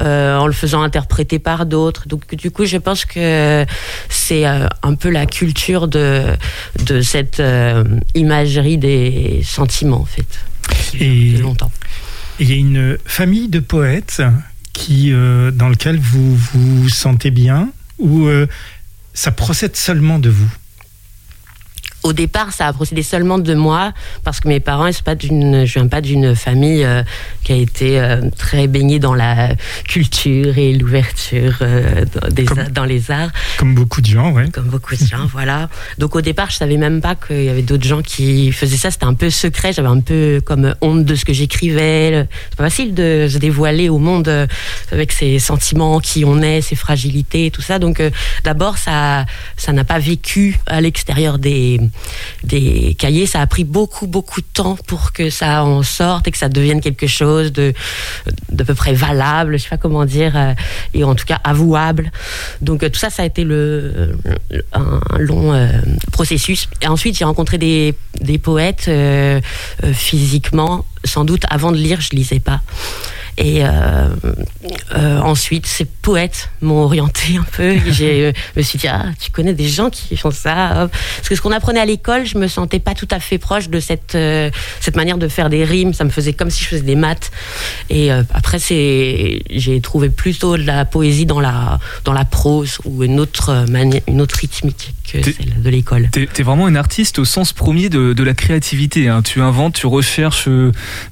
euh, 0.00 0.36
en 0.36 0.48
le 0.48 0.52
faisant 0.52 0.82
interpréter 0.82 1.38
par 1.38 1.64
d'autres. 1.64 2.08
Donc, 2.08 2.34
du 2.34 2.50
coup, 2.50 2.64
je 2.64 2.76
pense 2.76 3.04
que 3.04 3.64
c'est 4.08 4.44
euh, 4.46 4.66
un 4.82 4.94
peu 4.96 5.10
la 5.10 5.26
culture 5.26 5.86
de, 5.86 6.24
de 6.84 7.00
cette 7.02 7.38
euh, 7.38 7.84
imagerie 8.16 8.78
des 8.78 9.42
sentiments, 9.44 10.00
en 10.00 10.04
fait. 10.06 10.26
Et 10.94 11.30
Depuis 11.32 11.42
longtemps. 11.42 11.72
il 12.40 12.50
y 12.50 12.52
a 12.52 12.56
une 12.56 12.98
famille 13.04 13.48
de 13.48 13.60
poètes 13.60 14.22
qui, 14.72 15.12
euh, 15.12 15.50
dans 15.50 15.68
lequel 15.68 15.98
vous 15.98 16.36
vous 16.36 16.88
sentez 16.88 17.30
bien 17.30 17.70
ou 17.98 18.26
euh, 18.26 18.46
ça 19.12 19.30
procède 19.30 19.76
seulement 19.76 20.18
de 20.18 20.30
vous? 20.30 20.50
Au 22.04 22.12
départ, 22.12 22.52
ça 22.52 22.66
a 22.68 22.72
procédé 22.72 23.02
seulement 23.02 23.38
de 23.38 23.54
moi 23.54 23.92
parce 24.22 24.38
que 24.38 24.46
mes 24.48 24.60
parents, 24.60 24.92
c'est 24.92 25.02
pas 25.02 25.14
d'une, 25.16 25.64
je 25.64 25.72
viens 25.74 25.88
pas 25.88 26.00
d'une 26.00 26.36
famille 26.36 26.84
euh, 26.84 27.02
qui 27.42 27.52
a 27.52 27.56
été 27.56 27.98
euh, 27.98 28.20
très 28.38 28.66
baignée 28.68 28.98
dans 28.98 29.14
la 29.14 29.48
culture 29.88 30.56
et 30.58 30.72
l'ouverture 30.74 31.56
euh, 31.62 32.04
dans, 32.14 32.28
des- 32.28 32.44
Comme- 32.44 32.68
dans 32.68 32.84
les 32.84 33.10
arts, 33.10 33.30
Comme 33.58 33.74
beaucoup 33.74 34.00
de 34.00 34.06
gens, 34.06 34.32
ouais. 34.32 34.48
comme 34.50 34.66
beaucoup 34.66 34.94
de 34.94 35.04
gens, 35.04 35.26
voilà. 35.32 35.68
Donc 35.98 36.14
au 36.14 36.20
départ, 36.20 36.50
je 36.50 36.56
savais 36.56 36.76
même 36.76 37.00
pas 37.00 37.14
qu'il 37.14 37.42
y 37.42 37.48
avait 37.48 37.62
d'autres 37.62 37.84
gens 37.86 38.02
qui 38.02 38.52
faisaient 38.52 38.76
ça. 38.76 38.90
C'était 38.90 39.06
un 39.06 39.14
peu 39.14 39.30
secret. 39.30 39.72
J'avais 39.72 39.88
un 39.88 40.00
peu 40.00 40.40
comme 40.44 40.74
honte 40.80 41.04
de 41.04 41.14
ce 41.14 41.24
que 41.24 41.32
j'écrivais. 41.32 42.26
C'est 42.50 42.56
pas 42.56 42.64
facile 42.64 42.94
de 42.94 43.26
se 43.30 43.38
dévoiler 43.38 43.88
au 43.88 43.98
monde 43.98 44.28
euh, 44.28 44.46
avec 44.92 45.10
ses 45.12 45.38
sentiments, 45.38 46.00
qui 46.00 46.24
on 46.24 46.42
est, 46.42 46.60
ses 46.60 46.76
fragilités, 46.76 47.50
tout 47.50 47.62
ça. 47.62 47.78
Donc 47.78 48.00
euh, 48.00 48.10
d'abord, 48.44 48.76
ça, 48.78 49.24
ça 49.56 49.72
n'a 49.72 49.84
pas 49.84 49.98
vécu 49.98 50.58
à 50.66 50.80
l'extérieur 50.80 51.38
des 51.38 51.80
des 52.42 52.94
cahiers. 52.98 53.26
Ça 53.26 53.40
a 53.40 53.46
pris 53.46 53.64
beaucoup, 53.64 54.06
beaucoup 54.06 54.40
de 54.40 54.46
temps 54.52 54.76
pour 54.86 55.12
que 55.12 55.30
ça 55.30 55.64
en 55.64 55.82
sorte 55.82 56.28
et 56.28 56.30
que 56.30 56.38
ça 56.38 56.48
devienne 56.48 56.80
quelque 56.80 57.06
chose 57.06 57.52
de 57.52 57.72
d'à 58.50 58.64
peu 58.64 58.74
près 58.74 58.94
valable, 58.94 59.58
je 59.58 59.64
sais 59.64 59.68
pas 59.68 59.76
comment 59.76 60.04
dire, 60.04 60.36
euh, 60.36 60.54
et 60.92 61.04
en 61.04 61.14
tout 61.14 61.24
cas 61.24 61.40
avouable. 61.44 62.10
Donc 62.60 62.82
euh, 62.82 62.88
tout 62.88 62.98
ça, 62.98 63.10
ça 63.10 63.22
a 63.22 63.26
été 63.26 63.44
le, 63.44 64.16
un 64.72 65.00
long 65.18 65.52
euh, 65.52 65.68
processus. 66.12 66.68
Et 66.82 66.86
ensuite, 66.86 67.16
j'ai 67.16 67.24
rencontré 67.24 67.58
des, 67.58 67.94
des 68.20 68.38
poètes 68.38 68.90
physiquement, 69.92 70.84
sans 71.04 71.24
doute 71.24 71.44
avant 71.50 71.72
de 71.72 71.76
lire, 71.76 72.00
je 72.00 72.10
lisais 72.10 72.40
pas. 72.40 72.60
Et 73.36 73.64
euh, 73.64 74.08
euh, 74.94 75.18
ensuite, 75.18 75.66
ces 75.66 75.84
poètes 75.84 76.50
m'ont 76.60 76.82
orienté 76.82 77.36
un 77.36 77.42
peu. 77.42 77.76
Je 77.90 78.32
me 78.56 78.62
suis 78.62 78.78
dit, 78.78 78.86
ah, 78.86 79.06
tu 79.20 79.30
connais 79.30 79.54
des 79.54 79.68
gens 79.68 79.90
qui 79.90 80.16
font 80.16 80.30
ça. 80.30 80.88
Parce 81.16 81.28
que 81.28 81.34
ce 81.34 81.40
qu'on 81.40 81.50
apprenait 81.50 81.80
à 81.80 81.84
l'école, 81.84 82.26
je 82.26 82.38
me 82.38 82.46
sentais 82.46 82.78
pas 82.78 82.94
tout 82.94 83.08
à 83.10 83.18
fait 83.18 83.38
proche 83.38 83.68
de 83.68 83.80
cette, 83.80 84.14
euh, 84.14 84.50
cette 84.80 84.96
manière 84.96 85.18
de 85.18 85.26
faire 85.26 85.50
des 85.50 85.64
rimes. 85.64 85.94
Ça 85.94 86.04
me 86.04 86.10
faisait 86.10 86.32
comme 86.32 86.50
si 86.50 86.62
je 86.62 86.68
faisais 86.68 86.82
des 86.82 86.94
maths. 86.94 87.32
Et 87.90 88.10
après, 88.10 88.58
c'est, 88.58 89.42
j'ai 89.50 89.80
trouvé 89.80 90.10
plutôt 90.10 90.56
de 90.56 90.62
la 90.62 90.84
poésie 90.84 91.26
dans 91.26 91.40
la, 91.40 91.80
dans 92.04 92.12
la 92.12 92.24
prose 92.24 92.78
ou 92.84 93.02
une 93.02 93.18
autre, 93.18 93.64
une 94.06 94.20
autre 94.20 94.36
rythmique 94.36 94.94
que 95.10 95.22
celle 95.22 95.62
de 95.62 95.70
l'école. 95.70 96.08
Tu 96.12 96.22
es, 96.22 96.42
vraiment 96.42 96.68
une 96.68 96.76
artiste 96.76 97.18
au 97.18 97.24
sens 97.24 97.52
premier 97.52 97.88
de, 97.88 98.12
de 98.12 98.22
la 98.22 98.34
créativité. 98.34 99.08
Hein. 99.08 99.22
Tu 99.22 99.40
inventes, 99.40 99.74
tu 99.74 99.86
recherches 99.86 100.48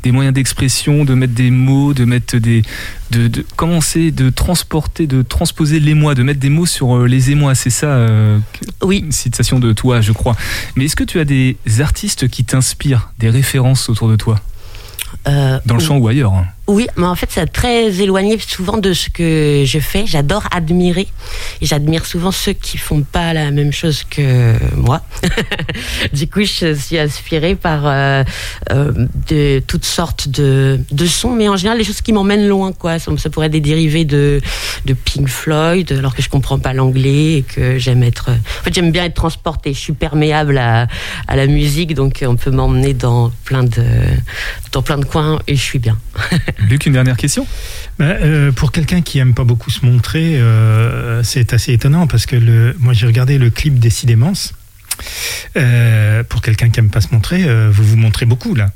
des 0.03 0.13
moyens 0.13 0.35
d'expression, 0.35 1.05
de 1.05 1.15
mettre 1.15 1.35
des 1.35 1.51
mots, 1.51 1.95
de 1.95 2.05
mettre 2.13 2.37
des, 2.37 2.63
de, 3.11 3.45
commencer 3.57 4.11
de 4.11 4.31
transporter, 4.31 5.07
de 5.07 5.23
transposer 5.23 5.81
l'émoi, 5.81 6.15
de 6.15 6.23
mettre 6.23 6.41
des 6.41 6.49
mots 6.49 6.67
sur 6.67 6.97
euh, 6.97 7.07
les 7.07 7.31
émois. 7.31 7.55
C'est 7.55 7.71
ça 7.71 7.89
euh, 7.89 8.39
Oui. 8.83 8.99
Une 8.99 9.13
citation 9.13 9.59
de 9.59 9.73
toi, 9.73 10.01
je 10.01 10.13
crois. 10.13 10.37
Mais 10.77 10.85
est-ce 10.85 10.97
que 10.97 11.05
tu 11.05 11.19
as 11.19 11.25
des 11.25 11.57
artistes 11.81 12.29
qui 12.29 12.45
t'inspirent, 12.45 13.11
des 13.19 13.31
références 13.31 13.89
autour 13.89 14.09
de 14.09 14.17
toi? 14.17 14.41
Euh, 15.29 15.59
Dans 15.67 15.75
le 15.75 15.81
chant 15.81 15.99
ou 15.99 16.09
ailleurs 16.09 16.33
hein 16.33 16.47
oui, 16.69 16.87
mais 16.97 17.07
en 17.07 17.17
fait, 17.17 17.29
c'est 17.31 17.47
très 17.47 18.01
éloigné 18.01 18.39
souvent 18.39 18.77
de 18.79 18.93
ce 18.93 19.11
que 19.11 19.65
je 19.67 19.79
fais. 19.81 20.07
J'adore 20.07 20.45
admirer. 20.53 21.09
Et 21.61 21.67
j'admire 21.67 22.07
souvent 22.07 22.31
ceux 22.31 22.53
qui 22.53 22.79
font 22.79 23.03
pas 23.03 23.33
la 23.33 23.51
même 23.51 23.73
chose 23.73 24.05
que 24.05 24.55
moi. 24.77 25.01
du 26.13 26.29
coup, 26.29 26.43
je 26.43 26.75
suis 26.75 26.99
inspirée 26.99 27.57
par 27.57 27.87
euh, 27.87 28.23
euh, 28.71 28.93
de 29.29 29.61
toutes 29.67 29.85
sortes 29.85 30.29
de, 30.29 30.81
de 30.93 31.07
sons, 31.07 31.35
mais 31.35 31.49
en 31.49 31.57
général, 31.57 31.79
les 31.79 31.85
choses 31.85 32.01
qui 32.01 32.13
m'emmènent 32.13 32.47
loin, 32.47 32.73
quoi. 32.73 33.01
Ça, 33.01 33.11
pourrait 33.31 33.47
être 33.47 33.53
des 33.53 33.61
dérivés 33.61 34.05
de, 34.05 34.41
de 34.85 34.95
Pink 34.95 35.29
Floyd, 35.29 35.91
alors 35.91 36.15
que 36.15 36.23
je 36.23 36.29
comprends 36.29 36.61
pas 36.61 36.73
l'anglais 36.73 37.39
et 37.39 37.43
que 37.43 37.77
j'aime 37.79 38.05
être. 38.05 38.31
En 38.31 38.63
fait, 38.63 38.73
j'aime 38.73 38.93
bien 38.93 39.05
être 39.05 39.15
transportée. 39.15 39.75
Je 39.75 39.81
suis 39.81 39.95
perméable 39.95 40.59
à, 40.59 40.87
à 41.27 41.35
la 41.35 41.49
musique, 41.49 41.95
donc 41.95 42.25
on 42.25 42.37
peut 42.37 42.53
m'emmener 42.53 42.95
dans 42.95 43.33
plein 43.45 43.65
de, 43.65 43.85
dans 44.71 44.83
plein 44.83 44.99
de 44.99 45.05
coins 45.05 45.41
et 45.49 45.57
je 45.57 45.63
suis 45.63 45.81
bien. 45.81 45.99
Luc, 46.69 46.87
une 46.87 46.93
dernière 46.93 47.17
question? 47.17 47.47
Bah, 47.99 48.05
euh, 48.05 48.53
Pour 48.53 48.73
quelqu'un 48.73 49.03
qui 49.03 49.19
aime 49.19 49.35
pas 49.35 49.45
beaucoup 49.45 49.71
se 49.71 49.85
montrer, 49.85 50.37
euh, 50.37 51.23
c'est 51.23 51.53
assez 51.53 51.73
étonnant 51.73 52.07
parce 52.07 52.27
que 52.27 52.75
moi 52.79 52.93
j'ai 52.93 53.07
regardé 53.07 53.39
le 53.39 53.51
clip 53.51 53.79
Décidément. 53.79 54.33
Euh, 55.57 56.23
pour 56.25 56.43
quelqu'un 56.43 56.71
qui 56.71 56.81
aime 56.81 56.91
pas 56.91 57.01
se 57.01 57.13
montrer, 57.13 57.45
vous 57.71 57.85
vous 57.85 57.97
montrez 57.97 58.27
beaucoup 58.27 58.55
là. 58.55 58.71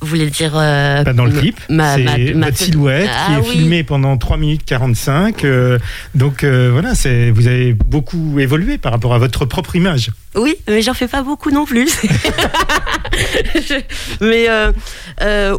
Vous 0.00 0.06
voulez 0.06 0.30
dire 0.30 0.52
euh, 0.54 1.04
Dans 1.04 1.26
le 1.26 1.32
clip, 1.32 1.60
votre 1.68 2.56
silhouette 2.56 3.04
qui 3.04 3.10
ah 3.10 3.38
est 3.38 3.42
filmée 3.42 3.84
pendant 3.84 4.16
3 4.16 4.38
minutes 4.38 4.64
45. 4.64 5.44
Euh, 5.44 5.78
donc 6.14 6.42
euh, 6.42 6.70
voilà, 6.72 6.94
c'est 6.94 7.30
vous 7.30 7.46
avez 7.48 7.74
beaucoup 7.74 8.38
évolué 8.38 8.78
par 8.78 8.92
rapport 8.92 9.12
à 9.12 9.18
votre 9.18 9.44
propre 9.44 9.76
image. 9.76 10.10
Oui, 10.34 10.56
mais 10.68 10.80
j'en 10.80 10.94
fais 10.94 11.08
pas 11.08 11.22
beaucoup 11.22 11.50
non 11.50 11.66
plus. 11.66 11.90
mais 14.22 14.48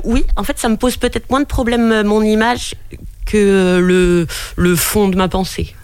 oui, 0.04 0.26
en 0.36 0.44
fait, 0.44 0.58
ça 0.58 0.70
me 0.70 0.78
pose 0.78 0.98
peut-être 0.98 1.30
moins 1.30 1.42
de 1.42 1.46
problèmes 1.46 2.02
mon 2.04 2.22
que 3.26 3.80
le, 3.80 4.28
le 4.56 4.76
fond 4.76 5.10
de 5.10 5.16
ma 5.16 5.28
pensée. 5.28 5.76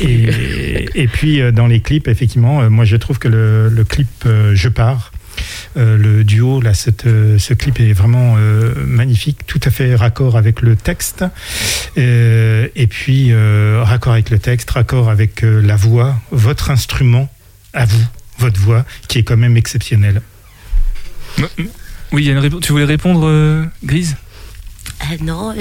Et, 0.00 0.88
et, 0.94 1.08
puis 1.08 1.40
dans 1.52 1.66
les 1.66 1.80
clips, 1.80 2.06
effectivement, 2.06 2.68
moi 2.70 2.84
je 2.84 2.96
trouve 2.96 3.18
que 3.18 3.28
le, 3.28 3.68
le 3.68 3.84
clip 3.84 4.08
Je 4.52 4.68
pars 4.68 5.10
euh, 5.13 5.13
le 5.76 6.22
duo, 6.24 6.60
là, 6.60 6.74
cette, 6.74 7.06
euh, 7.06 7.38
ce 7.38 7.54
clip 7.54 7.80
est 7.80 7.92
vraiment 7.92 8.36
euh, 8.38 8.74
magnifique, 8.86 9.46
tout 9.46 9.60
à 9.64 9.70
fait 9.70 9.94
raccord 9.94 10.36
avec 10.36 10.60
le 10.60 10.76
texte. 10.76 11.24
et 11.96 12.86
puis, 12.88 13.32
raccord 13.82 14.12
avec 14.12 14.30
le 14.30 14.38
texte, 14.38 14.70
raccord 14.70 15.10
avec 15.10 15.42
la 15.42 15.76
voix, 15.76 16.16
votre 16.30 16.70
instrument 16.70 17.28
à 17.72 17.84
vous, 17.84 18.04
votre 18.38 18.60
voix, 18.60 18.84
qui 19.08 19.18
est 19.18 19.22
quand 19.22 19.36
même 19.36 19.56
exceptionnelle. 19.56 20.22
Oui, 22.12 22.22
il 22.22 22.24
y 22.24 22.30
a 22.30 22.34
une 22.34 22.60
Tu 22.60 22.72
voulais 22.72 22.84
répondre, 22.84 23.68
Grise? 23.82 24.16
Non, 25.22 25.54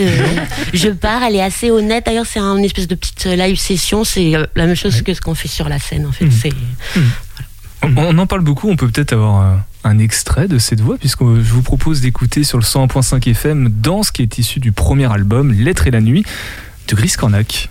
je 0.74 0.89
pars, 0.89 1.24
elle 1.24 1.36
est 1.36 1.41
assez 1.41 1.72
honnête. 1.72 2.06
D'ailleurs, 2.06 2.26
c'est 2.26 2.39
une 2.39 2.63
espèce 2.63 2.88
de 2.88 2.96
petite 2.96 3.26
live 3.26 3.58
session. 3.58 4.04
C'est 4.04 4.34
la 4.56 4.65
même 4.65 4.76
chose 4.76 5.02
que 5.02 5.13
ce 5.13 5.22
qu'on 5.22 5.36
fait 5.36 5.48
sur 5.48 5.69
la 5.69 5.80
scène, 5.80 6.06
en 6.06 6.12
fait. 6.12 6.26
Mmh. 6.26 7.00
Mmh. 7.00 7.98
On, 7.98 8.17
en 8.17 8.28
parle 8.28 8.41
beaucoup, 8.41 8.69
on 8.69 8.76
peut 8.76 8.88
peut-être 8.89 9.13
avoir 9.13 9.60
un 9.84 10.00
extrait 10.00 10.48
de 10.48 10.58
cette 10.58 10.82
voix, 10.82 10.98
puisque 10.98 11.24
je 11.24 11.54
vous 11.54 11.62
propose 11.62 12.02
d'écouter 12.02 12.43
sur 12.43 12.58
le 12.58 12.63
101.5 12.63 13.30
FM 13.30 13.69
dans 13.69 14.04
ce 14.04 14.12
qui 14.12 14.22
est 14.22 14.38
issu 14.38 14.60
du 14.60 14.72
premier 14.72 15.12
album, 15.12 15.52
L'être 15.52 15.88
et 15.88 15.91
la 15.91 16.02
nuit, 16.02 16.24
de 16.88 16.96
Gris 16.96 17.13
Cornac. 17.17 17.69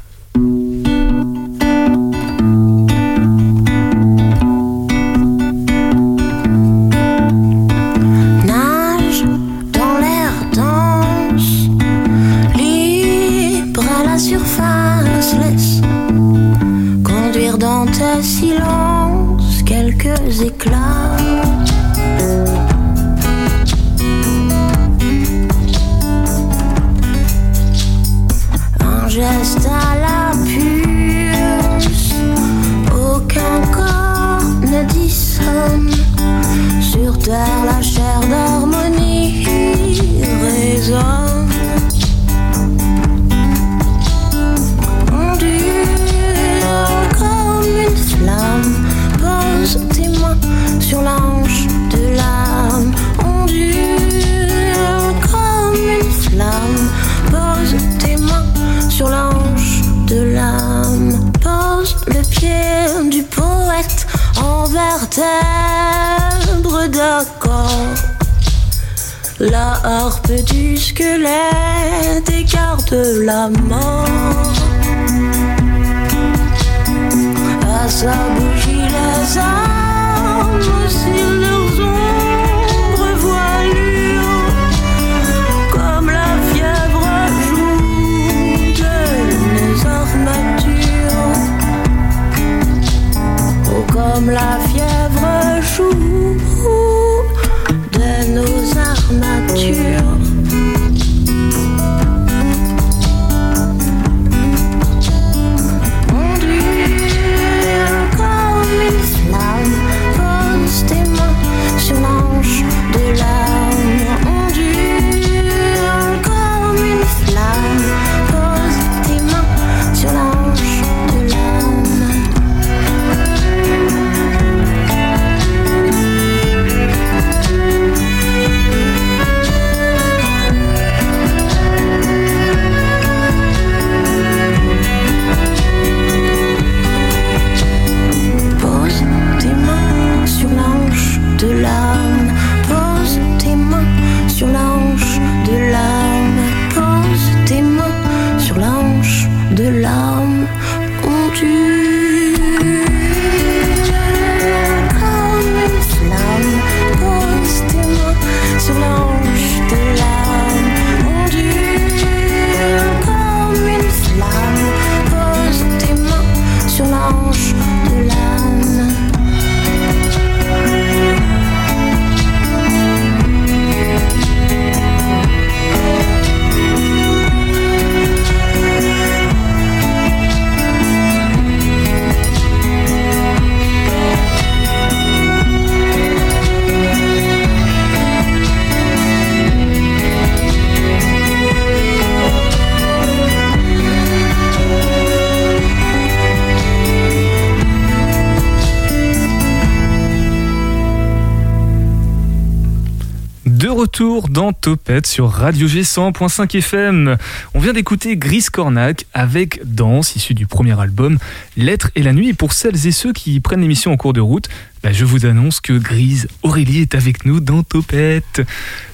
Retour 203.82 204.28
dans 204.28 204.52
Topette 204.52 205.08
sur 205.08 205.28
Radio 205.28 205.66
G 205.66 205.82
100.5 205.82 206.56
FM. 206.56 207.16
On 207.52 207.58
vient 207.58 207.72
d'écouter 207.72 208.16
Gris 208.16 208.44
Cornac 208.52 209.06
avec 209.12 209.60
Danse, 209.64 210.14
issu 210.14 210.34
du 210.34 210.46
premier 210.46 210.80
album 210.80 211.18
L'être 211.56 211.90
et 211.96 212.02
la 212.04 212.12
nuit. 212.12 212.32
Pour 212.32 212.52
celles 212.52 212.86
et 212.86 212.92
ceux 212.92 213.12
qui 213.12 213.40
prennent 213.40 213.60
l'émission 213.60 213.90
en 213.90 213.96
cours 213.96 214.12
de 214.12 214.20
route, 214.20 214.48
bah, 214.84 214.92
je 214.92 215.04
vous 215.04 215.26
annonce 215.26 215.60
que 215.60 215.72
Grise 215.72 216.28
Aurélie 216.44 216.78
est 216.78 216.94
avec 216.94 217.24
nous 217.24 217.40
dans 217.40 217.64
Topette. 217.64 218.42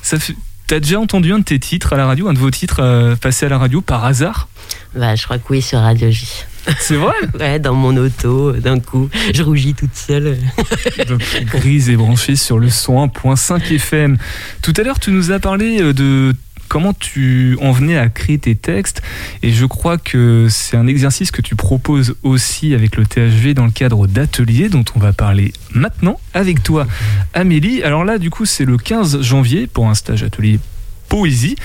Ça 0.01 0.19
fait... 0.19 0.35
T'as 0.69 0.81
déjà 0.81 1.01
entendu 1.01 1.33
un 1.33 1.39
de 1.39 1.45
tes 1.45 1.59
titres 1.59 1.95
à 1.95 1.97
la 1.97 2.05
radio, 2.05 2.29
un 2.29 2.35
de 2.35 2.39
vos 2.39 2.51
titres 2.51 2.81
euh, 2.83 3.17
passés 3.17 3.47
à 3.47 3.49
la 3.49 3.57
radio 3.57 3.81
par 3.81 4.05
hasard? 4.05 4.49
Bah, 4.95 5.17
je 5.17 5.25
crois 5.25 5.39
que 5.39 5.45
oui, 5.49 5.63
sur 5.63 5.79
Radio 5.79 6.11
J. 6.11 6.45
C'est 6.79 6.97
vrai? 6.97 7.15
Ouais, 7.41 7.59
dans 7.59 7.73
mon 7.73 7.97
auto, 7.97 8.53
d'un 8.53 8.79
coup, 8.79 9.09
je 9.33 9.43
rougis 9.43 9.73
toute 9.73 9.95
seule. 9.95 10.37
Donc, 11.09 11.23
Grise 11.47 11.89
est 11.89 11.97
branchée 11.97 12.37
sur 12.37 12.59
le 12.59 12.69
101.5 12.69 13.77
FM. 13.77 14.19
Tout 14.61 14.75
à 14.77 14.83
l'heure, 14.83 15.01
tu 15.01 15.11
nous 15.11 15.33
as 15.33 15.39
parlé 15.39 15.81
euh, 15.81 15.95
de 15.95 16.35
comment 16.69 16.93
tu 16.93 17.57
en 17.61 17.73
venais 17.73 17.97
à 17.97 18.09
créer 18.09 18.39
tes 18.39 18.55
textes 18.55 19.03
et 19.43 19.51
je 19.51 19.67
crois 19.67 19.99
que 19.99 20.47
c'est 20.51 20.77
un 20.77 20.87
exercice 20.87 21.31
que 21.31 21.43
tu 21.43 21.57
proposes 21.57 22.15
aussi 22.23 22.75
avec 22.75 22.97
le 22.97 23.07
THV 23.07 23.55
dans 23.55 23.65
le 23.65 23.71
cadre 23.71 24.07
d'ateliers 24.07 24.69
dont 24.69 24.85
on 24.95 24.99
va 24.99 25.13
parler 25.13 25.53
maintenant 25.75 26.21
avec 26.35 26.63
toi 26.63 26.87
Amélie. 27.35 27.83
Alors 27.83 28.05
là 28.05 28.19
du 28.19 28.31
coup 28.31 28.45
c'est 28.45 28.65
le 28.65 28.77
15 28.77 29.23
janvier 29.23 29.67
pour 29.67 29.89
un 29.89 29.95
stage 29.95 30.23
atelier 30.23 30.61
poésie. 31.09 31.57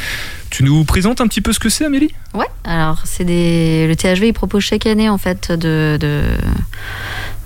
Tu 0.49 0.63
nous 0.63 0.83
présentes 0.83 1.19
un 1.19 1.27
petit 1.27 1.41
peu 1.41 1.51
ce 1.51 1.59
que 1.59 1.69
c'est 1.69 1.85
Amélie? 1.85 2.11
Ouais, 2.35 2.45
alors 2.63 3.01
c'est 3.05 3.23
des. 3.25 3.87
Le 3.87 3.95
THV 3.95 4.33
propose 4.33 4.63
chaque 4.63 4.85
année 4.85 5.09
en 5.09 5.17
fait 5.17 5.51
de, 5.51 5.97
de- 5.99 6.21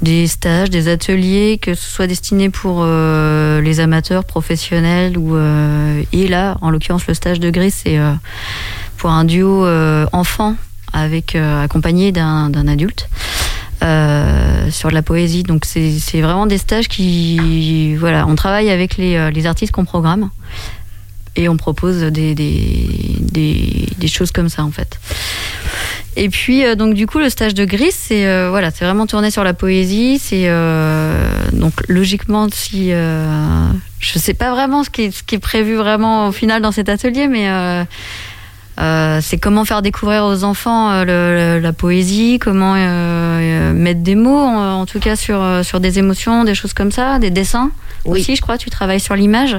des 0.01 0.27
stages, 0.27 0.69
des 0.69 0.89
ateliers, 0.89 1.57
que 1.61 1.73
ce 1.73 1.89
soit 1.89 2.07
destinés 2.07 2.49
pour 2.49 2.79
euh, 2.81 3.61
les 3.61 3.79
amateurs 3.79 4.25
professionnels 4.25 5.17
ou 5.17 5.35
euh, 5.35 6.03
et 6.11 6.27
là 6.27 6.57
en 6.61 6.69
l'occurrence 6.69 7.07
le 7.07 7.13
stage 7.13 7.39
de 7.39 7.49
Gris 7.49 7.71
c'est 7.71 7.97
euh, 7.97 8.13
pour 8.97 9.09
un 9.09 9.23
duo 9.23 9.65
enfant 10.11 10.55
avec 10.93 11.35
accompagné 11.35 12.11
d'un 12.11 12.67
adulte. 12.67 13.07
sur 13.81 14.89
de 14.89 14.93
la 14.93 15.01
poésie 15.01 15.43
donc 15.43 15.63
c'est 15.65 16.21
vraiment 16.21 16.45
des 16.45 16.57
stages 16.57 16.87
qui 16.89 17.95
voilà 17.95 18.25
on 18.27 18.35
travaille 18.35 18.69
avec 18.69 18.97
les, 18.97 19.31
les 19.31 19.45
artistes 19.45 19.71
qu'on 19.71 19.85
programme 19.85 20.29
et 21.37 21.47
on 21.47 21.55
propose 21.55 22.01
des, 22.01 22.35
des, 22.35 23.15
des, 23.19 23.87
des 23.97 24.07
choses 24.07 24.31
comme 24.31 24.49
ça 24.49 24.63
en 24.63 24.71
fait. 24.71 24.99
Et 26.17 26.29
puis 26.29 26.65
euh, 26.65 26.75
donc 26.75 26.95
du 26.95 27.05
coup 27.07 27.19
le 27.19 27.29
stage 27.29 27.53
de 27.53 27.63
Gris 27.63 27.91
c'est 27.93 28.25
euh, 28.27 28.49
voilà 28.49 28.71
c'est 28.71 28.83
vraiment 28.83 29.05
tourné 29.05 29.29
sur 29.31 29.43
la 29.43 29.53
poésie 29.53 30.17
c'est 30.19 30.45
euh, 30.49 31.29
donc 31.53 31.73
logiquement 31.87 32.47
si 32.51 32.89
je 32.89 34.19
sais 34.19 34.33
pas 34.33 34.51
vraiment 34.51 34.83
ce 34.83 34.89
qui 34.89 35.03
est, 35.03 35.11
ce 35.11 35.21
qui 35.23 35.35
est 35.35 35.39
prévu 35.39 35.75
vraiment 35.75 36.27
au 36.27 36.31
final 36.31 36.61
dans 36.61 36.71
cet 36.71 36.89
atelier 36.89 37.27
mais 37.27 37.47
c'est 39.21 39.37
comment 39.39 39.65
faire 39.65 39.81
découvrir 39.81 40.23
aux 40.25 40.43
enfants 40.43 41.03
le- 41.03 41.55
le- 41.55 41.59
la 41.59 41.73
poésie, 41.73 42.37
comment 42.39 42.73
mettre 43.73 44.01
des 44.01 44.15
mots, 44.15 44.37
en, 44.37 44.81
en 44.81 44.85
tout 44.85 44.99
cas 44.99 45.15
sur, 45.15 45.43
sur 45.63 45.79
des 45.79 45.97
émotions, 45.99 46.43
des 46.43 46.53
choses 46.55 46.73
comme 46.73 46.91
ça, 46.91 47.17
des 47.19 47.31
dessins 47.31 47.71
Oui. 48.05 48.19
aussi, 48.21 48.35
je 48.35 48.41
crois. 48.41 48.57
Tu 48.57 48.69
travailles 48.69 48.99
sur 48.99 49.15
l'image. 49.15 49.57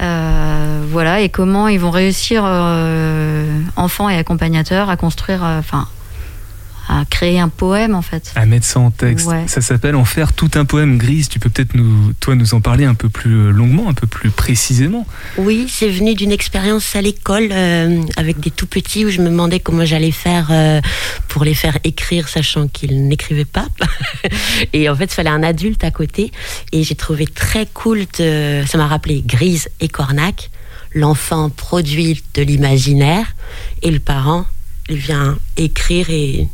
Euh, 0.00 0.84
voilà, 0.88 1.20
et 1.20 1.28
comment 1.28 1.68
ils 1.68 1.80
vont 1.80 1.90
réussir, 1.90 2.42
euh, 2.44 3.60
enfants 3.76 4.08
et 4.08 4.16
accompagnateurs, 4.16 4.90
à 4.90 4.96
construire, 4.96 5.44
euh, 5.44 5.58
enfin, 5.58 5.88
à 6.88 7.04
créer 7.04 7.40
un 7.40 7.48
poème 7.48 7.94
en 7.94 8.02
fait. 8.02 8.32
À 8.36 8.46
mettre 8.46 8.66
ça 8.66 8.80
en 8.80 8.90
texte. 8.90 9.26
Ouais. 9.26 9.44
Ça 9.46 9.60
s'appelle 9.60 9.96
En 9.96 10.04
faire 10.04 10.32
tout 10.32 10.50
un 10.54 10.64
poème 10.64 10.98
grise. 10.98 11.28
Tu 11.28 11.38
peux 11.38 11.50
peut-être 11.50 11.74
nous, 11.74 12.12
toi 12.20 12.34
nous 12.34 12.54
en 12.54 12.60
parler 12.60 12.84
un 12.84 12.94
peu 12.94 13.08
plus 13.08 13.52
longuement, 13.52 13.88
un 13.88 13.94
peu 13.94 14.06
plus 14.06 14.30
précisément. 14.30 15.06
Oui, 15.36 15.66
c'est 15.68 15.88
venu 15.88 16.14
d'une 16.14 16.32
expérience 16.32 16.94
à 16.94 17.02
l'école 17.02 17.48
euh, 17.50 18.02
avec 18.16 18.40
des 18.40 18.50
tout 18.50 18.66
petits 18.66 19.04
où 19.04 19.10
je 19.10 19.20
me 19.20 19.28
demandais 19.28 19.60
comment 19.60 19.84
j'allais 19.84 20.10
faire 20.10 20.48
euh, 20.50 20.80
pour 21.28 21.44
les 21.44 21.54
faire 21.54 21.78
écrire, 21.84 22.28
sachant 22.28 22.68
qu'ils 22.68 23.08
n'écrivaient 23.08 23.44
pas. 23.44 23.66
et 24.72 24.88
en 24.88 24.94
fait, 24.94 25.04
il 25.04 25.14
fallait 25.14 25.30
un 25.30 25.42
adulte 25.42 25.82
à 25.84 25.90
côté. 25.90 26.30
Et 26.72 26.82
j'ai 26.82 26.94
trouvé 26.94 27.26
très 27.26 27.66
cool, 27.66 28.06
de, 28.18 28.62
ça 28.66 28.78
m'a 28.78 28.86
rappelé 28.86 29.22
Grise 29.26 29.68
et 29.80 29.88
Cornac. 29.88 30.50
L'enfant 30.94 31.50
produit 31.50 32.22
de 32.34 32.42
l'imaginaire 32.42 33.26
et 33.82 33.90
le 33.90 33.98
parent 33.98 34.46
il 34.88 34.96
vient 34.96 35.38
écrire 35.56 36.10
et 36.10 36.46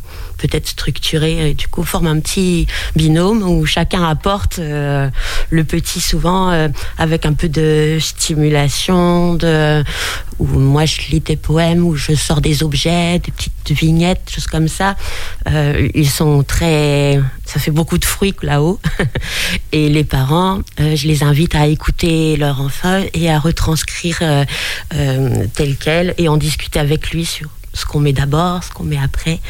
peut-être 0.42 0.68
structurer. 0.68 1.50
Et 1.50 1.54
du 1.54 1.68
coup, 1.68 1.84
forme 1.84 2.08
un 2.08 2.18
petit 2.18 2.66
binôme 2.96 3.42
où 3.42 3.64
chacun 3.64 4.02
apporte 4.02 4.58
euh, 4.58 5.08
le 5.50 5.64
petit 5.64 6.00
souvent 6.00 6.50
euh, 6.50 6.68
avec 6.98 7.26
un 7.26 7.32
peu 7.32 7.48
de 7.48 7.98
stimulation, 8.00 9.34
de 9.34 9.84
où 10.38 10.46
moi 10.46 10.84
je 10.84 11.02
lis 11.10 11.20
des 11.20 11.36
poèmes, 11.36 11.84
où 11.86 11.94
je 11.94 12.14
sors 12.14 12.40
des 12.40 12.64
objets, 12.64 13.20
des 13.20 13.30
petites 13.30 13.70
vignettes, 13.70 14.28
choses 14.34 14.48
comme 14.48 14.66
ça. 14.66 14.96
Euh, 15.48 15.88
ils 15.94 16.10
sont 16.10 16.42
très, 16.42 17.20
ça 17.44 17.60
fait 17.60 17.70
beaucoup 17.70 17.98
de 17.98 18.04
fruits 18.04 18.34
là-haut. 18.42 18.80
et 19.72 19.88
les 19.88 20.04
parents, 20.04 20.60
je 20.78 21.06
les 21.06 21.22
invite 21.22 21.54
à 21.54 21.66
écouter 21.66 22.36
leur 22.36 22.60
enfant 22.60 23.00
et 23.14 23.30
à 23.30 23.38
retranscrire 23.38 24.18
tel 25.54 25.76
quel 25.78 26.14
et 26.18 26.28
en 26.28 26.36
discuter 26.36 26.80
avec 26.80 27.10
lui 27.12 27.24
sur 27.24 27.48
ce 27.74 27.84
qu'on 27.84 28.00
met 28.00 28.12
d'abord, 28.12 28.62
ce 28.64 28.70
qu'on 28.70 28.84
met 28.84 28.98
après, 28.98 29.40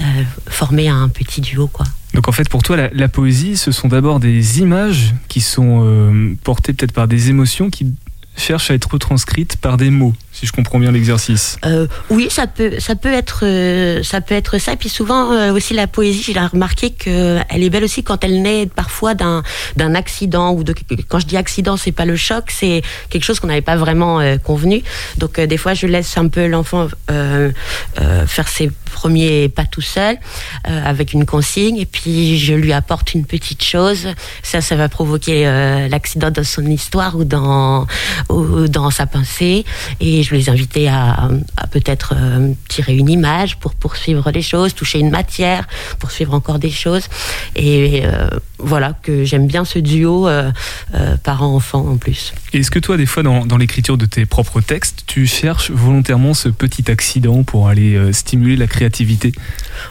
euh, 0.00 0.04
former 0.46 0.88
un 0.88 1.08
petit 1.08 1.40
duo 1.40 1.66
quoi. 1.68 1.86
Donc 2.14 2.28
en 2.28 2.32
fait, 2.32 2.48
pour 2.48 2.62
toi, 2.62 2.76
la, 2.90 3.08
poésie, 3.08 3.58
ce 3.58 3.72
sont 3.72 3.88
d'abord 3.88 4.20
des 4.20 4.60
images 4.60 5.14
qui 5.28 5.42
sont 5.42 5.82
euh, 5.84 6.34
portées 6.44 6.72
peut-être 6.72 6.92
par 6.92 7.08
des 7.08 7.28
émotions 7.28 7.68
qui 7.68 7.94
cherchent 8.36 8.70
à 8.70 8.74
être 8.74 8.90
retranscrites 8.90 9.56
par 9.58 9.76
des 9.76 9.90
mots, 9.90 10.14
si 10.38 10.44
je 10.44 10.52
comprends 10.52 10.78
bien 10.78 10.92
l'exercice. 10.92 11.56
Euh, 11.64 11.86
oui, 12.10 12.28
ça 12.30 12.46
peut, 12.46 12.78
ça 12.78 12.94
peut 12.94 13.12
être, 13.12 13.40
euh, 13.44 14.02
ça 14.02 14.20
peut 14.20 14.34
être 14.34 14.58
ça. 14.58 14.74
Et 14.74 14.76
puis 14.76 14.90
souvent 14.90 15.32
euh, 15.32 15.52
aussi 15.54 15.72
la 15.72 15.86
poésie, 15.86 16.22
j'ai 16.22 16.38
remarqué 16.38 16.90
que 16.90 17.38
elle 17.48 17.62
est 17.62 17.70
belle 17.70 17.84
aussi 17.84 18.02
quand 18.02 18.22
elle 18.22 18.42
naît 18.42 18.66
parfois 18.66 19.14
d'un 19.14 19.42
d'un 19.76 19.94
accident 19.94 20.52
ou 20.52 20.62
de 20.62 20.74
quand 21.08 21.20
je 21.20 21.26
dis 21.26 21.38
accident, 21.38 21.78
c'est 21.78 21.92
pas 21.92 22.04
le 22.04 22.16
choc, 22.16 22.50
c'est 22.50 22.82
quelque 23.08 23.24
chose 23.24 23.40
qu'on 23.40 23.46
n'avait 23.46 23.62
pas 23.62 23.76
vraiment 23.76 24.20
convenu. 24.44 24.82
Donc 25.16 25.40
des 25.40 25.56
fois, 25.56 25.72
je 25.72 25.86
laisse 25.86 26.18
un 26.18 26.28
peu 26.28 26.46
l'enfant 26.46 26.88
faire 27.08 28.48
ses 28.48 28.70
premiers 28.92 29.48
pas 29.48 29.64
tout 29.64 29.80
seul 29.80 30.18
avec 30.64 31.12
une 31.12 31.24
consigne 31.24 31.78
et 31.78 31.86
puis 31.86 32.38
je 32.38 32.52
lui 32.52 32.72
apporte 32.72 33.14
une 33.14 33.24
petite 33.24 33.64
chose. 33.64 34.08
Ça, 34.42 34.60
ça 34.60 34.76
va 34.76 34.88
provoquer 34.88 35.44
l'accident 35.90 36.30
dans 36.30 36.44
son 36.44 36.66
histoire 36.66 37.16
ou 37.16 37.24
dans 37.24 37.86
ou 38.28 38.68
dans 38.68 38.90
sa 38.90 39.06
pensée 39.06 39.64
et 40.00 40.25
je 40.26 40.34
les 40.34 40.50
invitais 40.50 40.88
à, 40.88 41.28
à 41.56 41.66
peut-être 41.68 42.14
euh, 42.16 42.52
tirer 42.68 42.96
une 42.96 43.08
image 43.08 43.56
pour 43.58 43.74
poursuivre 43.74 44.30
les 44.30 44.42
choses, 44.42 44.74
toucher 44.74 44.98
une 44.98 45.10
matière, 45.10 45.66
poursuivre 45.98 46.34
encore 46.34 46.58
des 46.58 46.70
choses. 46.70 47.06
Et 47.54 48.02
euh, 48.04 48.28
voilà, 48.58 48.94
que 49.02 49.24
j'aime 49.24 49.46
bien 49.46 49.64
ce 49.64 49.78
duo 49.78 50.28
euh, 50.28 50.50
euh, 50.94 51.16
parent-enfant 51.22 51.86
en 51.86 51.96
plus. 51.96 52.32
Est-ce 52.52 52.70
que 52.70 52.78
toi, 52.78 52.96
des 52.96 53.06
fois, 53.06 53.22
dans, 53.22 53.44
dans 53.44 53.56
l'écriture 53.56 53.98
de 53.98 54.06
tes 54.06 54.26
propres 54.26 54.60
textes, 54.60 55.04
tu 55.06 55.26
cherches 55.26 55.70
volontairement 55.70 56.34
ce 56.34 56.48
petit 56.48 56.90
accident 56.90 57.42
pour 57.42 57.68
aller 57.68 57.94
euh, 57.96 58.12
stimuler 58.12 58.56
la 58.56 58.66
créativité? 58.66 59.32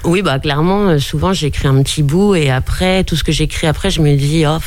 Oui, 0.04 0.21
bah 0.21 0.39
clairement, 0.39 0.88
euh, 0.88 0.99
souvent 0.99 1.34
j'écris 1.34 1.67
un 1.67 1.82
petit 1.84 2.04
bout 2.04 2.36
et 2.36 2.49
après, 2.49 3.04
tout 3.04 3.15
ce 3.15 3.23
que 3.23 3.32
j'écris 3.32 3.67
après, 3.67 3.91
je 3.91 4.01
me 4.01 4.15
dis, 4.15 4.45
oh, 4.47 4.58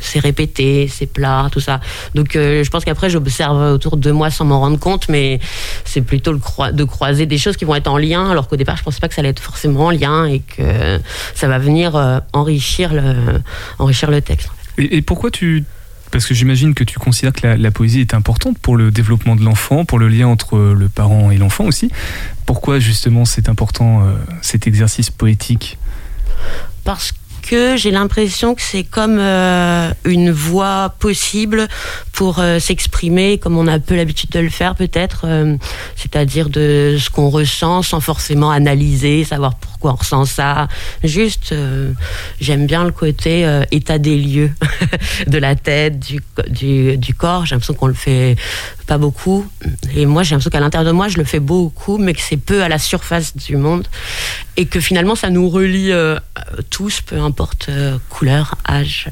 c'est 0.00 0.18
répété, 0.18 0.88
c'est 0.92 1.06
plat, 1.06 1.48
tout 1.50 1.60
ça. 1.60 1.80
Donc 2.14 2.30
je 2.34 2.68
pense 2.68 2.84
qu'après, 2.84 3.10
j'observe 3.10 3.72
autour 3.72 3.96
de 3.96 4.10
moi 4.10 4.30
sans 4.30 4.44
m'en 4.44 4.60
rendre 4.60 4.78
compte, 4.78 5.08
mais 5.08 5.40
c'est 5.84 6.02
plutôt 6.02 6.32
le 6.32 6.38
croi- 6.38 6.72
de 6.72 6.84
croiser 6.84 7.26
des 7.26 7.38
choses 7.38 7.56
qui 7.56 7.64
vont 7.64 7.74
être 7.74 7.88
en 7.88 7.98
lien, 7.98 8.30
alors 8.30 8.48
qu'au 8.48 8.56
départ, 8.56 8.76
je 8.76 8.82
pensais 8.82 9.00
pas 9.00 9.08
que 9.08 9.14
ça 9.14 9.20
allait 9.20 9.30
être 9.30 9.40
forcément 9.42 9.86
en 9.86 9.90
lien 9.90 10.26
et 10.26 10.40
que 10.40 11.00
ça 11.34 11.48
va 11.48 11.58
venir 11.58 11.96
euh, 11.96 12.20
enrichir, 12.58 12.92
le, 12.92 13.40
enrichir 13.78 14.10
le 14.10 14.20
texte. 14.20 14.50
et, 14.78 14.96
et 14.96 15.02
pourquoi 15.02 15.30
tu... 15.30 15.64
Parce 16.10 16.24
que 16.24 16.32
j'imagine 16.32 16.72
que 16.72 16.84
tu 16.84 16.98
considères 16.98 17.34
que 17.34 17.46
la, 17.46 17.56
la 17.58 17.70
poésie 17.70 18.00
est 18.00 18.14
importante 18.14 18.58
pour 18.58 18.78
le 18.78 18.90
développement 18.90 19.36
de 19.36 19.44
l'enfant, 19.44 19.84
pour 19.84 19.98
le 19.98 20.08
lien 20.08 20.26
entre 20.26 20.56
le 20.58 20.88
parent 20.88 21.30
et 21.30 21.36
l'enfant 21.36 21.66
aussi. 21.66 21.90
Pourquoi 22.46 22.78
justement 22.78 23.26
c'est 23.26 23.50
important 23.50 24.02
euh, 24.02 24.14
cet 24.40 24.66
exercice 24.66 25.10
poétique? 25.10 25.76
Parce 26.84 27.12
que 27.48 27.76
j'ai 27.76 27.90
l'impression 27.90 28.54
que 28.54 28.60
c'est 28.60 28.84
comme 28.84 29.18
euh, 29.18 29.90
une 30.04 30.30
voie 30.30 30.94
possible 30.98 31.66
pour 32.12 32.40
euh, 32.40 32.58
s'exprimer 32.58 33.38
comme 33.38 33.56
on 33.56 33.66
a 33.66 33.78
peu 33.78 33.96
l'habitude 33.96 34.30
de 34.30 34.40
le 34.40 34.50
faire 34.50 34.74
peut-être, 34.74 35.22
euh, 35.24 35.56
c'est-à-dire 35.96 36.50
de 36.50 36.96
ce 36.98 37.08
qu'on 37.08 37.30
ressent 37.30 37.82
sans 37.82 38.00
forcément 38.00 38.50
analyser, 38.50 39.24
savoir 39.24 39.54
pourquoi 39.56 39.92
on 39.92 39.96
ressent 39.96 40.24
ça. 40.26 40.68
Juste, 41.04 41.54
j'aime 42.40 42.66
bien 42.66 42.84
le 42.84 42.90
côté 42.90 43.46
état 43.70 43.98
des 43.98 44.18
lieux 44.18 44.50
de 45.26 45.38
la 45.38 45.54
tête, 45.54 45.98
du, 45.98 46.96
du 46.96 47.14
corps. 47.14 47.46
J'ai 47.46 47.54
l'impression 47.54 47.74
qu'on 47.74 47.86
le 47.86 47.94
fait 47.94 48.36
pas 48.88 48.98
beaucoup. 48.98 49.46
Et 49.94 50.06
moi, 50.06 50.24
j'ai 50.24 50.34
l'impression 50.34 50.50
qu'à 50.50 50.60
l'intérieur 50.60 50.90
de 50.90 50.96
moi, 50.96 51.08
je 51.08 51.18
le 51.18 51.24
fais 51.24 51.40
beaucoup, 51.40 51.98
mais 51.98 52.14
que 52.14 52.20
c'est 52.20 52.38
peu 52.38 52.62
à 52.62 52.68
la 52.68 52.78
surface 52.78 53.36
du 53.36 53.56
monde. 53.56 53.86
Et 54.56 54.66
que 54.66 54.80
finalement, 54.80 55.14
ça 55.14 55.30
nous 55.30 55.48
relie 55.48 55.92
euh, 55.92 56.18
tous, 56.70 57.02
peu 57.02 57.18
importe 57.20 57.68
euh, 57.68 57.98
couleur, 58.08 58.56
âge, 58.66 59.10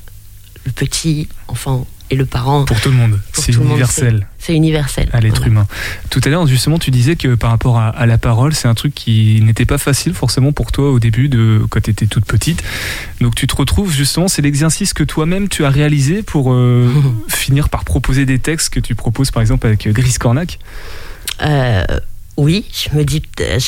le 0.64 0.72
petit 0.72 1.28
enfant 1.46 1.86
et 2.10 2.16
le 2.16 2.24
parent. 2.24 2.64
Pour 2.64 2.80
tout 2.80 2.90
le 2.90 2.96
monde, 2.96 3.18
c'est 3.32 3.52
universel. 3.54 4.26
C'est 4.38 4.54
universel. 4.54 5.08
à 5.12 5.20
l'être 5.20 5.36
Voilà. 5.38 5.46
humain. 5.50 5.66
Tout 6.10 6.20
à 6.24 6.28
l'heure, 6.28 6.46
justement, 6.46 6.78
tu 6.78 6.90
disais 6.90 7.16
que 7.16 7.34
par 7.34 7.50
rapport 7.50 7.78
à, 7.78 7.88
à 7.88 8.06
la 8.06 8.16
parole, 8.18 8.54
c'est 8.54 8.68
un 8.68 8.74
truc 8.74 8.94
qui 8.94 9.40
n'était 9.42 9.64
pas 9.66 9.78
facile 9.78 10.14
forcément 10.14 10.52
pour 10.52 10.70
toi 10.72 10.90
au 10.90 10.98
début, 11.00 11.28
de, 11.28 11.62
quand 11.68 11.80
tu 11.82 11.90
étais 11.90 12.06
toute 12.06 12.24
petite. 12.24 12.62
Donc 13.20 13.34
tu 13.34 13.46
te 13.46 13.56
retrouves 13.56 13.92
justement, 13.92 14.28
c'est 14.28 14.42
l'exercice 14.42 14.92
que 14.94 15.02
toi-même 15.02 15.48
tu 15.48 15.64
as 15.64 15.70
réalisé 15.70 16.22
pour 16.22 16.52
euh, 16.52 16.88
finir 17.28 17.68
par 17.68 17.84
proposer 17.84 18.24
des 18.26 18.38
textes 18.38 18.70
que 18.72 18.80
tu 18.80 18.94
proposes 18.94 19.30
par 19.30 19.40
exemple 19.40 19.66
avec 19.66 19.86
euh, 19.86 19.92
Gris 19.92 20.14
Cornac? 20.20 20.58
Euh, 21.42 21.84
oui, 22.36 22.66
je 22.72 22.96
me 22.96 23.04
dis, 23.04 23.22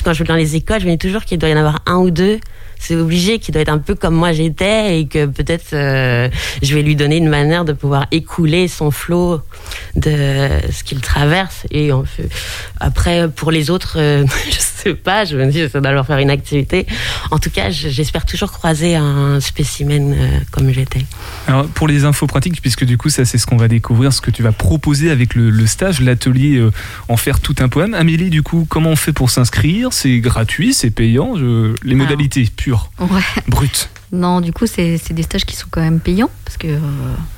quand 0.04 0.12
je 0.12 0.18
vais 0.22 0.28
dans 0.28 0.34
les 0.36 0.54
écoles, 0.56 0.80
je 0.80 0.86
me 0.86 0.92
dis 0.92 0.98
toujours 0.98 1.24
qu'il 1.24 1.38
doit 1.38 1.48
y 1.48 1.54
en 1.54 1.58
avoir 1.58 1.80
un 1.86 1.96
ou 1.96 2.10
deux. 2.10 2.38
C'est 2.78 2.96
obligé 2.96 3.38
qu'il 3.38 3.52
doit 3.52 3.62
être 3.62 3.68
un 3.68 3.78
peu 3.78 3.94
comme 3.94 4.14
moi 4.14 4.32
j'étais 4.32 5.00
et 5.00 5.06
que 5.06 5.26
peut-être 5.26 5.72
euh, 5.74 6.28
je 6.62 6.74
vais 6.74 6.82
lui 6.82 6.96
donner 6.96 7.16
une 7.16 7.28
manière 7.28 7.64
de 7.64 7.72
pouvoir 7.72 8.06
écouler 8.12 8.68
son 8.68 8.90
flot 8.90 9.40
de 9.96 10.48
ce 10.72 10.84
qu'il 10.84 11.00
traverse. 11.00 11.66
Et 11.70 11.92
on 11.92 12.04
fait- 12.04 12.28
après, 12.80 13.28
pour 13.28 13.50
les 13.50 13.70
autres, 13.70 13.96
euh, 13.98 14.24
je 14.50 14.56
sais 14.58 14.94
pas, 14.94 15.24
je 15.24 15.36
me 15.36 15.46
dis, 15.50 15.68
ça 15.68 15.80
doit 15.80 15.92
leur 15.92 16.06
faire 16.06 16.18
une 16.18 16.30
activité. 16.30 16.86
En 17.30 17.38
tout 17.38 17.50
cas, 17.50 17.70
je- 17.70 17.88
j'espère 17.88 18.24
toujours 18.26 18.52
croiser 18.52 18.94
un 18.96 19.40
spécimen 19.40 20.14
euh, 20.16 20.38
comme 20.50 20.70
j'étais. 20.72 21.04
Alors 21.46 21.66
pour 21.66 21.88
les 21.88 22.04
infos 22.04 22.26
pratiques, 22.26 22.60
puisque 22.60 22.84
du 22.84 22.96
coup 22.96 23.08
ça 23.10 23.24
c'est 23.24 23.38
ce 23.38 23.46
qu'on 23.46 23.56
va 23.56 23.68
découvrir, 23.68 24.12
ce 24.12 24.20
que 24.20 24.30
tu 24.30 24.42
vas 24.42 24.52
proposer 24.52 25.10
avec 25.10 25.34
le, 25.34 25.50
le 25.50 25.66
stage, 25.66 26.00
l'atelier 26.00 26.56
euh, 26.56 26.70
en 27.08 27.16
faire 27.16 27.40
tout 27.40 27.54
un 27.60 27.68
poème. 27.68 27.94
Amélie, 27.94 28.30
du 28.30 28.42
coup, 28.42 28.66
comment 28.68 28.90
on 28.90 28.96
fait 28.96 29.12
pour 29.12 29.30
s'inscrire? 29.30 29.92
C'est 29.92 30.18
gratuit, 30.20 30.72
c'est 30.74 30.90
payant 30.90 31.36
Je- 31.36 31.74
Les 31.82 31.94
Alors. 31.94 32.04
modalités 32.06 32.46
Ouais. 33.00 33.20
brutes. 33.48 33.88
Non, 34.12 34.40
du 34.40 34.52
coup, 34.52 34.66
c'est 34.66 34.98
des 35.10 35.22
stages 35.22 35.44
qui 35.44 35.54
sont 35.56 35.66
quand 35.70 35.80
même 35.82 36.00
payants 36.00 36.30
parce 36.44 36.56
que 36.56 36.66
euh, 36.68 36.78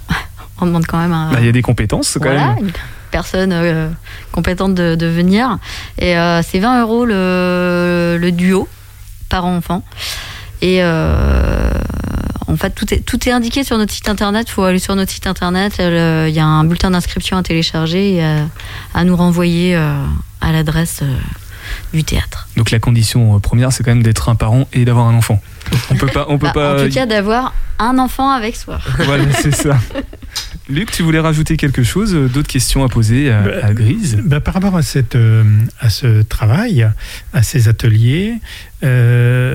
on 0.61 0.67
demande 0.67 0.87
quand 0.87 0.99
même 0.99 1.13
un. 1.13 1.33
Bah, 1.33 1.39
Il 1.41 1.47
y 1.47 1.49
a 1.49 1.53
des 1.53 1.63
compétences 1.63 2.15
quand 2.15 2.21
voilà, 2.21 2.55
même. 2.55 2.67
une 2.67 2.73
personne 3.11 3.51
euh, 3.53 3.89
compétente 4.33 4.75
de, 4.75 4.95
de 4.95 5.07
venir. 5.07 5.59
Et 5.99 6.17
euh, 6.17 6.43
c'est 6.43 6.61
20 6.61 6.83
euros 6.83 7.05
le, 7.05 8.19
le 8.21 8.33
duo 8.33 8.69
parent-enfant. 9.29 9.83
Et 10.63 10.83
en 10.85 12.57
fait, 12.57 12.71
tout 12.71 12.93
est, 12.93 13.01
tout 13.01 13.29
est 13.29 13.33
indiqué 13.33 13.65
sur 13.65 13.79
notre 13.79 13.93
site 13.93 14.09
internet. 14.09 14.47
Il 14.49 14.53
faut 14.53 14.65
aller 14.65 14.79
sur 14.79 14.95
notre 14.97 15.11
site 15.11 15.27
internet. 15.27 15.75
Il 15.79 16.35
y 16.35 16.39
a 16.41 16.45
un 16.45 16.65
bulletin 16.65 16.91
d'inscription 16.91 17.37
à 17.37 17.43
télécharger 17.43 18.15
et 18.17 18.25
à, 18.25 18.47
à 18.95 19.05
nous 19.05 19.17
renvoyer 19.17 19.75
à 19.77 20.53
l'adresse 20.53 21.03
du 21.93 22.05
théâtre. 22.05 22.49
Donc 22.57 22.71
la 22.71 22.79
condition 22.79 23.37
euh, 23.37 23.39
première, 23.39 23.73
c'est 23.73 23.83
quand 23.83 23.91
même 23.93 24.03
d'être 24.03 24.29
un 24.29 24.35
parent 24.35 24.67
et 24.73 24.85
d'avoir 24.85 25.07
un 25.07 25.15
enfant. 25.15 25.41
On 25.91 25.95
peut 25.97 26.07
pas, 26.07 26.27
on 26.29 26.39
peut 26.39 26.47
Bah, 26.47 26.53
pas. 26.53 26.83
En 26.83 26.87
tout 26.87 26.93
cas, 26.93 27.07
d'avoir 27.07 27.55
un 27.79 27.99
enfant 27.99 28.31
avec 28.31 28.57
soi. 28.57 28.79
Voilà, 29.05 29.25
c'est 29.41 29.55
ça. 29.55 29.79
Luc, 30.69 30.93
tu 30.93 31.03
voulais 31.03 31.19
rajouter 31.21 31.57
quelque 31.57 31.83
chose, 31.83 32.15
euh, 32.15 32.29
d'autres 32.29 32.49
questions 32.49 32.85
à 32.85 32.89
poser 32.89 33.31
à, 33.31 33.41
Bah, 33.43 33.51
à 33.63 33.73
Grise? 33.75 34.19
Bah, 34.25 34.41
par 34.41 34.55
rapport 34.55 34.77
à, 34.77 34.83
cette, 34.83 35.17
euh, 35.17 35.43
à 35.81 35.91
ce 35.91 36.23
travail, 36.23 36.89
à 37.33 37.43
ces 37.43 37.69
ateliers, 37.69 38.35
euh, 38.85 39.50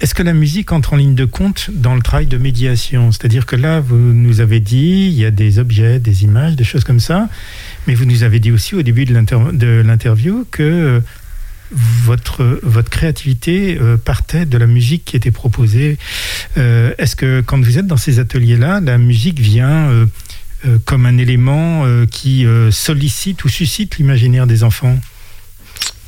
est-ce 0.00 0.14
que 0.14 0.22
la 0.22 0.32
musique 0.32 0.70
entre 0.70 0.92
en 0.92 0.96
ligne 0.96 1.16
de 1.16 1.24
compte 1.24 1.70
dans 1.72 1.96
le 1.96 2.02
travail 2.02 2.26
de 2.26 2.38
médiation? 2.38 3.10
C'est-à-dire 3.10 3.46
que 3.46 3.56
là, 3.56 3.80
vous 3.80 3.96
nous 3.96 4.40
avez 4.40 4.60
dit, 4.60 5.08
il 5.08 5.14
y 5.18 5.24
a 5.24 5.32
des 5.32 5.58
objets, 5.58 5.98
des 5.98 6.22
images, 6.22 6.54
des 6.54 6.62
choses 6.64 6.84
comme 6.84 7.00
ça, 7.00 7.28
mais 7.86 7.94
vous 7.94 8.04
nous 8.04 8.22
avez 8.22 8.38
dit 8.38 8.52
aussi 8.52 8.76
au 8.76 8.82
début 8.82 9.04
de 9.06 9.12
l'inter- 9.12 9.52
de 9.52 9.82
l'interview 9.84 10.46
que 10.52 10.62
euh, 10.62 11.00
votre, 11.72 12.60
créativité 12.90 13.76
euh, 13.80 13.96
partait 13.96 14.46
de 14.46 14.56
la 14.56 14.66
musique 14.66 15.04
qui 15.04 15.16
était 15.16 15.32
proposée. 15.32 15.98
Euh, 16.58 16.94
est-ce 16.98 17.16
que 17.16 17.40
quand 17.40 17.60
vous 17.60 17.78
êtes 17.78 17.88
dans 17.88 17.96
ces 17.96 18.20
ateliers-là, 18.20 18.80
la 18.80 18.98
musique 18.98 19.40
vient... 19.40 19.90
comme 20.84 21.06
un 21.06 21.18
élément 21.18 21.84
qui 22.10 22.44
sollicite 22.72 23.44
ou 23.44 23.48
suscite 23.48 23.98
l'imaginaire 23.98 24.48
des 24.48 24.64
enfants? 24.64 24.98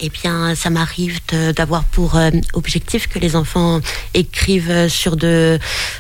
Eh 0.03 0.09
bien, 0.09 0.55
ça 0.55 0.71
m'arrive 0.71 1.19
d'avoir 1.55 1.85
pour 1.85 2.17
euh, 2.17 2.31
objectif 2.55 3.07
que 3.07 3.19
les 3.19 3.37
enfants 3.37 3.81
écrivent 4.15 4.71
euh, 4.71 4.89
sur 4.89 5.17
de, 5.17 5.59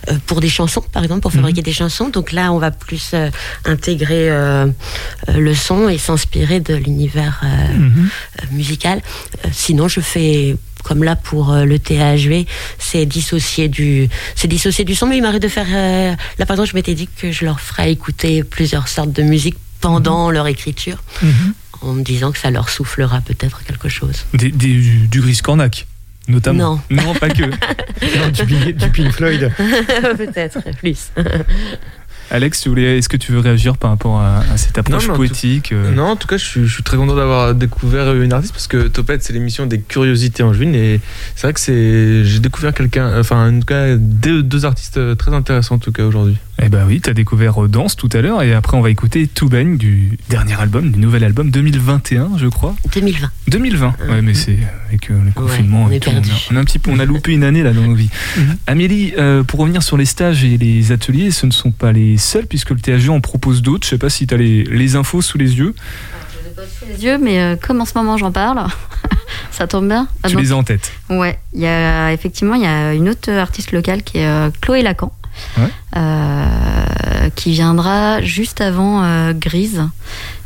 euh, 0.09 0.15
pour 0.27 0.41
des 0.41 0.49
chansons, 0.49 0.81
par 0.81 1.03
exemple, 1.03 1.21
pour 1.21 1.33
fabriquer 1.33 1.61
des 1.63 1.73
chansons. 1.75 2.09
Donc 2.09 2.33
là, 2.33 2.51
on 2.53 2.59
va 2.59 2.71
plus 2.71 3.11
euh, 3.13 3.29
intégrer 3.67 4.31
le 5.29 5.55
son 5.55 5.89
et 5.89 5.99
s'inspirer 5.99 6.61
de 6.61 6.75
l'univers 6.75 7.43
Mhm. 7.75 8.09
musical. 8.53 9.03
Sinon, 9.53 9.89
je 9.89 10.01
fais 10.01 10.57
comme 10.83 11.05
là 11.05 11.15
pour 11.15 11.53
le 11.53 11.79
THV, 11.79 12.47
c'est 12.79 13.05
dissocier 13.05 13.69
du, 13.69 14.09
c'est 14.35 14.49
du 14.49 14.95
son. 14.95 15.07
Mais 15.07 15.19
il 15.19 15.23
m'arrive 15.23 15.41
de 15.41 15.49
faire. 15.49 15.67
là, 16.39 16.47
par 16.47 16.53
exemple, 16.55 16.71
je 16.71 16.75
m'étais 16.75 16.95
dit 16.95 17.07
que 17.21 17.31
je 17.33 17.45
leur 17.45 17.61
ferais 17.61 17.93
écouter 17.93 18.45
plusieurs 18.45 18.89
sortes 18.89 19.13
de 19.13 19.23
musique 19.23 19.57
pendant 19.81 20.31
leur 20.31 20.47
écriture, 20.47 21.03
Mhm. 21.23 21.55
En 21.83 21.93
me 21.95 22.03
disant 22.03 22.33
que 22.33 22.39
ça 22.39 22.51
leur 22.51 22.69
soufflera 22.69 23.21
peut-être 23.21 23.63
quelque 23.65 23.89
chose. 23.89 24.25
Des- 24.35 24.51
des- 24.51 24.75
du, 24.75 25.09
du 25.09 25.21
Gris 25.21 25.41
Cornac, 25.43 25.87
notamment. 26.29 26.81
Non, 26.91 27.15
pas 27.15 27.29
que. 27.31 27.45
Non, 28.19 28.29
du, 28.33 28.45
Pink- 28.47 28.77
du 28.77 28.89
Pink 28.91 29.13
Floyd. 29.13 29.53
peut-être 30.17 30.59
plus. 30.79 31.11
Alex, 32.33 32.65
est-ce 32.77 33.09
que 33.09 33.17
tu 33.17 33.33
veux 33.33 33.41
réagir 33.41 33.77
par 33.77 33.91
rapport 33.91 34.21
à, 34.21 34.39
à 34.53 34.57
cette 34.57 34.79
approche 34.79 35.09
Non, 35.09 35.17
poétique 35.17 35.73
euh, 35.73 35.91
Non, 35.93 36.11
en 36.11 36.17
tout 36.17 36.29
cas, 36.29 36.37
je 36.37 36.45
suis, 36.45 36.65
je 36.67 36.73
suis 36.73 36.85
très 36.85 36.97
content 36.97 37.17
d'avoir 37.17 37.57
découvert 37.57 38.15
une 38.15 38.33
artiste 38.33 38.53
parce 38.53 38.69
que 38.69 38.87
Topette, 38.87 39.25
c'est 39.25 39.33
l'émission 39.33 39.67
des 39.67 39.81
curiosités 39.81 40.45
en 40.45 40.53
juin 40.53 40.73
et 40.73 41.01
c'est 41.35 41.49
vrai 41.49 41.53
que 41.55 42.23
j'ai 42.25 42.39
découvert 42.39 42.73
quelqu'un, 42.73 43.19
enfin, 43.19 43.53
en 43.53 43.59
tout 43.59 43.67
cas, 43.67 43.97
deux, 43.97 44.45
deux 44.45 44.65
artistes 44.65 45.17
très 45.17 45.35
intéressants 45.35 45.75
en 45.75 45.79
tout 45.79 45.91
cas 45.91 46.05
aujourd'hui. 46.05 46.37
Eh 46.63 46.69
ben 46.69 46.85
oui, 46.87 47.01
t'as 47.01 47.15
découvert 47.15 47.65
euh, 47.65 47.69
Danse 47.69 47.97
tout 47.97 48.11
à 48.13 48.21
l'heure 48.21 48.43
et 48.43 48.53
après 48.53 48.77
on 48.77 48.83
va 48.83 48.91
écouter 48.91 49.27
Tout 49.27 49.49
baigne 49.49 49.79
du 49.79 50.19
dernier 50.29 50.61
album, 50.61 50.91
du 50.91 50.99
nouvel 50.99 51.25
album 51.25 51.51
2021, 51.51 52.33
je 52.37 52.47
crois. 52.49 52.75
2020. 52.93 53.31
2020. 53.49 53.95
Ouais, 54.11 54.21
mais 54.23 54.35
c'est 54.35 54.59
avec 54.89 55.11
euh, 55.11 55.15
le 55.25 55.31
confinement 55.33 55.85
on 55.89 55.91
et 55.91 55.97
est 55.97 56.01
tout, 56.01 56.11
perdu. 56.11 56.29
on, 56.31 56.35
a, 56.35 56.55
on 56.55 56.57
a 56.57 56.61
un 56.61 56.65
petit 56.65 56.79
peu, 56.79 56.91
on 56.91 56.99
a 56.99 57.05
loupé 57.07 57.33
une 57.33 57.45
année 57.45 57.63
là 57.63 57.73
dans 57.73 57.81
nos 57.81 57.95
vies. 57.95 58.11
Mhm. 58.37 58.57
Amélie, 58.67 59.15
euh, 59.17 59.43
pour 59.43 59.61
revenir 59.61 59.83
sur 59.83 59.97
les 59.97 60.05
stages 60.05 60.45
et 60.45 60.59
les 60.59 60.93
ateliers, 60.93 61.31
ce 61.31 61.47
ne 61.47 61.51
sont 61.51 61.71
pas 61.71 61.93
les 61.93 62.19
seuls 62.19 62.47
puisque 62.47 62.71
le 62.71 62.77
THG 62.81 63.09
en 63.09 63.21
propose 63.21 63.63
d'autres. 63.63 63.87
Je 63.87 63.91
sais 63.91 63.99
pas 63.99 64.11
si 64.11 64.27
tu 64.27 64.35
as 64.35 64.37
les, 64.37 64.65
les 64.65 64.97
infos 64.97 65.23
sous 65.23 65.39
les 65.39 65.57
yeux. 65.57 65.75
les 66.87 67.05
yeux, 67.05 67.17
mais 67.19 67.41
euh, 67.41 67.57
comme 67.57 67.81
en 67.81 67.87
ce 67.87 67.93
moment 67.97 68.19
j'en 68.19 68.33
parle, 68.33 68.61
ça 69.51 69.67
tombe 69.67 69.89
bien. 69.89 70.09
Ah 70.23 70.29
tu 70.29 70.37
les 70.37 70.53
as 70.53 70.57
en 70.57 70.63
tête. 70.63 70.93
Ouais, 71.09 71.39
il 71.55 71.61
y 71.61 71.67
a 71.67 72.13
effectivement 72.13 72.55
il 72.55 72.63
y 72.63 72.67
a 72.67 72.93
une 72.93 73.09
autre 73.09 73.31
artiste 73.33 73.73
locale 73.73 74.03
qui 74.03 74.19
est 74.19 74.27
euh, 74.27 74.51
Chloé 74.61 74.83
Lacan, 74.83 75.11
Ouais. 75.59 75.69
euh, 75.97 77.29
qui 77.35 77.53
viendra 77.53 78.21
juste 78.23 78.61
avant 78.61 79.03
euh, 79.05 79.33
Grise. 79.35 79.83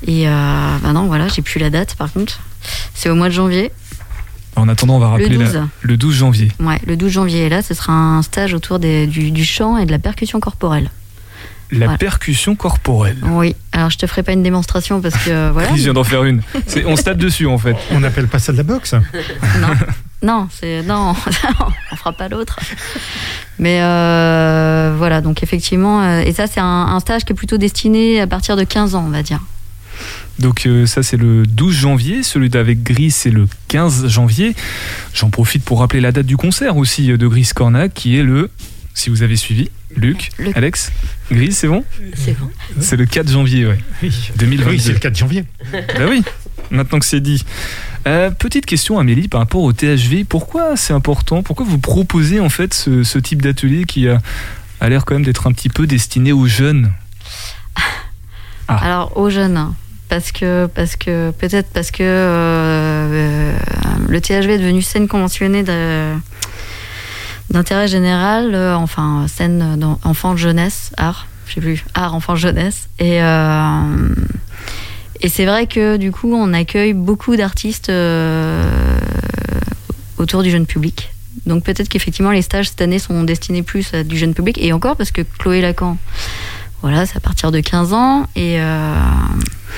Et 0.07 0.29
euh, 0.29 0.77
bah 0.83 0.93
non, 0.93 1.07
voilà, 1.07 1.29
j'ai 1.29 1.43
plus 1.43 1.59
la 1.61 1.71
date 1.71 1.95
par 1.97 2.13
contre. 2.13 2.41
C'est 2.95 3.09
au 3.09 3.15
mois 3.15 3.29
de 3.29 3.35
janvier. 3.35 3.71
En 4.57 4.69
attendant, 4.69 4.97
on 4.97 5.01
va 5.01 5.09
rappeler 5.09 5.29
Le 5.31 5.39
la- 5.39 5.51
12. 5.51 5.63
le 5.83 5.97
12 5.97 6.15
janvier. 6.15 6.53
Ouais, 6.61 6.79
le 6.87 6.97
12 6.97 7.11
janvier. 7.11 7.47
Et 7.47 7.49
là, 7.49 7.61
ce 7.63 7.75
sera 7.75 7.93
un 7.93 8.23
stage 8.23 8.55
autour 8.55 8.79
des- 8.79 9.07
du, 9.07 9.31
du 9.33 9.45
chant 9.45 9.77
et 9.79 9.85
de 9.87 9.91
la 9.91 9.99
percussion 9.99 10.39
corporelle. 10.41 10.91
La 11.73 11.87
Voilà. 11.87 11.99
percussion 11.99 12.55
corporelle. 12.55 13.17
Oui, 13.25 13.57
alors 13.73 13.91
je 13.91 13.99
te 13.99 14.07
ferai 14.07 14.23
pas 14.23 14.33
une 14.33 14.43
démonstration 14.45 15.01
parce 15.01 15.17
que 15.25 15.51
voilà. 15.51 15.69
Chris 15.73 15.81
vient 15.81 15.93
d'en 15.95 16.05
faire 16.05 16.23
une. 16.25 16.43
On 16.87 16.95
se 16.95 17.03
tape 17.03 17.17
dessus 17.19 17.47
en 17.47 17.59
fait. 17.59 17.75
On 17.91 18.01
n'appelle 18.01 18.29
pas 18.29 18.39
ça 18.39 18.53
de 18.53 18.59
la 18.59 18.63
boxe 18.63 18.93
Non, 18.93 19.69
c'est 20.51 20.83
non, 20.87 21.15
on 21.93 21.97
fera 21.97 22.13
pas 22.13 22.29
l'autre. 22.29 22.59
Mais 23.59 23.79
euh, 23.83 24.95
voilà, 24.97 25.21
donc 25.21 25.43
effectivement, 25.43 26.03
euh, 26.03 26.21
et 26.21 26.33
ça 26.33 26.47
c'est 26.47 26.61
un, 26.61 26.65
un 26.65 27.01
stage 27.01 27.25
qui 27.25 27.33
est 27.33 27.37
plutôt 27.37 27.57
destiné 27.59 28.21
à 28.21 28.27
partir 28.27 28.57
de 28.57 28.65
15 28.65 28.95
ans, 28.95 29.05
on 29.07 29.11
va 29.11 29.23
dire. 29.23 29.41
Donc 30.41 30.67
euh, 30.67 30.87
ça 30.87 31.03
c'est 31.05 31.17
le 31.17 31.47
12 31.47 31.73
janvier, 31.75 32.23
celui 32.25 32.49
d'avec 32.49 32.83
Gris 32.83 33.13
c'est 33.13 33.31
le 33.31 33.47
15 33.69 34.09
janvier. 34.09 34.55
J'en 35.15 35.31
profite 35.31 35.65
pour 35.65 35.79
rappeler 35.81 36.01
la 36.01 36.11
date 36.11 36.27
du 36.27 36.37
concert 36.37 36.77
aussi 36.77 37.07
de 37.07 37.27
Gris 37.29 37.51
Cornac 37.55 37.95
qui 37.95 38.19
est 38.19 38.25
le, 38.25 38.51
si 38.95 39.11
vous 39.11 39.23
avez 39.23 39.37
suivi, 39.37 39.71
Luc, 39.97 40.31
Le- 40.39 40.51
Alex, 40.57 40.91
Gris 41.31 41.53
c'est 41.53 41.69
bon? 41.69 41.85
C'est 42.17 42.37
bon. 42.37 42.51
C'est 42.81 42.97
le 42.97 43.07
4 43.07 43.31
janvier, 43.31 43.67
ouais. 43.67 43.79
Oui, 44.03 44.13
2022. 44.37 44.71
Oui, 44.73 44.81
c'est 44.81 44.93
le 44.93 44.99
4 44.99 45.17
janvier. 45.17 45.45
Bah 45.73 46.07
oui, 46.09 46.25
maintenant 46.73 46.99
que 46.99 47.07
c'est 47.07 47.21
dit. 47.21 47.45
Euh, 48.07 48.31
petite 48.31 48.67
question 48.67 48.99
Amélie 48.99 49.29
par 49.29 49.41
rapport 49.41 49.63
au 49.63 49.73
THV, 49.73 50.25
pourquoi 50.25 50.77
c'est 50.77 50.93
important? 50.93 51.43
Pourquoi 51.43 51.65
vous 51.65 51.79
proposez 51.79 52.39
en 52.39 52.51
fait 52.51 52.75
ce, 52.75 53.19
type 53.19 53.41
d'atelier 53.41 53.85
qui 53.85 54.09
a, 54.09 54.19
a 54.81 54.89
l'air 54.91 55.05
quand 55.07 55.15
même 55.15 55.25
d'être 55.25 55.47
un 55.47 55.53
petit 55.53 55.71
peu 55.71 55.87
destiné 55.87 56.33
aux 56.33 56.47
jeunes? 56.47 56.93
Alors 58.69 59.17
aux 59.17 59.31
jeunes, 59.31 59.73
parce 60.09 60.33
que 60.33 60.67
parce 60.67 60.97
que 60.97 61.31
peut-être 61.33 61.71
parce 61.73 61.91
que 61.91 62.03
euh, 62.03 62.07
euh, 62.07 63.59
le 64.09 64.21
THV 64.21 64.51
est 64.51 64.59
devenu 64.59 64.83
scène 64.83 65.09
conventionnée 65.09 65.65
d'intérêt 67.51 67.89
général, 67.89 68.55
euh, 68.55 68.77
enfin 68.77 69.27
scène 69.29 69.97
enfant 70.05 70.37
jeunesse 70.37 70.93
art, 70.97 71.27
je 71.47 71.55
sais 71.55 71.61
plus 71.61 71.85
art 71.95 72.15
enfant 72.15 72.37
jeunesse. 72.37 72.89
Et 72.99 73.23
euh, 73.23 73.81
et 75.25 75.29
c'est 75.29 75.47
vrai 75.47 75.67
que 75.67 75.97
du 75.97 76.13
coup 76.13 76.33
on 76.35 76.53
accueille 76.53 76.93
beaucoup 76.93 77.35
d'artistes 77.35 77.89
euh, 77.89 78.63
autour 80.19 80.43
du 80.43 80.51
jeune 80.51 80.67
public. 80.67 81.11
Donc 81.47 81.65
peut-être 81.65 81.89
qu'effectivement 81.89 82.31
les 82.31 82.43
stages 82.43 82.69
cette 82.69 82.81
année 82.81 82.99
sont 82.99 83.25
destinés 83.25 83.63
plus 83.63 83.93
à 83.95 84.05
du 84.05 84.17
jeune 84.19 84.35
public 84.35 84.59
et 84.61 84.73
encore 84.73 84.97
parce 84.97 85.11
que 85.11 85.23
Chloé 85.39 85.61
Lacan 85.61 85.97
voilà, 86.83 87.07
c'est 87.07 87.17
à 87.17 87.21
partir 87.21 87.51
de 87.51 87.61
15 87.61 87.95
ans. 87.95 88.27
Et 88.37 88.61
euh, 88.61 88.95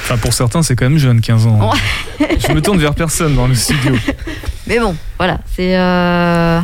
Enfin 0.02 0.16
pour 0.16 0.32
certains 0.34 0.62
c'est 0.64 0.74
quand 0.74 0.88
même 0.90 0.98
jeune, 0.98 1.20
15 1.20 1.46
ans. 1.46 1.70
Je 2.18 2.52
me 2.52 2.60
tourne 2.60 2.78
vers 2.78 2.94
personne 2.96 3.36
dans 3.36 3.46
le 3.46 3.54
studio. 3.54 3.94
mais 4.66 4.80
bon, 4.80 4.96
voilà, 5.18 5.38
c'est. 5.54 5.76
euh, 5.78 6.60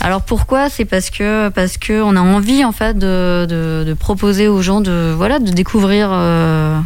Alors 0.00 0.22
pourquoi? 0.22 0.68
C'est 0.68 0.84
parce 0.84 1.10
que 1.10 1.48
parce 1.50 1.76
que 1.78 2.02
on 2.02 2.16
a 2.16 2.20
envie 2.20 2.64
en 2.64 2.72
fait 2.72 2.98
de, 2.98 3.46
de, 3.48 3.84
de 3.86 3.94
proposer 3.94 4.48
aux 4.48 4.62
gens 4.62 4.80
de 4.80 5.14
voilà 5.16 5.38
de 5.38 5.52
découvrir 5.52 6.08
euh, 6.10 6.78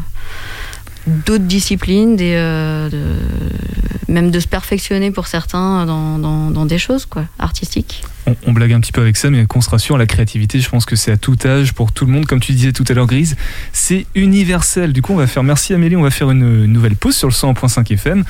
d'autres 1.07 1.45
disciplines, 1.45 2.16
des, 2.16 2.35
euh, 2.35 2.88
de- 2.88 4.12
même 4.12 4.31
de 4.31 4.38
se 4.40 4.47
perfectionner 4.49 5.11
pour 5.11 5.27
certains 5.27 5.85
dans, 5.87 6.19
dans, 6.19 6.51
dans 6.51 6.64
des 6.66 6.79
choses 6.79 7.07
quoi 7.07 7.25
artistiques. 7.38 8.03
On, 8.27 8.35
on 8.47 8.53
blague 8.53 8.73
un 8.73 8.81
petit 8.81 8.92
peu 8.92 9.01
avec 9.01 9.16
ça, 9.16 9.31
mais 9.31 9.47
qu'on 9.47 9.61
se 9.61 9.71
rassure, 9.71 9.99
la 9.99 10.07
créativité, 10.07 10.59
je 10.61 10.69
pense 10.69 10.85
que 10.85 10.97
c'est 10.97 11.12
à 11.12 11.16
tout 11.16 11.37
âge, 11.45 11.73
pour 11.75 11.92
tout 11.92 12.07
le 12.07 12.12
monde. 12.12 12.27
Comme 12.27 12.40
tu 12.40 12.53
disais 12.53 12.73
tout 12.73 12.85
à 12.88 12.92
l'heure, 12.95 13.07
Grise, 13.07 13.37
c'est 13.73 14.07
universel. 14.14 14.92
Du 14.92 15.03
coup, 15.03 15.12
on 15.12 15.16
va 15.16 15.27
faire, 15.27 15.42
merci 15.42 15.75
Amélie, 15.75 15.97
on 15.97 16.03
va 16.03 16.11
faire 16.11 16.31
une, 16.31 16.64
une 16.64 16.73
nouvelle 16.73 16.97
pause 16.97 17.16
sur 17.16 17.29
le 17.29 17.35
100.5 17.35 17.92
FM 17.92 18.25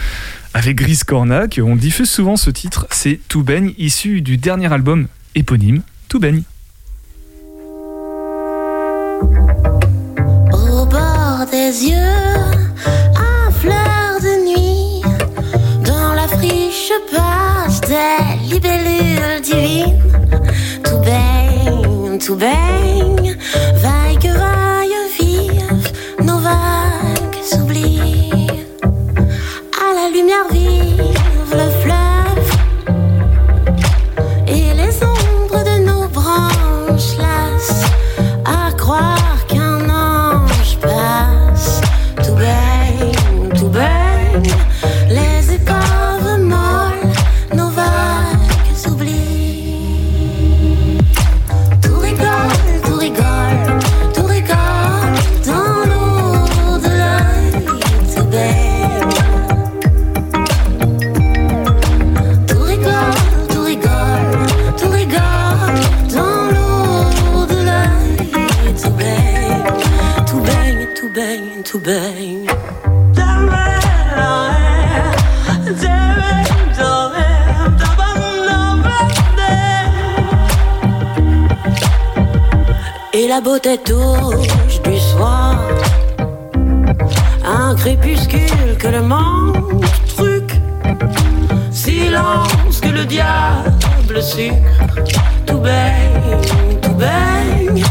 avec 0.55 0.77
Grise 0.77 1.05
Cornac. 1.05 1.61
On 1.62 1.77
diffuse 1.77 2.11
souvent 2.11 2.37
ce 2.37 2.51
titre, 2.51 2.87
c'est 2.91 3.21
Tout 3.29 3.43
baigne, 3.43 3.73
issu 3.79 4.21
du 4.23 4.37
dernier 4.39 4.73
album 4.73 5.07
éponyme, 5.35 5.83
Tout 6.09 6.21
baigne. 6.21 6.43
Au 10.53 10.87
bord 10.87 11.47
des 11.51 11.89
yeux, 11.91 12.56
un 13.16 13.51
fleur 13.51 14.20
de 14.20 14.44
nuit. 14.46 15.03
Dans 15.85 16.12
la 16.14 16.27
friche 16.29 16.92
passe 17.11 17.81
des 17.81 18.53
libellules 18.53 19.40
divines. 19.42 20.03
Tout 20.85 20.99
baigne, 20.99 22.18
tout 22.18 22.37
baigne, 22.37 23.37
vaille 23.75 24.18
que 24.18 24.29
vaille 24.29 24.96
vive, 25.18 25.92
nos 26.25 26.38
vagues 26.38 27.42
s'oublient. 27.42 28.51
À 28.83 29.94
la 29.94 30.11
lumière 30.11 30.46
vive, 30.51 31.26
Et 83.27 83.29
la 83.29 83.41
beauté 83.41 83.77
touche 83.79 84.81
du 84.85 84.97
soir. 85.01 85.59
Un 87.45 87.75
crépuscule 87.75 88.77
que 88.79 88.87
le 88.87 89.03
manque 89.03 89.85
truc 90.17 90.49
Silence 91.73 92.81
que 92.81 92.89
le 92.89 93.05
diable 93.05 94.23
sucre. 94.23 94.79
Tout 95.45 95.59
baigne, 95.59 96.41
tout 96.81 96.95
baigne 96.95 97.83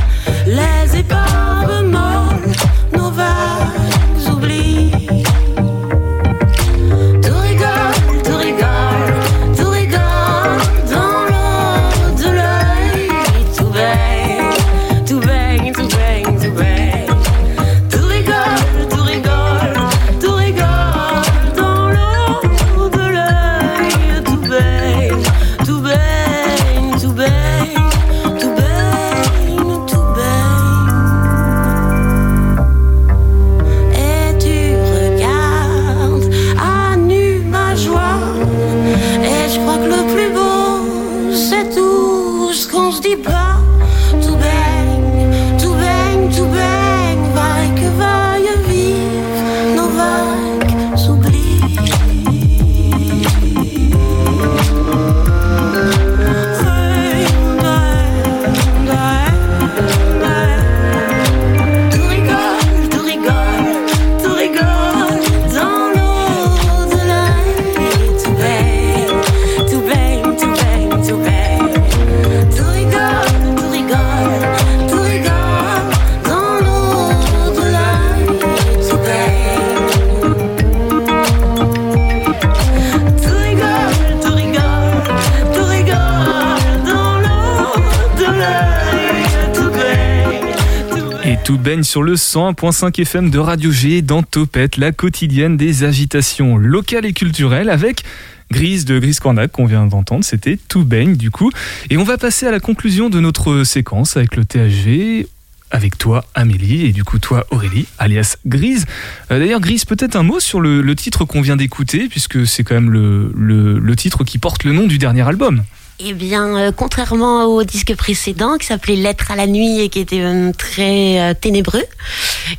Tout 91.46 91.58
baigne 91.60 91.83
sur 91.83 92.02
le 92.02 92.15
100.5 92.15 93.00
FM 93.02 93.29
de 93.29 93.37
Radio 93.37 93.71
G 93.71 94.02
dans 94.02 94.23
Topette, 94.23 94.77
la 94.77 94.91
quotidienne 94.91 95.58
des 95.58 95.83
agitations 95.83 96.58
locales 96.58 97.06
et 97.06 97.13
culturelles 97.13 97.69
avec 97.69 98.04
Grise 98.52 98.85
de 98.85 98.98
Grise 99.00 99.19
Cornac 99.19 99.52
qu'on 99.52 99.65
vient 99.65 99.85
d'entendre, 99.85 100.23
c'était 100.25 100.58
Tout 100.67 100.83
baigne 100.85 101.15
du 101.15 101.29
coup. 101.29 101.52
Et 101.91 101.98
on 101.98 102.04
va 102.04 102.17
passer 102.17 102.48
à 102.48 102.52
la 102.52 102.60
conclusion 102.60 103.10
de 103.10 103.19
notre 103.19 103.63
séquence 103.63 104.17
avec 104.17 104.35
le 104.35 104.43
THG 104.46 105.27
avec 105.71 105.98
toi 105.98 106.25
Amélie 106.35 106.85
et 106.85 106.91
du 106.91 107.04
coup 107.04 107.19
toi 107.19 107.46
Aurélie 107.52 107.85
alias 108.00 108.37
Grise. 108.48 108.85
Euh, 109.31 109.39
D'ailleurs 109.39 109.60
Grise 109.60 109.85
peut-être 109.85 110.15
un 110.15 110.23
mot 110.23 110.39
sur 110.39 110.62
le, 110.62 110.96
titre 110.96 111.25
qu'on 111.25 111.41
vient 111.41 111.56
d'écouter 111.58 112.08
puisque 112.10 112.48
c'est 112.48 112.63
quand 112.63 112.75
même 112.75 112.89
le- 112.91 113.31
le 113.79 113.96
titre 113.96 114.23
qui 114.23 114.37
porte 114.39 114.63
le 114.63 114.73
nom 114.73 114.87
du 114.87 114.98
dernier 114.98 115.27
album. 115.27 115.63
Eh 115.98 116.13
bien, 116.13 116.58
euh, 116.58 116.71
contrairement 116.75 117.46
au 117.46 117.63
disque 117.63 117.96
précédent 117.96 118.58
qui 118.58 118.65
s'appelait 118.65 118.98
Lettre 118.98 119.31
à 119.31 119.37
la 119.37 119.48
nuit 119.48 119.79
et 119.79 119.87
qui 119.87 120.00
était 120.00 120.19
euh, 120.19 120.52
très 120.52 121.21
euh, 121.21 121.33
ténébreux, 121.33 121.85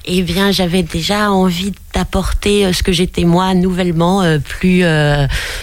eh 0.06 0.22
bien, 0.22 0.52
j'avais 0.52 0.82
déjà 0.82 1.30
envie 1.30 1.72
d'apporter 1.92 2.72
ce 2.72 2.82
que 2.82 2.92
j'étais 2.92 3.24
moi 3.24 3.52
nouvellement, 3.52 4.22
plus 4.40 4.84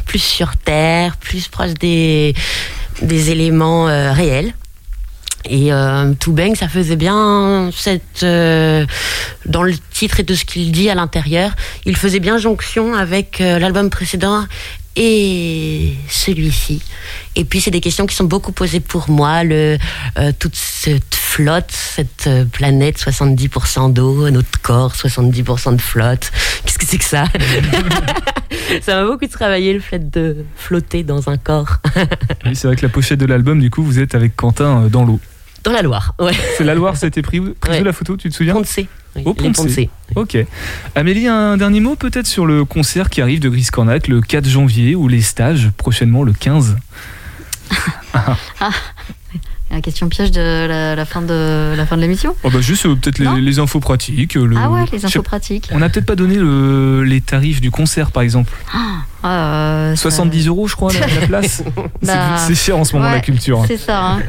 plus 0.06 0.20
sur 0.20 0.56
terre, 0.56 1.18
plus 1.18 1.48
proche 1.48 1.74
des 1.74 2.36
des 3.02 3.32
éléments 3.32 3.86
réels. 4.14 4.54
Et 5.50 5.74
euh, 5.74 6.14
tout 6.20 6.32
bang, 6.32 6.56
ça 6.56 6.70
faisait 6.70 6.96
bien 6.96 7.70
cette 7.76 8.24
dans 8.24 9.64
le 9.64 9.74
titre 9.92 10.20
et 10.20 10.24
de 10.24 10.36
ce 10.36 10.46
qu'il 10.46 10.72
dit 10.72 10.90
à 10.90 10.96
l'intérieur, 10.96 11.52
il 11.86 11.98
faisait 11.98 12.20
bien 12.20 12.38
jonction 12.38 12.94
avec 12.94 13.40
l'album 13.40 13.90
précédent 13.90 14.46
et 14.96 15.94
celui-ci. 16.08 16.82
Et 17.36 17.46
puis 17.46 17.62
c'est 17.62 17.72
des 17.72 17.82
questions 17.82 18.06
qui 18.06 18.16
sont 18.16 18.26
beaucoup 18.26 18.52
posées 18.52 18.80
pour 18.80 19.10
moi, 19.10 19.44
le 19.44 19.78
euh, 20.18 20.32
toute 20.38 20.56
cette 20.56 21.16
flotte, 21.16 21.72
cette 21.72 22.28
euh, 22.28 22.46
planète 22.46 23.00
70% 23.00 23.92
d'eau, 23.92 24.30
notre 24.30 24.62
corps 24.62 24.94
70% 24.94 25.76
de 25.76 25.82
flotte. 25.82 26.32
Qu'est-ce 26.66 26.78
que 26.78 26.86
c'est 26.86 26.98
que 26.98 27.06
ça? 27.06 27.26
Ça 28.82 29.02
m'a 29.02 29.10
beaucoup 29.10 29.28
travaillé 29.28 29.74
le 29.74 29.80
fait 29.80 30.12
de 30.12 30.46
flotter 30.56 31.04
dans 31.04 31.30
un 31.30 31.38
corps 31.38 31.78
Oui, 32.46 32.56
c'est 32.56 32.68
vrai 32.68 32.76
que 32.76 32.86
la 32.86 32.90
pochette 32.90 33.20
de 33.20 33.26
l'album 33.26 33.60
du 33.60 33.72
coup 33.72 33.84
vous 33.84 34.00
êtes 34.00 34.14
avec 34.14 34.36
Quentin 34.36 34.84
euh, 34.84 34.90
dans 34.90 35.04
l'eau. 35.06 35.20
Dans 35.64 35.72
la 35.72 35.82
Loire. 35.82 36.14
Ouais. 36.20 36.34
C'est 36.58 36.64
la 36.64 36.76
Loire, 36.76 36.98
c'était 36.98 37.22
pris, 37.22 37.40
où- 37.40 37.54
Ouais. 37.68 37.82
la 37.84 37.94
photo, 37.94 38.18
tu 38.18 38.30
te 38.30 38.36
souviens? 38.36 38.54
Poncé. 38.54 38.88
Oui, 39.16 39.24
Au 39.26 39.34
Poncé. 39.34 39.90
Ok. 40.16 40.38
Amélie, 40.96 41.28
un 41.28 41.56
dernier 41.58 41.80
mot 41.80 41.96
peut-être 41.96 42.26
sur 42.28 42.46
le 42.46 42.66
concert 42.66 43.10
qui 43.10 43.22
arrive 43.22 43.40
de 43.40 43.50
Gris 43.50 43.68
Cornac 43.72 44.08
le 44.08 44.22
4 44.22 44.48
janvier 44.48 44.96
ou 44.96 45.08
les 45.08 45.22
stages 45.22 45.70
prochainement 45.78 46.24
le 46.24 46.34
15 46.34 46.76
La 49.72 49.82
question 49.82 50.08
piège 50.08 50.32
de 50.32 50.68
la, 50.68 50.96
la 50.96 51.06
fin 51.06 51.22
de 51.24 51.74
la 51.76 51.86
fin 51.88 51.96
de 51.96 52.02
l'émission. 52.02 52.36
Oh 52.44 52.50
bah 52.52 52.62
Juste 52.62 52.86
euh, 52.86 52.96
peut-être 52.96 53.18
les, 53.18 53.42
les 53.42 53.58
infos 53.60 53.80
pratiques. 53.80 54.36
euh, 54.38 54.46
le- 54.46 54.56
Ah 54.58 54.70
ouais, 54.70 54.86
les 54.92 55.04
infos 55.04 55.24
pratiques. 55.24 55.70
On 55.72 55.80
n'a 55.80 55.90
peut-être 55.90 56.06
pas 56.06 56.16
donné 56.16 56.36
le- 56.36 57.04
les 57.04 57.22
tarifs 57.22 57.60
du 57.60 57.72
concert 57.72 58.12
par 58.12 58.22
exemple. 58.22 58.52
Ah, 59.24 59.28
euh, 59.92 59.96
ça- 59.96 60.12
70 60.12 60.48
euros 60.48 60.68
je 60.68 60.76
crois 60.76 60.92
la, 60.94 61.08
la 61.08 61.28
place. 61.28 61.64
C'est- 62.04 62.08
Bah, 62.08 62.38
c'est 62.38 62.54
cher 62.56 62.78
en 62.78 62.84
ce 62.84 62.94
moment 62.96 63.08
ouais, 63.08 63.16
la 63.16 63.22
culture. 63.22 63.62
hein. 63.62 63.66
C'est 63.68 63.78
ça. 63.78 64.00
hein. 64.12 64.20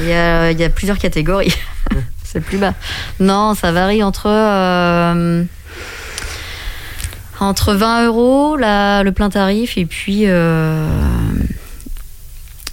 Il, 0.00 0.06
y 0.06 0.12
a, 0.12 0.68
plusieurs 0.70 0.98
catégories. 0.98 1.54
c'est 2.24 2.40
plus 2.40 2.58
bas. 2.58 2.74
Non, 3.20 3.54
ça 3.54 3.72
varie 3.72 4.02
entre. 4.02 4.28
euh, 4.28 5.44
entre 7.40 7.74
20 7.74 8.06
euros 8.06 8.56
le 8.56 9.10
plein 9.10 9.30
tarif 9.30 9.76
et 9.76 9.86
puis. 9.86 10.22
euh, 10.26 10.86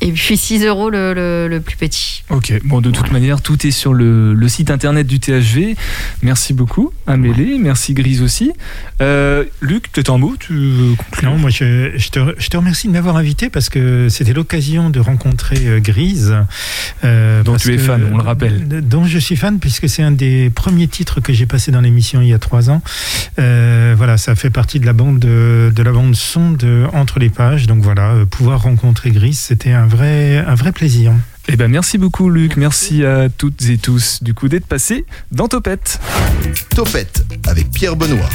et 0.01 0.11
puis 0.11 0.35
6 0.37 0.65
euros 0.65 0.89
le, 0.89 1.13
le- 1.13 1.47
le 1.47 1.59
plus 1.61 1.77
petit. 1.77 2.23
Ok, 2.29 2.53
bon 2.63 2.81
de 2.81 2.91
toute 2.91 3.11
manière 3.11 3.41
tout 3.41 3.65
est 3.67 3.71
sur 3.71 3.93
le, 3.93 4.33
le 4.33 4.47
site 4.49 4.71
internet 4.71 5.05
du 5.07 5.19
THV. 5.19 5.75
Merci 6.21 6.53
beaucoup 6.53 6.91
Amélie, 7.07 7.59
merci 7.59 7.93
Grise 7.93 8.21
aussi. 8.21 8.51
Euh, 9.01 9.43
Luc, 9.61 9.91
peut-être 9.91 10.11
un 10.11 10.17
mot 10.17 10.35
tu 10.39 10.53
veux 10.53 10.95
conclure 10.95 11.31
Non, 11.31 11.37
moi 11.37 11.49
je, 11.49 11.91
je, 11.97 12.09
te, 12.09 12.19
je 12.37 12.47
te 12.49 12.57
remercie 12.57 12.87
de 12.87 12.93
m'avoir 12.93 13.17
invité 13.17 13.49
parce 13.49 13.69
que 13.69 14.07
c'était 14.09 14.33
l'occasion 14.33 14.89
de 14.89 14.99
rencontrer 14.99 15.57
euh, 15.67 15.79
Grise. 15.79 16.35
euh, 17.03 17.43
Dont 17.43 17.55
tu 17.57 17.73
es 17.73 17.77
que- 17.77 17.81
fan, 17.83 18.09
on 18.11 18.17
le 18.17 18.23
rappelle. 18.23 18.67
Dont 18.87 19.05
je 19.05 19.17
suis 19.19 19.35
fan 19.35 19.59
puisque 19.59 19.87
c'est 19.89 20.03
un 20.03 20.11
des 20.11 20.49
premiers 20.53 20.87
titres 20.87 21.19
que 21.21 21.33
j'ai 21.33 21.45
passé 21.45 21.71
dans 21.71 21.81
l'émission 21.81 22.21
il 22.21 22.27
y 22.27 22.33
a 22.33 22.39
trois 22.39 22.69
ans. 22.69 22.81
Euh, 23.39 23.93
voilà, 23.97 24.17
ça 24.17 24.35
fait 24.35 24.49
partie 24.49 24.79
de 24.79 24.85
la 24.85 24.93
bande 24.93 25.19
de, 25.19 25.71
de 25.75 25.83
la 25.83 25.91
bande 25.91 26.15
son 26.15 26.51
de 26.51 26.85
Entre 26.93 27.19
les 27.19 27.29
pages. 27.29 27.67
Donc 27.67 27.81
voilà, 27.83 28.13
pouvoir 28.29 28.61
rencontrer 28.63 29.11
Grise, 29.11 29.39
c'était 29.39 29.71
un 29.71 29.87
vrai, 29.91 30.37
un 30.37 30.55
vrai 30.55 30.71
plaisir. 30.71 31.13
Eh 31.49 31.57
ben 31.57 31.67
merci 31.67 31.97
beaucoup 31.97 32.29
Luc, 32.29 32.55
merci 32.55 33.03
à 33.03 33.27
toutes 33.29 33.69
et 33.69 33.77
tous 33.77 34.23
du 34.23 34.33
coup 34.33 34.47
d'être 34.47 34.65
passés 34.65 35.05
dans 35.31 35.47
Topette. 35.47 35.99
Topette 36.73 37.25
avec 37.47 37.71
Pierre 37.71 37.95
Benoît 37.95 38.29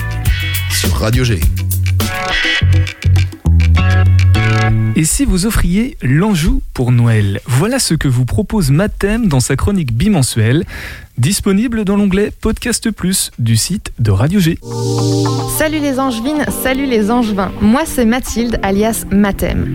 sur 0.71 0.93
Radio 0.93 1.25
G. 1.25 1.41
Et 4.97 5.05
si 5.05 5.25
vous 5.25 5.47
offriez 5.47 5.97
l'Anjou 6.03 6.63
pour 6.75 6.93
Noël? 6.93 7.41
Voilà 7.47 7.79
ce 7.79 7.95
que 7.95 8.09
vous 8.09 8.25
propose 8.25 8.71
Mathem 8.71 9.29
dans 9.29 9.41
sa 9.41 9.57
chronique 9.57 9.93
bimensuelle, 9.93 10.65
disponible 11.17 11.85
dans 11.85 11.97
l'onglet 11.97 12.33
Podcast 12.39 12.91
Plus 12.91 13.31
du 13.39 13.57
site 13.57 13.93
de 13.99 14.11
Radio 14.11 14.41
G. 14.41 14.59
Salut 15.57 15.81
les 15.81 15.99
angevines, 15.99 16.45
salut 16.63 16.87
les 16.87 17.11
angevins. 17.11 17.53
Moi 17.61 17.83
c'est 17.87 18.05
Mathilde 18.05 18.59
alias 18.63 19.05
Mathem. 19.11 19.75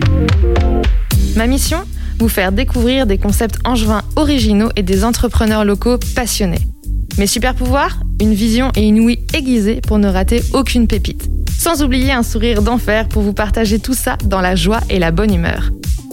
Ma 1.36 1.46
mission 1.46 1.78
Vous 2.18 2.28
faire 2.28 2.52
découvrir 2.52 3.06
des 3.06 3.16
concepts 3.16 3.56
angevins 3.64 4.02
originaux 4.16 4.68
et 4.76 4.82
des 4.82 5.04
entrepreneurs 5.04 5.64
locaux 5.64 5.98
passionnés. 6.14 6.68
Mes 7.16 7.26
super 7.26 7.54
pouvoirs 7.54 8.00
Une 8.20 8.34
vision 8.34 8.70
et 8.76 8.82
une 8.82 9.00
ouïe 9.00 9.18
aiguisée 9.32 9.80
pour 9.80 9.98
ne 9.98 10.08
rater 10.08 10.42
aucune 10.52 10.86
pépite. 10.86 11.30
Sans 11.58 11.82
oublier 11.82 12.12
un 12.12 12.22
sourire 12.22 12.60
d'enfer 12.60 13.08
pour 13.08 13.22
vous 13.22 13.32
partager 13.32 13.78
tout 13.78 13.94
ça 13.94 14.18
dans 14.24 14.40
la 14.40 14.56
joie 14.56 14.80
et 14.90 14.98
la 14.98 15.10
bonne 15.10 15.32
humeur. 15.32 15.70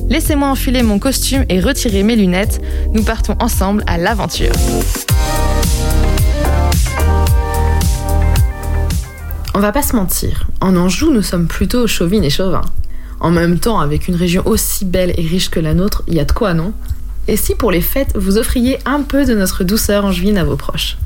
Laissez-moi 0.10 0.48
enfiler 0.48 0.84
mon 0.84 1.00
costume 1.00 1.46
et 1.50 1.60
retirer 1.60 2.04
mes 2.04 2.16
lunettes. 2.16 2.62
Nous 2.94 3.04
partons 3.04 3.36
ensemble 3.40 3.84
à 3.88 3.98
l'aventure. 3.98 4.54
On 9.54 9.60
va 9.60 9.74
pas 9.74 9.82
se 9.82 9.96
mentir, 9.96 10.48
en 10.62 10.78
Anjou, 10.78 11.12
nous 11.12 11.22
sommes 11.24 11.48
plutôt 11.48 11.86
chauvines 11.88 12.24
et 12.24 12.30
chauvins. 12.30 12.62
En 13.20 13.32
même 13.32 13.60
temps, 13.60 13.80
avec 13.80 14.08
une 14.08 14.16
région 14.16 14.46
aussi 14.46 14.86
belle 14.86 15.14
et 15.18 15.26
riche 15.26 15.50
que 15.50 15.60
la 15.60 15.74
nôtre, 15.74 16.04
il 16.08 16.16
y 16.16 16.20
a 16.20 16.26
de 16.26 16.32
quoi, 16.32 16.54
non? 16.54 16.74
Et 17.28 17.38
si 17.38 17.56
pour 17.56 17.72
les 17.72 17.82
fêtes, 17.82 18.16
vous 18.16 18.38
offriez 18.38 18.80
un 18.86 19.02
peu 19.02 19.26
de 19.26 19.36
notre 19.36 19.64
douceur 19.64 20.06
angevine 20.06 20.38
à 20.38 20.44
vos 20.44 20.56
proches? 20.56 20.98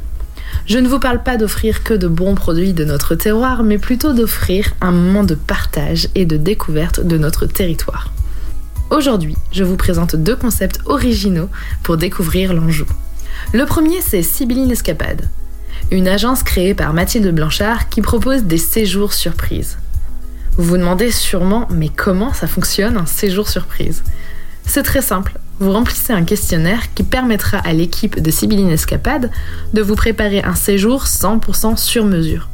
Je 0.65 0.77
ne 0.77 0.87
vous 0.87 0.99
parle 0.99 1.23
pas 1.23 1.37
d'offrir 1.37 1.83
que 1.83 1.93
de 1.93 2.07
bons 2.07 2.35
produits 2.35 2.73
de 2.73 2.85
notre 2.85 3.15
terroir, 3.15 3.63
mais 3.63 3.77
plutôt 3.77 4.13
d'offrir 4.13 4.73
un 4.79 4.91
moment 4.91 5.23
de 5.23 5.35
partage 5.35 6.07
et 6.15 6.25
de 6.25 6.37
découverte 6.37 7.01
de 7.01 7.17
notre 7.17 7.45
territoire. 7.45 8.13
Aujourd'hui, 8.89 9.35
je 9.51 9.63
vous 9.63 9.75
présente 9.75 10.15
deux 10.15 10.35
concepts 10.35 10.79
originaux 10.85 11.49
pour 11.81 11.97
découvrir 11.97 12.53
l'Anjou. 12.53 12.85
Le 13.53 13.65
premier, 13.65 14.01
c'est 14.01 14.23
Sibylline 14.23 14.71
Escapade 14.71 15.27
une 15.91 16.07
agence 16.07 16.43
créée 16.43 16.73
par 16.73 16.93
Mathilde 16.93 17.33
Blanchard 17.33 17.89
qui 17.89 18.01
propose 18.01 18.43
des 18.43 18.57
séjours 18.57 19.13
surprises. 19.13 19.77
Vous 20.57 20.65
vous 20.65 20.77
demandez 20.77 21.09
sûrement, 21.09 21.67
mais 21.71 21.89
comment 21.89 22.31
ça 22.31 22.45
fonctionne 22.45 22.97
un 22.97 23.07
séjour 23.07 23.49
surprise? 23.49 24.03
C'est 24.65 24.83
très 24.83 25.01
simple. 25.01 25.39
Vous 25.59 25.71
remplissez 25.71 26.13
un 26.13 26.23
questionnaire 26.23 26.93
qui 26.93 27.03
permettra 27.03 27.57
à 27.57 27.73
l'équipe 27.73 28.21
de 28.21 28.29
Sibylline 28.29 28.69
Escapade 28.69 29.31
de 29.73 29.81
vous 29.81 29.95
préparer 29.95 30.43
un 30.43 30.53
séjour 30.53 31.05
100% 31.05 31.75
sur 31.77 32.05
mesure. 32.05 32.49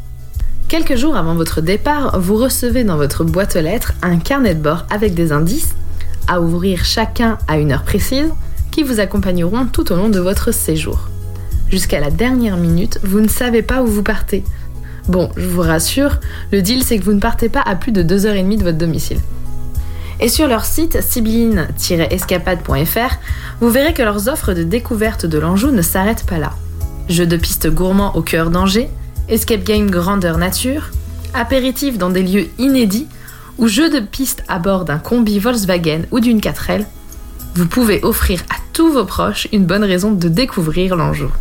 Quelques 0.70 0.96
jours 0.96 1.18
avant 1.18 1.36
votre 1.36 1.60
départ, 1.60 2.20
vous 2.22 2.38
recevez 2.38 2.86
dans 2.86 2.96
votre 2.96 3.26
boîte 3.26 3.58
aux 3.58 3.62
lettres 3.62 3.94
un 4.02 4.18
carnet 4.18 4.56
de 4.56 4.62
bord 4.62 4.86
avec 4.90 5.14
des 5.14 5.34
indices, 5.34 5.76
à 6.28 6.40
ouvrir 6.40 6.86
chacun 6.86 7.38
à 7.50 7.58
une 7.58 7.74
heure 7.74 7.84
précise, 7.84 8.32
qui 8.72 8.84
vous 8.84 9.02
accompagneront 9.02 9.66
tout 9.66 9.92
au 9.92 9.98
long 9.98 10.10
de 10.10 10.20
votre 10.20 10.54
séjour. 10.54 11.10
Jusqu'à 11.70 12.00
la 12.00 12.12
dernière 12.12 12.56
minute, 12.56 13.00
vous 13.04 13.20
ne 13.20 13.28
savez 13.28 13.62
pas 13.62 13.82
où 13.82 13.88
vous 13.88 14.04
partez. 14.04 14.44
Bon, 15.10 15.30
je 15.36 15.46
vous 15.48 15.62
rassure, 15.62 16.20
le 16.52 16.62
deal 16.62 16.84
c'est 16.84 17.00
que 17.00 17.04
vous 17.04 17.14
ne 17.14 17.20
partez 17.20 17.50
pas 17.50 17.64
à 17.66 17.76
plus 17.76 17.92
de 17.92 18.04
2h30 18.04 18.60
de 18.60 18.64
votre 18.64 18.78
domicile. 18.78 19.18
Et 20.20 20.30
sur 20.30 20.48
leur 20.48 20.66
site 20.66 21.02
sibylline-escapade.fr, 21.02 23.16
vous 23.60 23.70
verrez 23.72 23.96
que 23.96 24.04
leurs 24.04 24.28
offres 24.28 24.54
de 24.54 24.62
découverte 24.62 25.26
de 25.26 25.40
l'Anjou 25.40 25.72
ne 25.72 25.82
s'arrêtent 25.82 26.28
pas 26.28 26.38
là. 26.38 26.52
Jeux 27.10 27.26
de 27.26 27.38
piste 27.38 27.72
gourmands 27.72 28.16
au 28.16 28.22
cœur 28.22 28.52
d'Angers, 28.52 28.92
escape 29.30 29.64
game 29.64 29.90
grandeur 29.90 30.38
nature, 30.38 30.92
apéritifs 31.34 31.98
dans 31.98 32.12
des 32.12 32.22
lieux 32.22 32.46
inédits 32.60 33.08
ou 33.58 33.68
jeux 33.68 33.90
de 33.90 34.02
piste 34.02 34.44
à 34.48 34.60
bord 34.60 34.86
d'un 34.86 35.00
combi 35.00 35.40
Volkswagen 35.40 36.02
ou 36.12 36.20
d'une 36.20 36.40
4L, 36.40 36.86
vous 37.56 37.66
pouvez 37.66 38.00
offrir 38.04 38.44
à 38.52 38.58
tous 38.74 38.94
vos 38.94 39.06
proches 39.06 39.48
une 39.52 39.66
bonne 39.66 39.84
raison 39.84 40.12
de 40.12 40.28
découvrir 40.28 40.96
l'Anjou. 40.96 41.32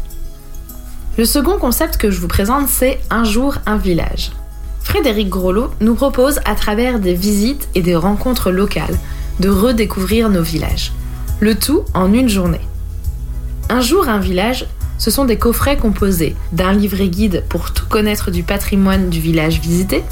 Le 1.19 1.25
second 1.25 1.59
concept 1.59 1.97
que 1.97 2.13
je 2.13 2.21
vous 2.21 2.29
présente, 2.29 2.69
c'est 2.69 3.01
Un 3.11 3.25
jour, 3.25 3.57
un 3.67 3.77
village. 3.77 4.31
Frédéric 4.85 5.29
Grolot 5.29 5.73
nous 5.81 5.97
propose, 5.97 6.39
à 6.45 6.55
travers 6.55 7.01
des 7.01 7.15
visites 7.15 7.69
et 7.75 7.83
des 7.83 7.97
rencontres 7.97 8.53
locales, 8.53 8.97
de 9.41 9.49
redécouvrir 9.49 10.29
nos 10.29 10.43
villages. 10.43 10.93
Le 11.41 11.57
tout 11.57 11.83
en 11.93 12.13
une 12.13 12.29
journée. 12.29 12.61
Un 13.69 13.81
jour, 13.81 14.09
un 14.09 14.21
village, 14.21 14.67
Ce 14.97 15.11
sont 15.13 15.25
des 15.25 15.39
coffrets 15.39 15.77
composés 15.77 16.35
d'un 16.53 16.73
livret 16.73 17.09
guide 17.09 17.45
pour 17.49 17.73
tout 17.73 17.87
connaître 17.87 18.33
du 18.33 18.43
patrimoine 18.45 19.11
du 19.11 19.21
village 19.21 19.61
visité, 19.61 20.03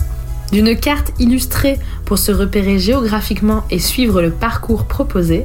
d'une 0.53 0.77
carte 0.77 1.13
illustrée 1.21 1.79
pour 2.05 2.19
se 2.19 2.31
repérer 2.31 2.79
géographiquement 2.79 3.65
et 3.71 3.81
suivre 3.81 4.23
le 4.23 4.31
parcours 4.31 4.87
proposé, 4.87 5.45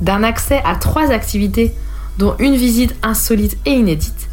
d'un 0.00 0.22
accès 0.22 0.62
à 0.66 0.76
trois 0.76 1.10
activités 1.10 1.74
dont 2.18 2.34
une 2.38 2.56
visite 2.56 2.94
insolite 3.02 3.58
et 3.66 3.72
inédite, 3.72 4.27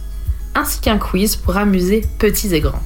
ainsi 0.56 0.80
qu'un 0.80 0.97
quiz 0.97 1.36
pour 1.36 1.58
amuser 1.58 2.06
petits 2.18 2.56
et 2.56 2.62
grands. 2.62 2.82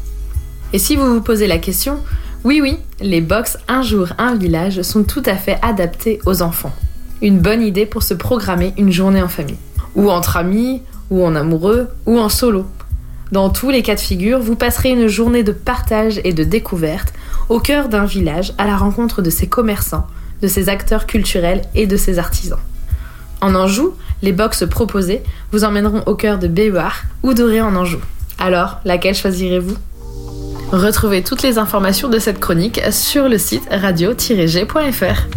Et 0.73 0.79
si 0.79 0.95
vous 0.95 1.13
vous 1.13 1.21
posez 1.21 1.47
la 1.47 1.57
question, 1.57 1.99
oui 2.43 2.59
oui, 2.61 2.77
les 2.99 3.21
box 3.21 3.57
Un 3.67 3.81
jour, 3.81 4.09
un 4.17 4.35
village 4.35 4.81
sont 4.81 5.03
tout 5.03 5.23
à 5.25 5.35
fait 5.35 5.57
adaptés 5.61 6.19
aux 6.25 6.41
enfants. 6.41 6.73
Une 7.21 7.39
bonne 7.39 7.61
idée 7.61 7.85
pour 7.85 8.03
se 8.03 8.13
programmer 8.13 8.73
une 8.77 8.91
journée 8.91 9.21
en 9.21 9.27
famille. 9.27 9.57
Ou 9.95 10.09
entre 10.09 10.37
amis, 10.37 10.81
ou 11.09 11.23
en 11.23 11.35
amoureux, 11.35 11.89
ou 12.05 12.19
en 12.19 12.29
solo. 12.29 12.65
Dans 13.31 13.49
tous 13.49 13.69
les 13.69 13.83
cas 13.83 13.95
de 13.95 13.99
figure, 13.99 14.39
vous 14.39 14.55
passerez 14.55 14.89
une 14.89 15.07
journée 15.07 15.43
de 15.43 15.51
partage 15.51 16.19
et 16.23 16.33
de 16.33 16.43
découverte 16.43 17.13
au 17.49 17.59
cœur 17.59 17.89
d'un 17.89 18.05
village 18.05 18.53
à 18.57 18.65
la 18.65 18.77
rencontre 18.77 19.21
de 19.21 19.29
ses 19.29 19.47
commerçants, 19.47 20.07
de 20.41 20.47
ses 20.47 20.69
acteurs 20.69 21.05
culturels 21.05 21.61
et 21.75 21.87
de 21.87 21.97
ses 21.97 22.19
artisans. 22.19 22.59
En 23.41 23.55
Anjou, 23.55 23.93
les 24.21 24.31
box 24.31 24.65
proposées 24.69 25.21
vous 25.51 25.63
emmèneront 25.63 26.03
au 26.05 26.15
cœur 26.15 26.39
de 26.39 26.47
Béhuard 26.47 27.03
ou 27.23 27.33
d'Oré 27.33 27.61
en 27.61 27.75
Anjou. 27.75 27.99
Alors, 28.37 28.79
laquelle 28.85 29.15
choisirez-vous? 29.15 29.77
Retrouvez 30.71 31.23
toutes 31.23 31.41
les 31.41 31.57
informations 31.57 32.09
de 32.09 32.19
cette 32.19 32.39
chronique 32.39 32.79
sur 32.91 33.27
le 33.27 33.37
site 33.37 33.67
radio-g.fr. 33.71 35.27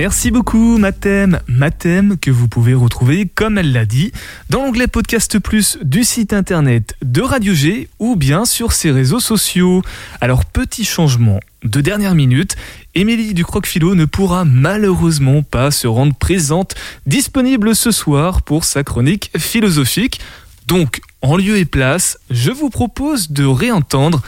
Merci 0.00 0.30
beaucoup 0.30 0.78
Mathème, 0.78 1.40
Mathème 1.46 2.16
que 2.16 2.30
vous 2.30 2.48
pouvez 2.48 2.72
retrouver, 2.72 3.26
comme 3.26 3.58
elle 3.58 3.72
l'a 3.72 3.84
dit, 3.84 4.12
dans 4.48 4.64
l'onglet 4.64 4.86
Podcast 4.86 5.38
Plus 5.38 5.78
du 5.82 6.04
site 6.04 6.32
internet 6.32 6.94
de 7.02 7.20
Radio 7.20 7.52
G 7.52 7.90
ou 7.98 8.16
bien 8.16 8.46
sur 8.46 8.72
ses 8.72 8.92
réseaux 8.92 9.20
sociaux. 9.20 9.82
Alors 10.22 10.46
petit 10.46 10.84
changement 10.84 11.40
de 11.62 11.80
dernière 11.80 12.14
minute, 12.14 12.56
Émilie 12.94 13.34
du 13.34 13.44
Croque-Philo 13.44 13.94
ne 13.94 14.04
pourra 14.04 14.44
malheureusement 14.44 15.42
pas 15.42 15.70
se 15.70 15.86
rendre 15.86 16.14
présente, 16.14 16.74
disponible 17.06 17.76
ce 17.76 17.90
soir 17.90 18.42
pour 18.42 18.64
sa 18.64 18.82
chronique 18.82 19.30
philosophique. 19.36 20.20
Donc, 20.66 21.00
en 21.22 21.36
lieu 21.36 21.58
et 21.58 21.64
place, 21.64 22.18
je 22.30 22.50
vous 22.50 22.70
propose 22.70 23.30
de 23.30 23.44
réentendre 23.44 24.22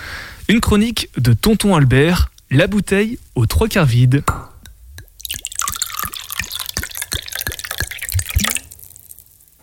une 0.49 0.61
chronique 0.61 1.09
de 1.17 1.33
Tonton 1.33 1.75
Albert, 1.75 2.31
La 2.51 2.67
bouteille 2.67 3.19
aux 3.35 3.47
trois 3.47 3.69
quarts 3.69 3.87
vide. 3.87 4.23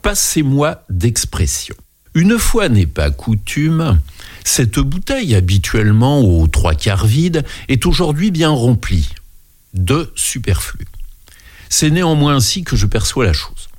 Passez-moi 0.02 0.84
d'expression. 0.90 1.76
Une 2.16 2.40
fois 2.40 2.68
n'est 2.70 2.88
pas 2.88 3.12
coutume, 3.12 4.00
cette 4.44 4.80
bouteille 4.80 5.36
habituellement 5.36 6.22
aux 6.22 6.48
trois 6.48 6.76
quarts 6.76 7.06
vide 7.06 7.46
est 7.68 7.86
aujourd'hui 7.86 8.32
bien 8.32 8.50
remplie 8.50 9.10
de 9.74 10.12
superflu. 10.16 10.86
C'est 11.70 11.92
néanmoins 11.92 12.36
ainsi 12.36 12.64
que 12.64 12.76
je 12.76 12.88
perçois 12.88 13.26
la 13.26 13.34
chose. 13.34 13.70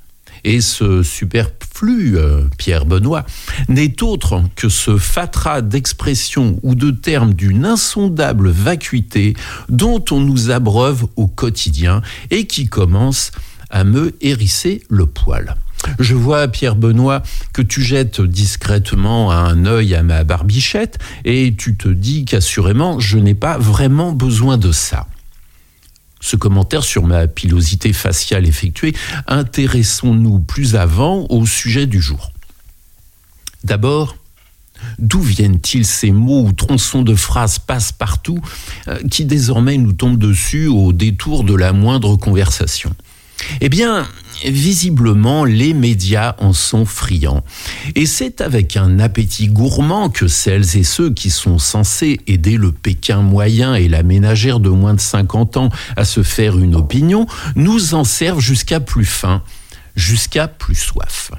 Et 0.43 0.61
ce 0.61 1.03
superflu, 1.03 2.17
euh, 2.17 2.45
Pierre 2.57 2.85
Benoît, 2.85 3.25
n'est 3.67 4.01
autre 4.01 4.41
que 4.55 4.69
ce 4.69 4.97
fatras 4.97 5.61
d'expressions 5.61 6.59
ou 6.63 6.73
de 6.73 6.89
termes 6.89 7.33
d'une 7.33 7.65
insondable 7.65 8.49
vacuité 8.49 9.35
dont 9.69 10.03
on 10.09 10.19
nous 10.19 10.49
abreuve 10.49 11.05
au 11.15 11.27
quotidien 11.27 12.01
et 12.31 12.47
qui 12.47 12.67
commence 12.67 13.31
à 13.69 13.83
me 13.83 14.15
hérisser 14.21 14.83
le 14.89 15.05
poil. 15.05 15.55
Je 15.99 16.15
vois, 16.15 16.47
Pierre 16.47 16.75
Benoît, 16.75 17.23
que 17.53 17.61
tu 17.61 17.81
jettes 17.81 18.21
discrètement 18.21 19.31
un 19.31 19.65
œil 19.65 19.95
à 19.95 20.03
ma 20.03 20.23
barbichette 20.23 20.99
et 21.25 21.55
tu 21.57 21.75
te 21.75 21.87
dis 21.87 22.25
qu'assurément, 22.25 22.99
je 22.99 23.17
n'ai 23.17 23.35
pas 23.35 23.57
vraiment 23.57 24.11
besoin 24.11 24.57
de 24.57 24.71
ça. 24.71 25.07
Ce 26.19 26.35
commentaire 26.35 26.83
sur 26.83 27.07
ma 27.07 27.27
pilosité 27.27 27.93
faciale 27.93 28.47
effectuée, 28.47 28.93
intéressons-nous 29.27 30.39
plus 30.39 30.75
avant 30.75 31.25
au 31.29 31.45
sujet 31.45 31.87
du 31.87 31.99
jour. 31.99 32.31
D'abord, 33.63 34.15
D'où 34.97 35.21
viennent-ils 35.21 35.85
ces 35.85 36.11
mots 36.11 36.43
ou 36.43 36.53
tronçons 36.53 37.03
de 37.03 37.13
phrases 37.13 37.59
passe-partout 37.59 38.39
euh, 38.87 38.97
qui 39.09 39.25
désormais 39.25 39.77
nous 39.77 39.93
tombent 39.93 40.17
dessus 40.17 40.65
au 40.65 40.91
détour 40.91 41.43
de 41.43 41.53
la 41.53 41.71
moindre 41.71 42.15
conversation? 42.15 42.91
Eh 43.59 43.69
bien, 43.69 44.07
visiblement, 44.45 45.45
les 45.45 45.73
médias 45.73 46.35
en 46.39 46.53
sont 46.53 46.85
friands. 46.85 47.43
Et 47.95 48.05
c'est 48.05 48.41
avec 48.41 48.77
un 48.77 48.99
appétit 48.99 49.47
gourmand 49.47 50.09
que 50.09 50.27
celles 50.27 50.77
et 50.77 50.83
ceux 50.83 51.11
qui 51.11 51.29
sont 51.29 51.59
censés 51.59 52.19
aider 52.27 52.57
le 52.57 52.71
Pékin 52.71 53.21
moyen 53.21 53.75
et 53.75 53.87
la 53.87 54.03
ménagère 54.03 54.59
de 54.59 54.69
moins 54.69 54.93
de 54.93 54.99
50 54.99 55.57
ans 55.57 55.69
à 55.95 56.05
se 56.05 56.23
faire 56.23 56.57
une 56.57 56.75
opinion 56.75 57.27
nous 57.55 57.93
en 57.93 58.03
servent 58.03 58.39
jusqu'à 58.39 58.79
plus 58.79 59.05
faim, 59.05 59.43
jusqu'à 59.95 60.47
plus 60.47 60.75
soif. 60.75 61.31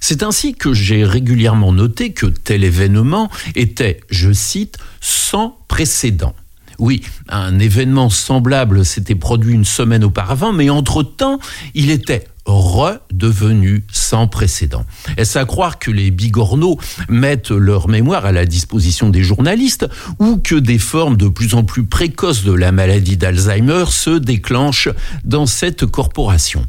C'est 0.00 0.22
ainsi 0.22 0.54
que 0.54 0.72
j'ai 0.72 1.04
régulièrement 1.04 1.72
noté 1.72 2.12
que 2.12 2.26
tel 2.26 2.64
événement 2.64 3.30
était, 3.54 4.00
je 4.10 4.32
cite, 4.32 4.78
sans 5.00 5.58
précédent. 5.68 6.34
Oui, 6.82 7.00
un 7.28 7.60
événement 7.60 8.10
semblable 8.10 8.84
s'était 8.84 9.14
produit 9.14 9.54
une 9.54 9.64
semaine 9.64 10.02
auparavant, 10.02 10.52
mais 10.52 10.68
entre-temps, 10.68 11.38
il 11.74 11.92
était 11.92 12.26
redevenu 12.44 13.84
sans 13.92 14.26
précédent. 14.26 14.84
Est-ce 15.16 15.38
à 15.38 15.44
croire 15.44 15.78
que 15.78 15.92
les 15.92 16.10
bigorneaux 16.10 16.80
mettent 17.08 17.52
leur 17.52 17.86
mémoire 17.86 18.26
à 18.26 18.32
la 18.32 18.46
disposition 18.46 19.10
des 19.10 19.22
journalistes 19.22 19.86
ou 20.18 20.38
que 20.38 20.56
des 20.56 20.80
formes 20.80 21.16
de 21.16 21.28
plus 21.28 21.54
en 21.54 21.62
plus 21.62 21.84
précoces 21.84 22.42
de 22.42 22.52
la 22.52 22.72
maladie 22.72 23.16
d'Alzheimer 23.16 23.84
se 23.88 24.18
déclenchent 24.18 24.90
dans 25.24 25.46
cette 25.46 25.86
corporation? 25.86 26.66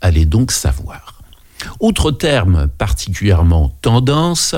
Allez 0.00 0.26
donc 0.26 0.52
savoir. 0.52 1.16
Autre 1.80 2.12
terme 2.12 2.68
particulièrement 2.68 3.76
tendance, 3.82 4.54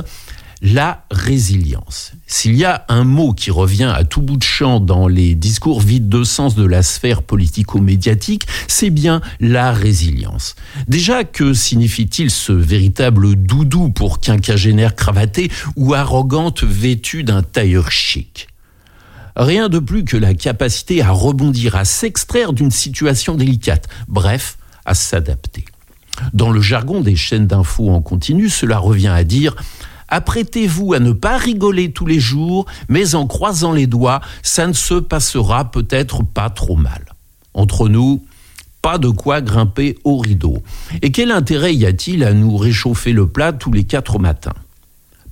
la 0.61 1.05
résilience. 1.11 2.13
S'il 2.27 2.57
y 2.57 2.65
a 2.65 2.85
un 2.89 3.05
mot 3.05 3.33
qui 3.33 3.51
revient 3.51 3.93
à 3.95 4.05
tout 4.05 4.21
bout 4.21 4.37
de 4.37 4.43
champ 4.43 4.81
dans 4.81 5.07
les 5.07 5.35
discours 5.35 5.81
vides 5.81 6.09
de 6.09 6.25
sens 6.25 6.55
de 6.55 6.65
la 6.65 6.83
sphère 6.83 7.23
politico-médiatique, 7.23 8.47
c'est 8.67 8.91
bien 8.91 9.21
la 9.41 9.73
résilience. 9.73 10.57
Déjà, 10.89 11.25
que 11.25 11.55
signifie-t-il 11.55 12.31
ce 12.31 12.53
véritable 12.53 13.37
doudou 13.37 13.91
pour 13.91 14.21
quinquagénaire 14.21 14.97
cravaté 14.97 15.51
ou 15.77 15.95
arrogante 15.95 16.65
vêtue 16.65 17.23
d'un 17.23 17.43
tailleur 17.43 17.91
chic? 17.91 18.49
Rien 19.37 19.69
de 19.69 19.79
plus 19.79 20.05
que 20.05 20.17
la 20.17 20.35
capacité 20.35 21.01
à 21.01 21.11
rebondir, 21.11 21.77
à 21.77 21.85
s'extraire 21.85 22.53
d'une 22.53 22.73
situation 22.73 23.37
délicate, 23.37 23.89
bref, 24.09 24.59
à 24.85 24.95
s'adapter. 24.95 25.65
Dans 26.33 26.51
le 26.51 26.61
jargon 26.61 27.01
des 27.01 27.17
chaînes 27.17 27.47
d'infos 27.47 27.91
en 27.91 28.01
continu, 28.01 28.49
cela 28.49 28.79
revient 28.79 29.09
à 29.09 29.23
dire 29.23 29.55
Apprêtez-vous 30.09 30.95
à 30.95 31.01
ne 31.01 31.13
pas 31.13 31.37
rigoler 31.37 31.93
tous 31.93 32.07
les 32.07 32.21
jours, 32.21 32.67
mais 32.89 33.15
en 33.15 33.27
croisant 33.27 33.73
les 33.73 33.87
doigts, 33.87 34.21
ça 34.43 34.67
ne 34.67 34.73
se 34.73 34.95
passera 34.95 35.71
peut-être 35.71 36.25
pas 36.25 36.51
trop 36.51 36.77
mal. 36.77 37.05
Entre 37.55 37.89
nous, 37.89 38.25
pas 38.83 38.99
de 38.99 39.09
quoi 39.09 39.41
grimper 39.41 39.99
au 40.05 40.19
rideau. 40.19 40.63
Et 41.03 41.13
quel 41.13 41.31
intérêt 41.31 41.75
y 41.75 41.85
a-t-il 41.85 42.25
à 42.25 42.33
nous 42.33 42.57
réchauffer 42.57 43.13
le 43.13 43.27
plat 43.27 43.53
tous 43.53 43.73
les 43.73 43.85
quatre 43.85 44.19
matins? 44.19 44.55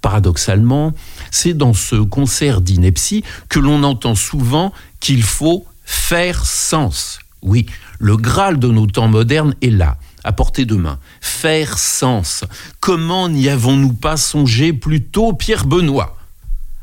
Paradoxalement, 0.02 0.92
c'est 1.30 1.54
dans 1.54 1.72
ce 1.72 1.96
concert 1.96 2.60
d'ineptie 2.60 3.24
que 3.48 3.58
l'on 3.58 3.82
entend 3.82 4.14
souvent 4.14 4.72
qu'il 5.00 5.22
faut 5.22 5.64
faire 5.84 6.44
sens. 6.44 7.18
Oui, 7.42 7.66
le 7.98 8.16
Graal 8.16 8.58
de 8.58 8.68
nos 8.68 8.86
temps 8.86 9.08
modernes 9.08 9.54
est 9.62 9.70
là 9.70 9.96
à 10.26 10.32
portée 10.32 10.64
de 10.64 10.74
main. 10.74 10.98
Faire 11.20 11.78
sens. 11.78 12.44
Comment 12.80 13.28
n'y 13.28 13.48
avons-nous 13.48 13.94
pas 13.94 14.16
songé 14.16 14.72
plus 14.72 15.02
tôt, 15.02 15.32
Pierre 15.32 15.64
Benoît? 15.64 16.16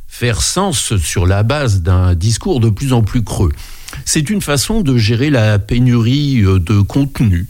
Faire 0.07 0.41
sens 0.41 0.95
sur 0.95 1.27
la 1.27 1.43
base 1.43 1.81
d'un 1.81 2.15
discours 2.15 2.61
de 2.61 2.69
plus 2.69 2.93
en 2.93 3.03
plus 3.03 3.23
creux. 3.23 3.51
C'est 4.05 4.29
une 4.29 4.41
façon 4.41 4.81
de 4.81 4.97
gérer 4.97 5.29
la 5.29 5.59
pénurie 5.59 6.41
euh, 6.41 6.59
de 6.59 6.79
contenu. 6.81 7.47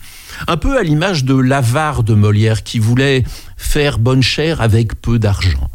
Un 0.47 0.57
peu 0.57 0.77
à 0.77 0.83
l'image 0.83 1.25
de 1.25 1.35
l'avare 1.35 2.03
de 2.03 2.15
Molière 2.15 2.63
qui 2.63 2.79
voulait 2.79 3.23
faire 3.55 3.99
bonne 3.99 4.23
chère 4.23 4.61
avec 4.61 4.99
peu 4.99 5.19
d'argent. 5.19 5.69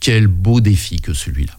Quel 0.00 0.28
beau 0.28 0.60
défi 0.60 1.00
que 1.00 1.12
celui-là. 1.12 1.57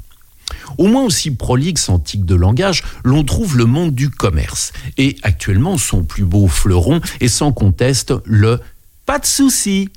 Au 0.77 0.87
moins 0.87 1.03
aussi 1.03 1.31
prolixe 1.31 1.89
en 1.89 1.99
tic 1.99 2.25
de 2.25 2.35
langage, 2.35 2.83
l'on 3.03 3.23
trouve 3.23 3.57
le 3.57 3.65
monde 3.65 3.93
du 3.93 4.09
commerce. 4.09 4.71
Et 4.97 5.17
actuellement, 5.23 5.77
son 5.77 6.03
plus 6.03 6.25
beau 6.25 6.47
fleuron 6.47 7.01
est 7.19 7.27
sans 7.27 7.51
conteste 7.51 8.13
le 8.25 8.59
pas 9.05 9.19
de 9.19 9.25
souci. 9.25 9.89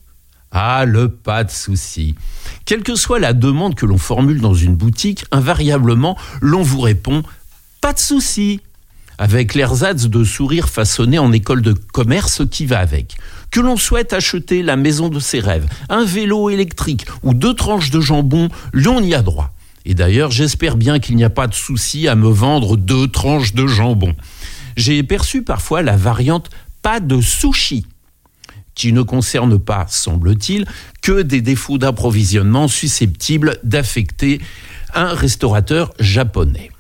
Ah, 0.51 0.85
le 0.85 1.09
pas 1.09 1.45
de 1.45 1.51
souci. 1.51 2.15
Quelle 2.67 2.83
que 2.83 2.95
soit 2.95 3.19
la 3.19 3.33
demande 3.33 3.75
que 3.75 3.87
l'on 3.87 3.99
formule 3.99 4.41
dans 4.41 4.55
une 4.55 4.77
boutique, 4.77 5.25
invariablement, 5.31 6.17
l'on 6.41 6.63
vous 6.63 6.81
répond 6.81 7.23
pas 7.81 7.93
de 7.93 7.99
souci. 7.99 8.61
avec 9.19 9.55
l'ersatz 9.55 10.07
de 10.07 10.25
sourire 10.25 10.69
façonné 10.69 11.19
en 11.19 11.33
école 11.33 11.63
de 11.63 11.73
commerce 11.73 12.43
qui 12.51 12.67
va 12.67 12.79
avec. 12.81 13.17
Que 13.51 13.61
l'on 13.61 13.77
souhaite 13.77 14.13
acheter 14.13 14.63
la 14.63 14.77
maison 14.77 15.09
de 15.09 15.21
ses 15.21 15.41
rêves, 15.41 15.67
un 15.89 16.05
vélo 16.05 16.51
électrique 16.51 17.07
ou 17.23 17.35
deux 17.35 17.55
tranches 17.55 17.91
de 17.91 18.01
jambon, 18.01 18.49
l'on 18.73 19.01
y 19.03 19.15
a 19.15 19.23
droit. 19.23 19.53
Et 19.85 19.95
d'ailleurs, 19.95 20.31
j'espère 20.31 20.77
bien 20.77 20.99
qu'il 20.99 21.17
n'y 21.17 21.25
a 21.25 21.31
pas 21.31 21.47
de 21.47 21.55
souci 21.55 22.09
à 22.09 22.15
me 22.15 22.29
vendre 22.29 22.77
deux 22.77 23.09
tranches 23.09 23.55
de 23.55 23.67
jambon. 23.67 24.15
J'ai 24.77 25.03
perçu 25.03 25.43
parfois 25.43 25.83
la 25.83 25.97
variante 25.97 26.51
pas 26.83 27.01
de 27.01 27.21
sushi, 27.21 27.87
qui 28.75 28.93
ne 28.93 29.03
concerne 29.03 29.59
pas, 29.59 29.87
semble-t-il, 29.89 30.67
que 31.01 31.23
des 31.23 31.41
défauts 31.41 31.79
d'approvisionnement 31.79 32.69
susceptibles 32.69 33.59
d'affecter 33.65 34.41
un 34.95 35.15
restaurateur 35.15 35.93
japonais. 35.99 36.71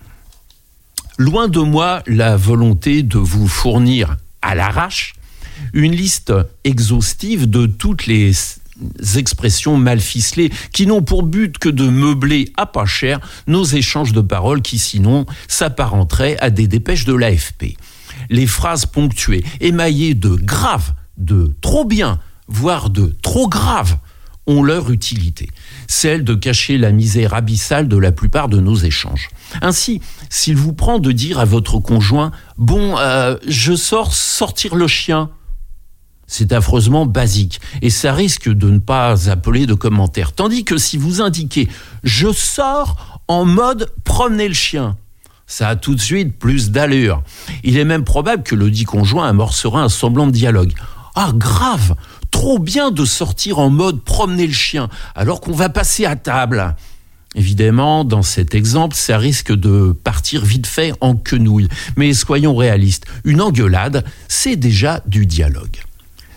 Loin 1.19 1.49
de 1.49 1.61
moi 1.61 2.03
la 2.07 2.37
volonté 2.37 3.03
de 3.03 3.19
vous 3.19 3.49
fournir 3.49 4.17
à 4.41 4.55
l'arrache 4.55 5.15
une 5.73 5.93
liste 5.93 6.33
exhaustive 6.65 7.49
de 7.49 7.67
toutes 7.67 8.07
les 8.07 8.33
expressions 9.17 9.77
mal 9.77 10.01
ficelées 10.01 10.51
qui 10.73 10.87
n'ont 10.87 11.03
pour 11.03 11.23
but 11.23 11.59
que 11.59 11.69
de 11.69 11.89
meubler 11.89 12.53
à 12.57 12.67
pas 12.67 12.87
cher 12.87 13.21
nos 13.47 13.65
échanges 13.65 14.13
de 14.13 14.21
paroles 14.21 14.63
qui 14.63 14.79
sinon 14.79 15.27
s'apparenteraient 15.49 16.39
à 16.41 16.51
des 16.51 16.69
dépêches 16.69 17.05
de 17.05 17.15
l'AFP. 17.15 17.77
Les 18.31 18.47
phrases 18.47 18.87
ponctuées, 18.87 19.45
émaillées 19.61 20.15
de 20.15 20.31
grave, 20.31 20.95
de 21.17 21.55
trop 21.61 21.85
bien, 21.85 22.21
voire 22.49 22.91
de 22.91 23.15
trop 23.23 23.49
grave, 23.49 23.97
ont 24.47 24.63
leur 24.63 24.91
utilité, 24.91 25.49
celle 25.87 26.25
de 26.25 26.35
cacher 26.35 26.77
la 26.77 26.91
misère 26.91 27.35
abyssale 27.35 27.87
de 27.87 27.97
la 27.97 28.11
plupart 28.11 28.49
de 28.49 28.59
nos 28.59 28.75
échanges. 28.75 29.29
Ainsi, 29.61 30.01
s'il 30.31 30.57
vous 30.57 30.73
prend 30.73 30.99
de 30.99 31.13
dire 31.13 31.39
à 31.39 31.45
votre 31.45 31.79
conjoint 31.79 32.33
Bon, 32.59 32.99
euh, 32.99 33.37
je 33.47 33.75
sors 33.75 34.15
sortir 34.15 34.75
le 34.75 34.89
chien, 34.89 35.31
c'est 36.33 36.53
affreusement 36.53 37.05
basique 37.05 37.61
et 37.83 37.91
ça 37.91 38.15
risque 38.15 38.49
de 38.49 38.71
ne 38.71 38.79
pas 38.79 39.29
appeler 39.31 39.67
de 39.67 39.75
commentaires. 39.75 40.33
Tandis 40.33 40.65
que 40.65 40.79
si 40.79 40.97
vous 40.97 41.21
indiquez 41.21 41.69
je 42.05 42.33
sors 42.33 43.21
en 43.29 43.45
mode 43.45 43.93
promener 44.03 44.49
le 44.49 44.55
chien, 44.55 44.97
ça 45.47 45.69
a 45.69 45.77
tout 45.77 45.95
de 45.95 46.01
suite 46.01 46.39
plus 46.39 46.71
d'allure. 46.71 47.23
Il 47.65 47.77
est 47.77 47.85
même 47.85 48.05
probable 48.05 48.43
que 48.45 48.55
le 48.55 48.71
dit 48.71 48.85
conjoint 48.85 49.29
amorcera 49.29 49.83
un 49.83 49.91
semblant 49.91 50.27
de 50.27 50.33
dialogue. 50.33 50.73
Ah, 51.15 51.33
grave 51.35 51.97
Trop 52.31 52.59
bien 52.59 52.91
de 52.91 53.05
sortir 53.05 53.59
en 53.59 53.69
mode 53.69 54.03
promener 54.03 54.47
le 54.47 54.55
chien 54.55 54.89
alors 55.15 55.43
qu'on 55.43 55.53
va 55.53 55.69
passer 55.69 56.07
à 56.07 56.17
table. 56.17 56.75
Évidemment, 57.35 58.05
dans 58.05 58.23
cet 58.23 58.55
exemple, 58.55 58.97
ça 58.97 59.19
risque 59.19 59.53
de 59.53 59.93
partir 59.93 60.43
vite 60.43 60.67
fait 60.67 60.95
en 61.03 61.15
quenouille. 61.15 61.69
Mais 61.97 62.15
soyons 62.15 62.57
réalistes, 62.57 63.05
une 63.25 63.43
engueulade, 63.43 64.05
c'est 64.29 64.57
déjà 64.57 65.03
du 65.07 65.27
dialogue. 65.27 65.77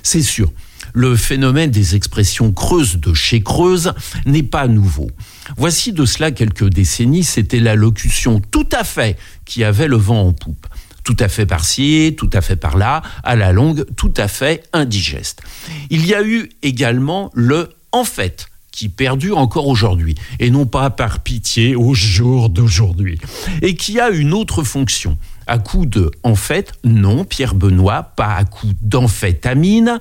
C'est 0.06 0.22
sûr, 0.22 0.51
le 0.93 1.16
phénomène 1.16 1.72
des 1.72 1.95
expressions 1.95 2.51
creuses 2.51 2.97
de 2.97 3.16
chez 3.16 3.41
Creuse 3.41 3.91
n'est 4.28 4.43
pas 4.43 4.68
nouveau. 4.68 5.10
Voici 5.58 5.93
de 5.93 6.06
cela 6.06 6.30
quelques 6.30 6.70
décennies, 6.70 7.24
c'était 7.24 7.60
la 7.60 7.74
locution 7.74 8.39
tout 8.39 8.70
à 8.72 8.84
fait 8.84 9.18
qui 9.45 9.64
avait 9.64 9.88
le 9.88 9.95
vent 9.95 10.28
en 10.28 10.32
poupe. 10.32 10.68
Tout 11.03 11.18
à 11.20 11.28
fait 11.28 11.47
par-ci, 11.47 12.14
tout 12.16 12.30
à 12.34 12.41
fait 12.41 12.56
par-là, 12.56 13.01
à 13.24 13.36
la 13.36 13.51
longue, 13.51 13.84
tout 13.95 14.14
à 14.16 14.28
fait 14.28 14.62
indigeste. 14.74 15.41
Il 15.89 16.06
y 16.06 16.14
a 16.14 16.22
eu 16.22 16.51
également 16.62 17.32
le 17.34 17.70
en 17.91 18.03
fait 18.03 18.49
qui 18.76 18.89
perdure 18.89 19.38
encore 19.38 19.67
aujourd'hui, 19.67 20.15
et 20.39 20.51
non 20.51 20.65
pas 20.65 20.89
par 20.89 21.19
pitié 21.19 21.76
au 21.76 21.93
jour 21.93 22.49
d'aujourd'hui, 22.49 23.17
et 23.61 23.76
qui 23.76 24.01
a 24.01 24.09
une 24.09 24.34
autre 24.34 24.63
fonction. 24.63 25.17
À 25.47 25.59
coup 25.59 25.86
de 25.86 26.11
en 26.23 26.36
fait, 26.36 26.73
non, 26.84 27.23
Pierre 27.23 27.55
Benoît, 27.55 28.11
pas 28.15 28.36
à 28.36 28.43
coup 28.43 28.71
d'amphétamine. 28.82 29.99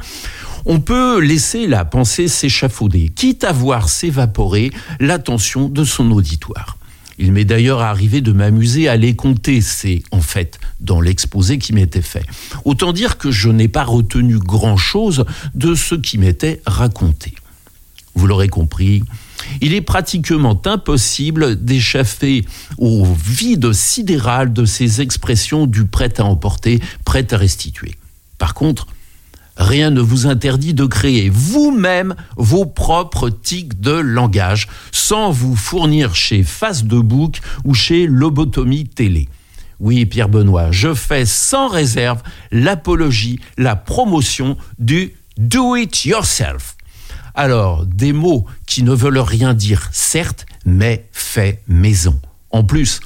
On 0.66 0.80
peut 0.80 1.20
laisser 1.20 1.66
la 1.66 1.84
pensée 1.84 2.28
s'échafauder, 2.28 3.10
quitte 3.14 3.44
à 3.44 3.52
voir 3.52 3.88
s'évaporer 3.88 4.72
l'attention 4.98 5.68
de 5.68 5.84
son 5.84 6.10
auditoire. 6.10 6.78
Il 7.18 7.30
m'est 7.30 7.44
d'ailleurs 7.44 7.80
arrivé 7.80 8.22
de 8.22 8.32
m'amuser 8.32 8.88
à 8.88 8.96
les 8.96 9.14
compter, 9.14 9.60
c'est 9.60 10.02
en 10.10 10.20
fait 10.20 10.58
dans 10.80 11.00
l'exposé 11.00 11.58
qui 11.58 11.72
m'était 11.72 12.02
fait. 12.02 12.24
Autant 12.64 12.92
dire 12.92 13.18
que 13.18 13.30
je 13.30 13.50
n'ai 13.50 13.68
pas 13.68 13.84
retenu 13.84 14.38
grand-chose 14.38 15.24
de 15.54 15.76
ce 15.76 15.94
qui 15.94 16.18
m'était 16.18 16.60
raconté. 16.66 17.34
Vous 18.14 18.26
l'aurez 18.26 18.48
compris, 18.48 19.02
il 19.60 19.74
est 19.74 19.80
pratiquement 19.80 20.60
impossible 20.64 21.62
d'échaffer 21.62 22.44
au 22.78 23.04
vide 23.04 23.72
sidéral 23.72 24.52
de 24.52 24.64
ces 24.64 25.00
expressions 25.00 25.66
du 25.66 25.84
prêt 25.84 26.20
à 26.20 26.24
emporter, 26.24 26.80
prêt 27.04 27.26
à 27.32 27.36
restituer. 27.36 27.96
Par 28.38 28.54
contre, 28.54 28.86
rien 29.56 29.90
ne 29.90 30.00
vous 30.00 30.26
interdit 30.26 30.74
de 30.74 30.86
créer 30.86 31.28
vous-même 31.28 32.14
vos 32.36 32.66
propres 32.66 33.30
tics 33.30 33.80
de 33.80 33.92
langage 33.92 34.68
sans 34.92 35.30
vous 35.30 35.56
fournir 35.56 36.14
chez 36.14 36.42
Face 36.42 36.84
de 36.84 36.98
Bouc 36.98 37.40
ou 37.64 37.74
chez 37.74 38.06
Lobotomie 38.06 38.86
Télé. 38.86 39.28
Oui, 39.80 40.06
Pierre 40.06 40.28
Benoît, 40.28 40.70
je 40.70 40.94
fais 40.94 41.26
sans 41.26 41.68
réserve 41.68 42.22
l'apologie, 42.52 43.40
la 43.58 43.76
promotion 43.76 44.56
du 44.78 45.14
do 45.36 45.76
it 45.76 46.04
yourself. 46.04 46.73
Alors, 47.34 47.84
des 47.84 48.12
mots 48.12 48.46
qui 48.66 48.84
ne 48.84 48.92
veulent 48.92 49.18
rien 49.18 49.54
dire, 49.54 49.88
certes, 49.92 50.46
mais 50.64 51.08
fait 51.12 51.62
maison. 51.66 52.18
En 52.50 52.62
plus, 52.62 53.00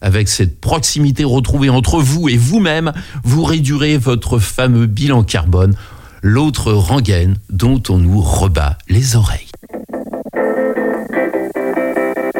avec 0.00 0.28
cette 0.28 0.60
proximité 0.60 1.24
retrouvée 1.24 1.70
entre 1.70 2.00
vous 2.00 2.28
et 2.28 2.36
vous-même, 2.36 2.92
vous 3.22 3.44
réduirez 3.44 3.96
votre 3.96 4.38
fameux 4.38 4.86
bilan 4.86 5.22
carbone, 5.22 5.74
l'autre 6.22 6.72
rengaine 6.72 7.36
dont 7.50 7.82
on 7.88 7.98
nous 7.98 8.20
rebat 8.20 8.78
les 8.88 9.14
oreilles. 9.14 9.48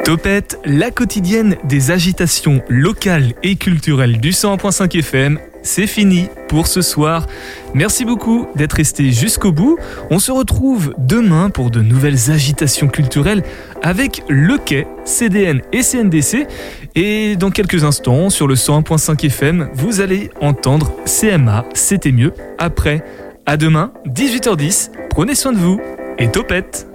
Topette, 0.05 0.59
la 0.65 0.91
quotidienne 0.91 1.57
des 1.65 1.91
agitations 1.91 2.63
locales 2.69 3.35
et 3.43 3.57
culturelles 3.57 4.21
du 4.21 4.31
100.5 4.31 4.99
FM, 4.99 5.39
c'est 5.63 5.87
fini 5.87 6.29
pour 6.49 6.67
ce 6.67 6.83
soir. 6.83 7.27
Merci 7.75 8.05
beaucoup 8.05 8.47
d'être 8.57 8.75
resté 8.75 9.13
jusqu'au 9.13 9.53
bout. 9.53 9.79
On 10.11 10.19
se 10.19 10.33
retrouve 10.33 10.95
demain 10.99 11.51
pour 11.51 11.71
de 11.71 11.81
nouvelles 11.81 12.31
agitations 12.31 12.89
culturelles 12.89 13.43
avec 13.83 14.23
Le 14.29 14.59
Quai, 14.59 14.87
CDN 15.05 15.63
et 15.73 15.83
CNDC. 15.83 16.47
Et 16.95 17.37
dans 17.37 17.51
quelques 17.51 17.85
instants, 17.85 18.31
sur 18.31 18.47
le 18.47 18.55
101.5 18.55 19.27
FM, 19.27 19.69
vous 19.75 20.01
allez 20.01 20.31
entendre 20.41 20.93
CMA, 21.05 21.65
c'était 21.75 22.13
mieux. 22.13 22.33
Après, 22.59 23.05
à 23.47 23.57
demain, 23.57 23.93
18h10. 24.07 24.91
Prenez 25.11 25.35
soin 25.35 25.53
de 25.53 25.59
vous 25.59 25.81
et 26.19 26.31
topette. 26.31 26.87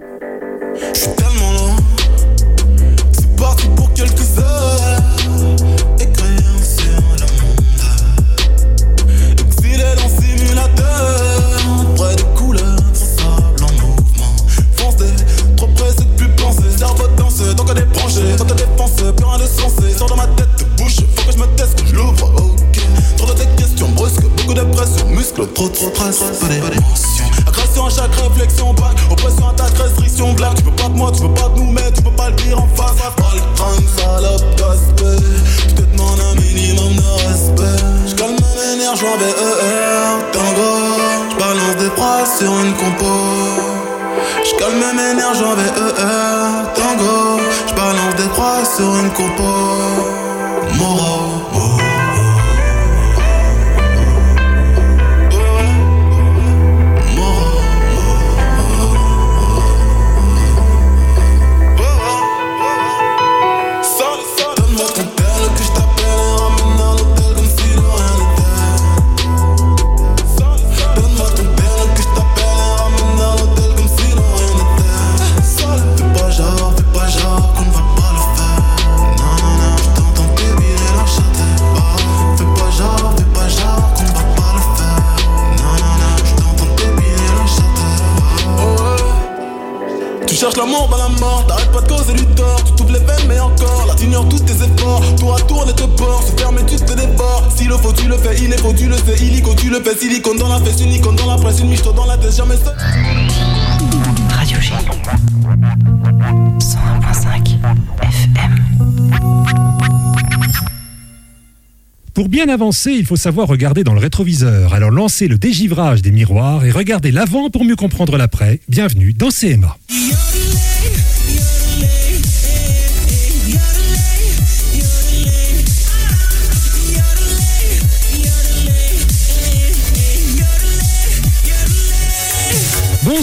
Pour 112.13 112.29
bien 112.29 112.47
avancer, 112.47 112.91
il 112.91 113.07
faut 113.07 113.15
savoir 113.15 113.47
regarder 113.47 113.83
dans 113.83 113.93
le 113.93 113.99
rétroviseur. 113.99 114.75
Alors 114.75 114.91
lancez 114.91 115.27
le 115.27 115.39
dégivrage 115.39 116.03
des 116.03 116.11
miroirs 116.11 116.63
et 116.63 116.69
regardez 116.69 117.11
l'avant 117.11 117.49
pour 117.49 117.65
mieux 117.65 117.75
comprendre 117.75 118.17
l'après. 118.17 118.59
Bienvenue 118.69 119.13
dans 119.13 119.29
CMA. 119.29 119.77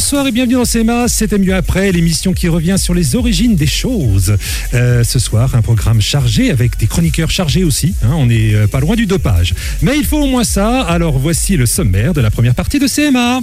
Bonsoir 0.00 0.26
et 0.26 0.32
bienvenue 0.32 0.54
dans 0.54 0.64
CMA, 0.64 1.08
c'était 1.08 1.36
mieux 1.36 1.54
après, 1.54 1.92
l'émission 1.92 2.32
qui 2.32 2.48
revient 2.48 2.76
sur 2.78 2.94
les 2.94 3.16
origines 3.16 3.54
des 3.54 3.66
choses. 3.66 4.34
Euh, 4.72 5.04
ce 5.04 5.18
soir, 5.18 5.54
un 5.54 5.60
programme 5.60 6.00
chargé 6.00 6.50
avec 6.50 6.78
des 6.78 6.86
chroniqueurs 6.86 7.30
chargés 7.30 7.64
aussi, 7.64 7.94
hein, 8.02 8.12
on 8.14 8.24
n'est 8.24 8.54
euh, 8.54 8.66
pas 8.66 8.80
loin 8.80 8.96
du 8.96 9.04
dopage. 9.04 9.52
Mais 9.82 9.98
il 9.98 10.06
faut 10.06 10.16
au 10.16 10.26
moins 10.26 10.42
ça, 10.42 10.80
alors 10.80 11.18
voici 11.18 11.58
le 11.58 11.66
sommaire 11.66 12.14
de 12.14 12.22
la 12.22 12.30
première 12.30 12.54
partie 12.54 12.78
de 12.78 12.88
CMA. 12.88 13.40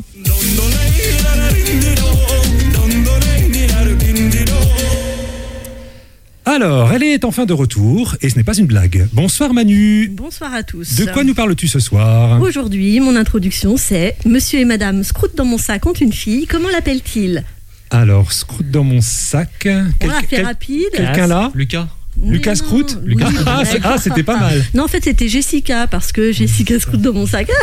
Alors, 6.52 6.94
elle 6.94 7.04
est 7.04 7.26
enfin 7.26 7.46
de 7.46 7.52
retour 7.52 8.16
et 8.22 8.30
ce 8.30 8.38
n'est 8.38 8.44
pas 8.46 8.56
une 8.58 8.68
blague. 8.68 9.10
Bonsoir 9.12 9.54
Manu. 9.54 10.08
Bonsoir 10.08 10.54
à 10.54 10.64
tous. 10.64 10.96
De 10.96 11.04
quoi 11.12 11.26
nous 11.26 11.34
parles-tu 11.34 11.68
ce 11.68 11.82
soir? 11.82 12.40
Aujourd'hui, 12.42 13.02
mon 13.02 13.18
introduction, 13.18 13.76
c'est 13.76 14.16
Monsieur 14.26 14.60
et 14.62 14.64
Madame 14.66 15.04
Scrout 15.04 15.36
dans 15.36 15.44
mon 15.44 15.58
sac 15.58 15.86
ont 15.86 15.92
une 15.92 16.14
fille. 16.14 16.48
Comment 16.48 16.70
l'appelle-t-il? 16.70 17.44
Alors, 17.90 18.32
scroute 18.32 18.72
dans 18.72 18.86
mon 18.86 19.02
sac. 19.02 19.50
On 19.66 19.92
Quel- 20.00 20.10
l'a 20.10 20.20
fait 20.22 20.28
quel- 20.28 20.46
rapide. 20.46 20.86
Quelqu'un 20.94 21.28
là? 21.28 21.52
Lucas. 21.54 21.88
Lucas 22.26 22.56
Lucas. 23.04 23.30
Ah, 23.46 23.64
c'est- 23.66 23.80
ah, 23.84 23.96
c'était 24.00 24.24
pas 24.24 24.38
mal. 24.40 24.64
Non, 24.74 24.84
en 24.84 24.88
fait, 24.88 25.04
c'était 25.04 25.28
Jessica 25.28 25.88
parce 25.88 26.12
que 26.12 26.32
Jessica 26.32 26.80
Scrout 26.80 26.98
dans 27.02 27.14
mon 27.14 27.26
sac. 27.26 27.48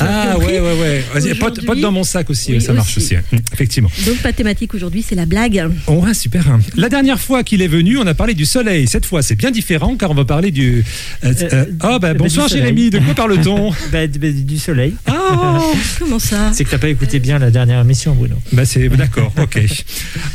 Ah 0.00 0.38
ouais, 0.38 0.60
ouais, 0.60 0.80
ouais. 0.80 1.04
Vas-y, 1.14 1.34
pote, 1.34 1.60
dans 1.80 1.92
mon 1.92 2.04
sac 2.04 2.28
aussi, 2.30 2.52
Oui, 2.52 2.60
ça 2.60 2.72
marche 2.72 2.96
aussi. 2.98 3.16
aussi. 3.16 3.38
Effectivement. 3.52 3.90
Donc, 4.06 4.16
pas 4.18 4.32
thématique 4.32 4.74
aujourd'hui, 4.74 5.04
c'est 5.06 5.14
la 5.14 5.26
blague. 5.26 5.68
Oh, 5.86 5.94
ouais, 5.94 6.14
super. 6.14 6.44
La 6.76 6.88
dernière 6.88 7.20
fois 7.20 7.42
qu'il 7.42 7.62
est 7.62 7.68
venu, 7.68 7.98
on 7.98 8.06
a 8.06 8.14
parlé 8.14 8.34
du 8.34 8.44
soleil. 8.44 8.86
Cette 8.88 9.06
fois, 9.06 9.22
c'est 9.22 9.34
bien 9.34 9.50
différent 9.50 9.96
car 9.96 10.10
on 10.10 10.14
va 10.14 10.24
parler 10.24 10.50
du. 10.50 10.84
euh, 11.24 11.32
euh, 11.52 11.64
Ah, 11.80 11.98
bah, 11.98 12.12
bah, 12.12 12.14
bonsoir 12.14 12.46
du 12.46 12.52
soleil. 12.52 12.66
Jérémy, 12.68 12.90
de 12.90 12.98
quoi 12.98 13.14
parle-t-on 13.14 13.70
Bah, 13.92 14.06
bah, 14.06 14.28
du 14.32 14.58
soleil. 14.58 14.94
Oh 15.10 15.72
Comment 15.98 16.18
ça 16.18 16.50
C'est 16.52 16.64
que 16.64 16.70
t'as 16.70 16.78
pas 16.78 16.88
écouté 16.88 17.18
bien 17.18 17.38
la 17.38 17.50
dernière 17.50 17.80
émission, 17.80 18.14
Bruno. 18.14 18.36
Bah, 18.52 18.64
c'est 18.64 18.88
d'accord, 18.88 19.32
ok. 19.40 19.60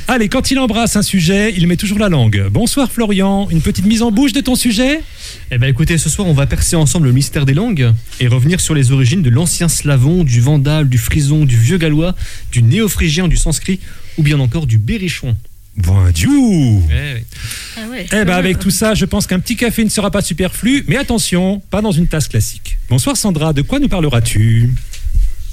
Allez, 0.07 0.29
quand 0.29 0.51
il 0.51 0.59
embrasse 0.59 0.95
un 0.95 1.01
sujet, 1.01 1.53
il 1.55 1.67
met 1.67 1.77
toujours 1.77 1.99
la 1.99 2.09
langue. 2.09 2.47
Bonsoir 2.51 2.91
Florian, 2.91 3.47
une 3.51 3.61
petite 3.61 3.85
mise 3.85 4.01
en 4.01 4.11
bouche 4.11 4.33
de 4.33 4.41
ton 4.41 4.55
sujet 4.55 5.01
Eh 5.51 5.57
ben 5.57 5.67
écoutez, 5.67 5.97
ce 5.97 6.09
soir 6.09 6.27
on 6.27 6.33
va 6.33 6.47
percer 6.47 6.75
ensemble 6.75 7.07
le 7.07 7.13
mystère 7.13 7.45
des 7.45 7.53
langues 7.53 7.91
et 8.19 8.27
revenir 8.27 8.61
sur 8.61 8.73
les 8.73 8.91
origines 8.91 9.21
de 9.21 9.29
l'ancien 9.29 9.67
slavon, 9.67 10.23
du 10.23 10.39
vandal, 10.41 10.87
du 10.87 10.97
frison, 10.97 11.45
du 11.45 11.57
vieux 11.57 11.77
gallois, 11.77 12.15
du 12.51 12.63
néo-phrygien, 12.63 13.27
du 13.27 13.37
sanskrit 13.37 13.79
ou 14.17 14.23
bien 14.23 14.39
encore 14.39 14.65
du 14.67 14.77
berrichon. 14.77 15.35
Bon 15.77 16.09
Dieu 16.13 16.29
Ah 17.77 17.89
ouais. 17.89 18.05
Eh 18.11 18.25
ben 18.25 18.33
avec 18.33 18.59
tout 18.59 18.71
ça, 18.71 18.93
je 18.93 19.05
pense 19.05 19.27
qu'un 19.27 19.39
petit 19.39 19.55
café 19.55 19.83
ne 19.83 19.89
sera 19.89 20.11
pas 20.11 20.21
superflu, 20.21 20.83
mais 20.87 20.97
attention, 20.97 21.61
pas 21.69 21.81
dans 21.81 21.91
une 21.91 22.07
tasse 22.07 22.27
classique. 22.27 22.77
Bonsoir 22.89 23.17
Sandra, 23.17 23.53
de 23.53 23.61
quoi 23.61 23.79
nous 23.79 23.89
parleras-tu 23.89 24.69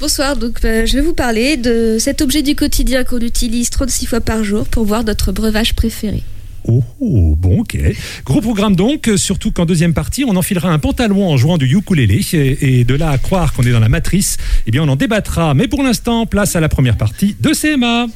Bonsoir, 0.01 0.37
donc 0.37 0.65
euh, 0.65 0.87
je 0.87 0.95
vais 0.95 1.03
vous 1.03 1.15
parler 1.15 1.57
de 1.57 1.97
cet 1.99 2.23
objet 2.23 2.43
du 2.43 2.55
quotidien 2.55 3.03
qu'on 3.03 3.19
utilise 3.19 3.71
36 3.71 4.07
fois 4.07 4.21
par 4.21 4.45
jour 4.45 4.67
pour 4.67 4.87
boire 4.87 5.03
notre 5.03 5.33
breuvage 5.33 5.75
préféré. 5.75 6.23
Oh, 6.65 6.83
bon, 7.01 7.61
ok. 7.61 7.79
Gros 8.25 8.41
programme 8.41 8.77
donc, 8.77 9.09
euh, 9.09 9.17
surtout 9.17 9.53
qu'en 9.53 9.65
deuxième 9.65 9.95
partie, 9.95 10.25
on 10.25 10.37
enfilera 10.37 10.71
un 10.71 10.79
pantalon 10.79 11.29
en 11.31 11.37
jouant 11.37 11.59
du 11.59 11.67
ukulélé. 11.67 12.21
Et, 12.33 12.81
et 12.81 12.85
de 12.85 12.95
là 12.95 13.11
à 13.11 13.19
croire 13.19 13.53
qu'on 13.53 13.63
est 13.63 13.73
dans 13.73 13.81
la 13.81 13.89
matrice, 13.89 14.37
eh 14.67 14.71
bien, 14.71 14.83
on 14.83 14.89
en 14.89 14.97
débattra. 14.97 15.55
Mais 15.55 15.69
pour 15.69 15.83
l'instant, 15.83 16.27
place 16.27 16.57
à 16.57 16.61
la 16.61 16.69
première 16.69 16.97
partie 16.97 17.37
de 17.41 17.53
CMA. 17.53 18.07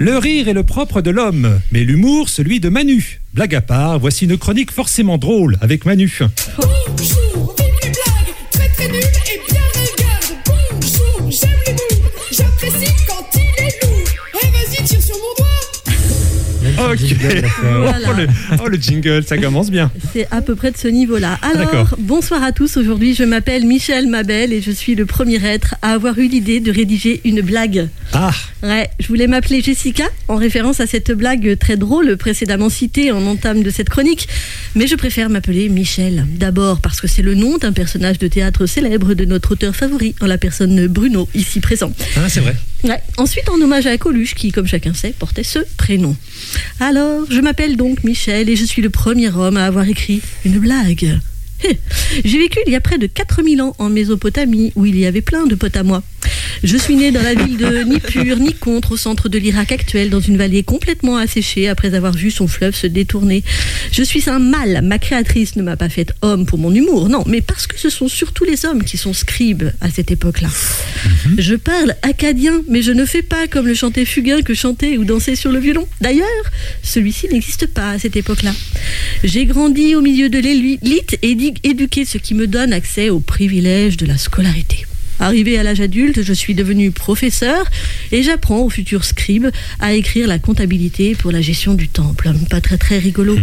Le 0.00 0.16
rire 0.16 0.46
est 0.46 0.52
le 0.52 0.62
propre 0.62 1.00
de 1.00 1.10
l'homme, 1.10 1.60
mais 1.72 1.82
l'humour 1.82 2.28
celui 2.28 2.60
de 2.60 2.68
Manu. 2.68 3.20
Blague 3.34 3.56
à 3.56 3.60
part, 3.60 3.98
voici 3.98 4.26
une 4.26 4.38
chronique 4.38 4.70
forcément 4.70 5.18
drôle 5.18 5.58
avec 5.60 5.84
Manu. 5.86 6.20
Ok. 16.78 16.98
Voilà. 17.62 18.08
Oh, 18.08 18.12
le, 18.16 18.26
oh, 18.64 18.68
le 18.68 18.76
jingle, 18.78 19.24
ça 19.24 19.36
commence 19.38 19.70
bien. 19.70 19.90
C'est 20.12 20.26
à 20.30 20.40
peu 20.40 20.54
près 20.54 20.70
de 20.70 20.76
ce 20.76 20.88
niveau-là. 20.88 21.38
Alors, 21.42 21.66
D'accord. 21.66 21.94
bonsoir 21.98 22.42
à 22.42 22.52
tous. 22.52 22.76
Aujourd'hui, 22.76 23.14
je 23.14 23.24
m'appelle 23.24 23.64
Michel 23.66 24.06
Mabel 24.06 24.52
et 24.52 24.60
je 24.60 24.70
suis 24.70 24.94
le 24.94 25.06
premier 25.06 25.44
être 25.44 25.74
à 25.82 25.92
avoir 25.92 26.18
eu 26.18 26.28
l'idée 26.28 26.60
de 26.60 26.70
rédiger 26.70 27.20
une 27.24 27.40
blague. 27.40 27.88
Ah, 28.12 28.30
Ouais, 28.62 28.90
je 28.98 29.06
voulais 29.06 29.28
m'appeler 29.28 29.62
Jessica 29.62 30.04
en 30.26 30.34
référence 30.36 30.80
à 30.80 30.86
cette 30.86 31.12
blague 31.12 31.56
très 31.58 31.76
drôle 31.76 32.16
précédemment 32.16 32.68
citée 32.68 33.12
en 33.12 33.24
entame 33.26 33.62
de 33.62 33.70
cette 33.70 33.88
chronique, 33.88 34.28
mais 34.74 34.86
je 34.88 34.96
préfère 34.96 35.30
m'appeler 35.30 35.68
Michel. 35.68 36.26
D'abord 36.28 36.80
parce 36.80 37.00
que 37.00 37.06
c'est 37.06 37.22
le 37.22 37.34
nom 37.34 37.58
d'un 37.58 37.72
personnage 37.72 38.18
de 38.18 38.26
théâtre 38.26 38.66
célèbre 38.66 39.14
de 39.14 39.24
notre 39.24 39.52
auteur 39.52 39.76
favori, 39.76 40.14
en 40.20 40.26
la 40.26 40.38
personne 40.38 40.86
Bruno, 40.88 41.28
ici 41.34 41.60
présent. 41.60 41.92
ah 42.16 42.28
c'est 42.28 42.40
vrai. 42.40 42.56
Ensuite, 43.16 43.48
en 43.48 43.60
hommage 43.60 43.86
à 43.86 43.96
Coluche, 43.98 44.34
qui, 44.34 44.52
comme 44.52 44.66
chacun 44.66 44.94
sait, 44.94 45.14
portait 45.18 45.42
ce 45.42 45.58
prénom. 45.76 46.16
Alors, 46.80 47.24
je 47.30 47.40
m'appelle 47.40 47.76
donc 47.76 48.04
Michel 48.04 48.48
et 48.48 48.56
je 48.56 48.64
suis 48.64 48.82
le 48.82 48.90
premier 48.90 49.30
homme 49.30 49.56
à 49.56 49.66
avoir 49.66 49.88
écrit 49.88 50.20
une 50.44 50.58
blague. 50.58 51.18
Hé, 51.64 51.78
J'ai 52.24 52.38
vécu 52.38 52.60
il 52.66 52.72
y 52.72 52.76
a 52.76 52.80
près 52.80 52.98
de 52.98 53.06
4000 53.06 53.62
ans 53.62 53.74
en 53.78 53.88
Mésopotamie, 53.90 54.72
où 54.76 54.86
il 54.86 54.96
y 54.96 55.06
avait 55.06 55.22
plein 55.22 55.46
de 55.46 55.56
potes 55.56 55.76
à 55.76 55.82
moi. 55.82 56.02
Je 56.62 56.76
suis 56.76 56.96
né 56.96 57.10
dans 57.10 57.22
la 57.22 57.34
ville 57.34 57.56
de 57.56 57.82
ni 57.84 58.00
pur 58.00 58.36
ni 58.36 58.54
contre, 58.54 58.92
au 58.92 58.96
centre 58.96 59.28
de 59.28 59.38
l'Irak 59.38 59.72
actuel, 59.72 60.10
dans 60.10 60.20
une 60.20 60.36
vallée 60.36 60.62
complètement 60.62 61.16
asséchée 61.16 61.68
après 61.68 61.94
avoir 61.94 62.12
vu 62.12 62.30
son 62.30 62.46
fleuve 62.46 62.74
se 62.74 62.86
détourner. 62.86 63.42
Je 63.92 64.02
suis 64.02 64.28
un 64.28 64.38
mâle. 64.38 64.80
Ma 64.82 64.98
créatrice 64.98 65.56
ne 65.56 65.62
m'a 65.62 65.76
pas 65.76 65.88
fait 65.88 66.12
homme 66.22 66.46
pour 66.46 66.58
mon 66.58 66.74
humour, 66.74 67.08
non, 67.08 67.24
mais 67.26 67.40
parce 67.40 67.66
que 67.66 67.78
ce 67.78 67.90
sont 67.90 68.08
surtout 68.08 68.44
les 68.44 68.64
hommes 68.64 68.84
qui 68.84 68.96
sont 68.96 69.12
scribes 69.12 69.70
à 69.80 69.90
cette 69.90 70.10
époque-là. 70.10 70.48
Je 71.36 71.54
parle 71.54 71.94
acadien, 72.02 72.62
mais 72.68 72.82
je 72.82 72.92
ne 72.92 73.04
fais 73.04 73.22
pas 73.22 73.46
comme 73.46 73.66
le 73.66 73.74
chantait 73.74 74.04
Fugain 74.04 74.42
que 74.42 74.54
chanter 74.54 74.98
ou 74.98 75.04
danser 75.04 75.36
sur 75.36 75.52
le 75.52 75.58
violon. 75.58 75.86
D'ailleurs, 76.00 76.26
celui-ci 76.82 77.28
n'existe 77.28 77.66
pas 77.66 77.90
à 77.90 77.98
cette 77.98 78.16
époque-là. 78.16 78.52
J'ai 79.24 79.46
grandi 79.46 79.94
au 79.94 80.00
milieu 80.00 80.28
de 80.28 80.38
l'élite 80.38 81.18
et 81.22 81.36
éduqué, 81.64 82.04
ce 82.04 82.18
qui 82.18 82.34
me 82.34 82.46
donne 82.46 82.72
accès 82.72 83.10
aux 83.10 83.20
privilèges 83.20 83.96
de 83.96 84.06
la 84.06 84.18
scolarité. 84.18 84.86
Arrivé 85.20 85.58
à 85.58 85.62
l'âge 85.62 85.80
adulte, 85.80 86.22
je 86.22 86.32
suis 86.32 86.54
devenu 86.54 86.90
professeur 86.90 87.64
et 88.12 88.22
j'apprends 88.22 88.60
aux 88.60 88.70
futurs 88.70 89.04
scribes 89.04 89.48
à 89.80 89.92
écrire 89.94 90.28
la 90.28 90.38
comptabilité 90.38 91.14
pour 91.14 91.32
la 91.32 91.40
gestion 91.40 91.74
du 91.74 91.88
temple. 91.88 92.32
Pas 92.50 92.60
très 92.60 92.78
très 92.78 92.98
rigolo. 92.98 93.36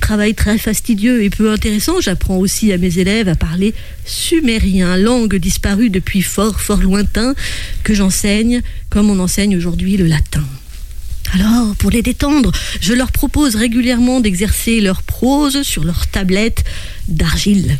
Travail 0.00 0.34
très 0.34 0.58
fastidieux 0.58 1.22
et 1.22 1.30
peu 1.30 1.50
intéressant. 1.50 2.00
J'apprends 2.00 2.36
aussi 2.36 2.72
à 2.72 2.78
mes 2.78 2.98
élèves 2.98 3.28
à 3.28 3.34
parler 3.34 3.74
sumérien, 4.04 4.96
langue 4.96 5.36
disparue 5.36 5.90
depuis 5.90 6.22
fort 6.22 6.60
fort 6.60 6.80
lointain, 6.80 7.34
que 7.84 7.94
j'enseigne 7.94 8.62
comme 8.90 9.10
on 9.10 9.18
enseigne 9.18 9.56
aujourd'hui 9.56 9.96
le 9.96 10.06
latin. 10.06 10.44
Alors, 11.34 11.74
pour 11.76 11.90
les 11.90 12.00
détendre, 12.00 12.52
je 12.80 12.94
leur 12.94 13.12
propose 13.12 13.54
régulièrement 13.54 14.20
d'exercer 14.20 14.80
leur 14.80 15.02
prose 15.02 15.62
sur 15.62 15.84
leur 15.84 16.06
tablette 16.06 16.64
d'argile, 17.08 17.76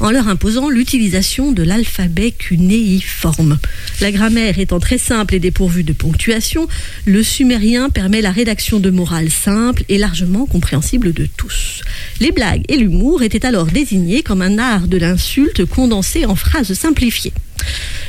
en 0.00 0.10
leur 0.10 0.28
imposant 0.28 0.68
l'utilisation 0.68 1.52
de 1.52 1.62
l'alphabet 1.62 2.32
cunéiforme. 2.32 3.58
La 4.00 4.12
grammaire 4.12 4.58
étant 4.58 4.80
très 4.80 4.98
simple 4.98 5.34
et 5.34 5.38
dépourvue 5.38 5.84
de 5.84 5.92
ponctuation, 5.92 6.68
le 7.04 7.22
sumérien 7.22 7.90
permet 7.90 8.20
la 8.20 8.30
rédaction 8.30 8.80
de 8.80 8.90
morales 8.90 9.30
simples 9.30 9.84
et 9.88 9.98
largement 9.98 10.46
compréhensibles 10.46 11.12
de 11.12 11.26
tous. 11.36 11.82
Les 12.20 12.32
blagues 12.32 12.64
et 12.68 12.76
l'humour 12.76 13.22
étaient 13.22 13.46
alors 13.46 13.66
désignés 13.66 14.22
comme 14.22 14.42
un 14.42 14.58
art 14.58 14.88
de 14.88 14.98
l'insulte 14.98 15.64
condensé 15.64 16.26
en 16.26 16.34
phrases 16.34 16.74
simplifiées. 16.74 17.32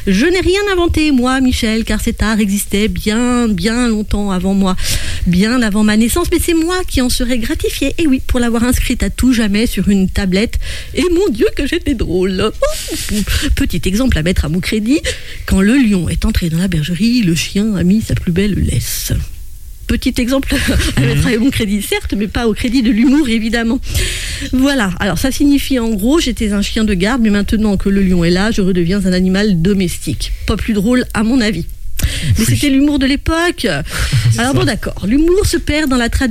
Je 0.06 0.26
n'ai 0.26 0.42
rien 0.42 0.60
inventé, 0.74 1.12
moi, 1.12 1.40
Michel, 1.40 1.86
car 1.86 2.02
cet 2.02 2.22
art 2.22 2.40
existait 2.40 2.90
bien, 2.90 3.48
bien 3.48 3.88
longtemps 3.88 4.32
avant 4.32 4.54
moi. 4.54 4.76
bien 5.28 5.62
avant 5.62 5.86
ma 5.86 5.96
naissance, 5.96 6.28
mais 6.30 6.40
c'est 6.44 6.54
moi 6.54 6.76
qui 6.86 7.02
en 7.02 7.08
serais 7.08 7.38
gratifiée. 7.38 7.96
Et 7.98 8.08
oui, 8.08 8.22
pour 8.28 8.42
l'avoir 8.42 8.66
inscrite 8.66 9.04
à 9.04 9.10
tout 9.10 9.32
jamais 9.32 9.66
sur 9.66 9.88
une 9.88 10.10
tablette. 10.10 10.60
Et 10.96 11.04
mon 11.12 11.30
Dieu 11.30 11.48
que 11.56 11.68
j'étais 11.68 11.94
drôle. 11.94 12.52
Petit 13.56 13.82
exemple 13.86 14.18
à 14.18 14.24
mettre 14.24 14.46
à 14.46 14.50
mon 14.50 14.60
crédit. 14.60 15.00
Quand 15.46 15.62
le 15.62 15.76
lion 15.78 16.10
est 16.10 16.26
entré 16.26 16.50
dans 16.50 16.58
la 16.60 16.68
bergerie, 16.68 17.22
le 17.22 17.36
chien 17.36 17.76
a 17.76 17.84
mis 17.84 18.02
sa 18.02 18.16
plus 18.16 18.32
belle 18.32 18.54
laisse. 18.54 19.14
Petit 19.88 20.14
exemple 20.18 20.56
à 20.96 21.02
mettre 21.02 21.28
à 21.28 21.38
mon 21.38 21.50
crédit, 21.50 21.82
certes, 21.82 22.14
mais 22.18 22.28
pas 22.28 22.48
au 22.48 22.54
crédit 22.54 22.82
de 22.82 22.90
l'humour, 22.90 23.28
évidemment. 23.28 23.80
Voilà, 24.52 24.92
alors 25.00 25.18
ça 25.18 25.32
signifie 25.32 25.78
en 25.78 25.90
gros, 25.90 26.20
j'étais 26.20 26.54
un 26.54 26.62
chien 26.62 26.84
de 26.84 26.94
garde, 26.94 27.22
mais 27.22 27.30
maintenant 27.30 27.78
que 27.78 27.90
le 27.90 28.02
lion 28.02 28.24
est 28.24 28.30
là, 28.30 28.52
je 28.52 28.62
redeviens 28.62 29.06
un 29.06 29.14
animal 29.14 29.62
domestique. 29.62 30.32
Pas 30.48 30.56
plus 30.56 30.74
drôle, 30.74 31.06
à 31.14 31.24
mon 31.24 31.42
avis. 31.42 31.66
Mais 32.38 32.46
c'était 32.46 32.70
l'humour 32.70 33.00
de 33.00 33.06
l'époque. 33.06 33.68
Alors 34.38 34.54
bon, 34.54 34.64
d'accord, 34.64 35.06
l'humour 35.06 35.46
se 35.46 35.58
perd 35.58 35.90
dans 35.90 35.98
la 35.98 36.10
traduction 36.10 36.14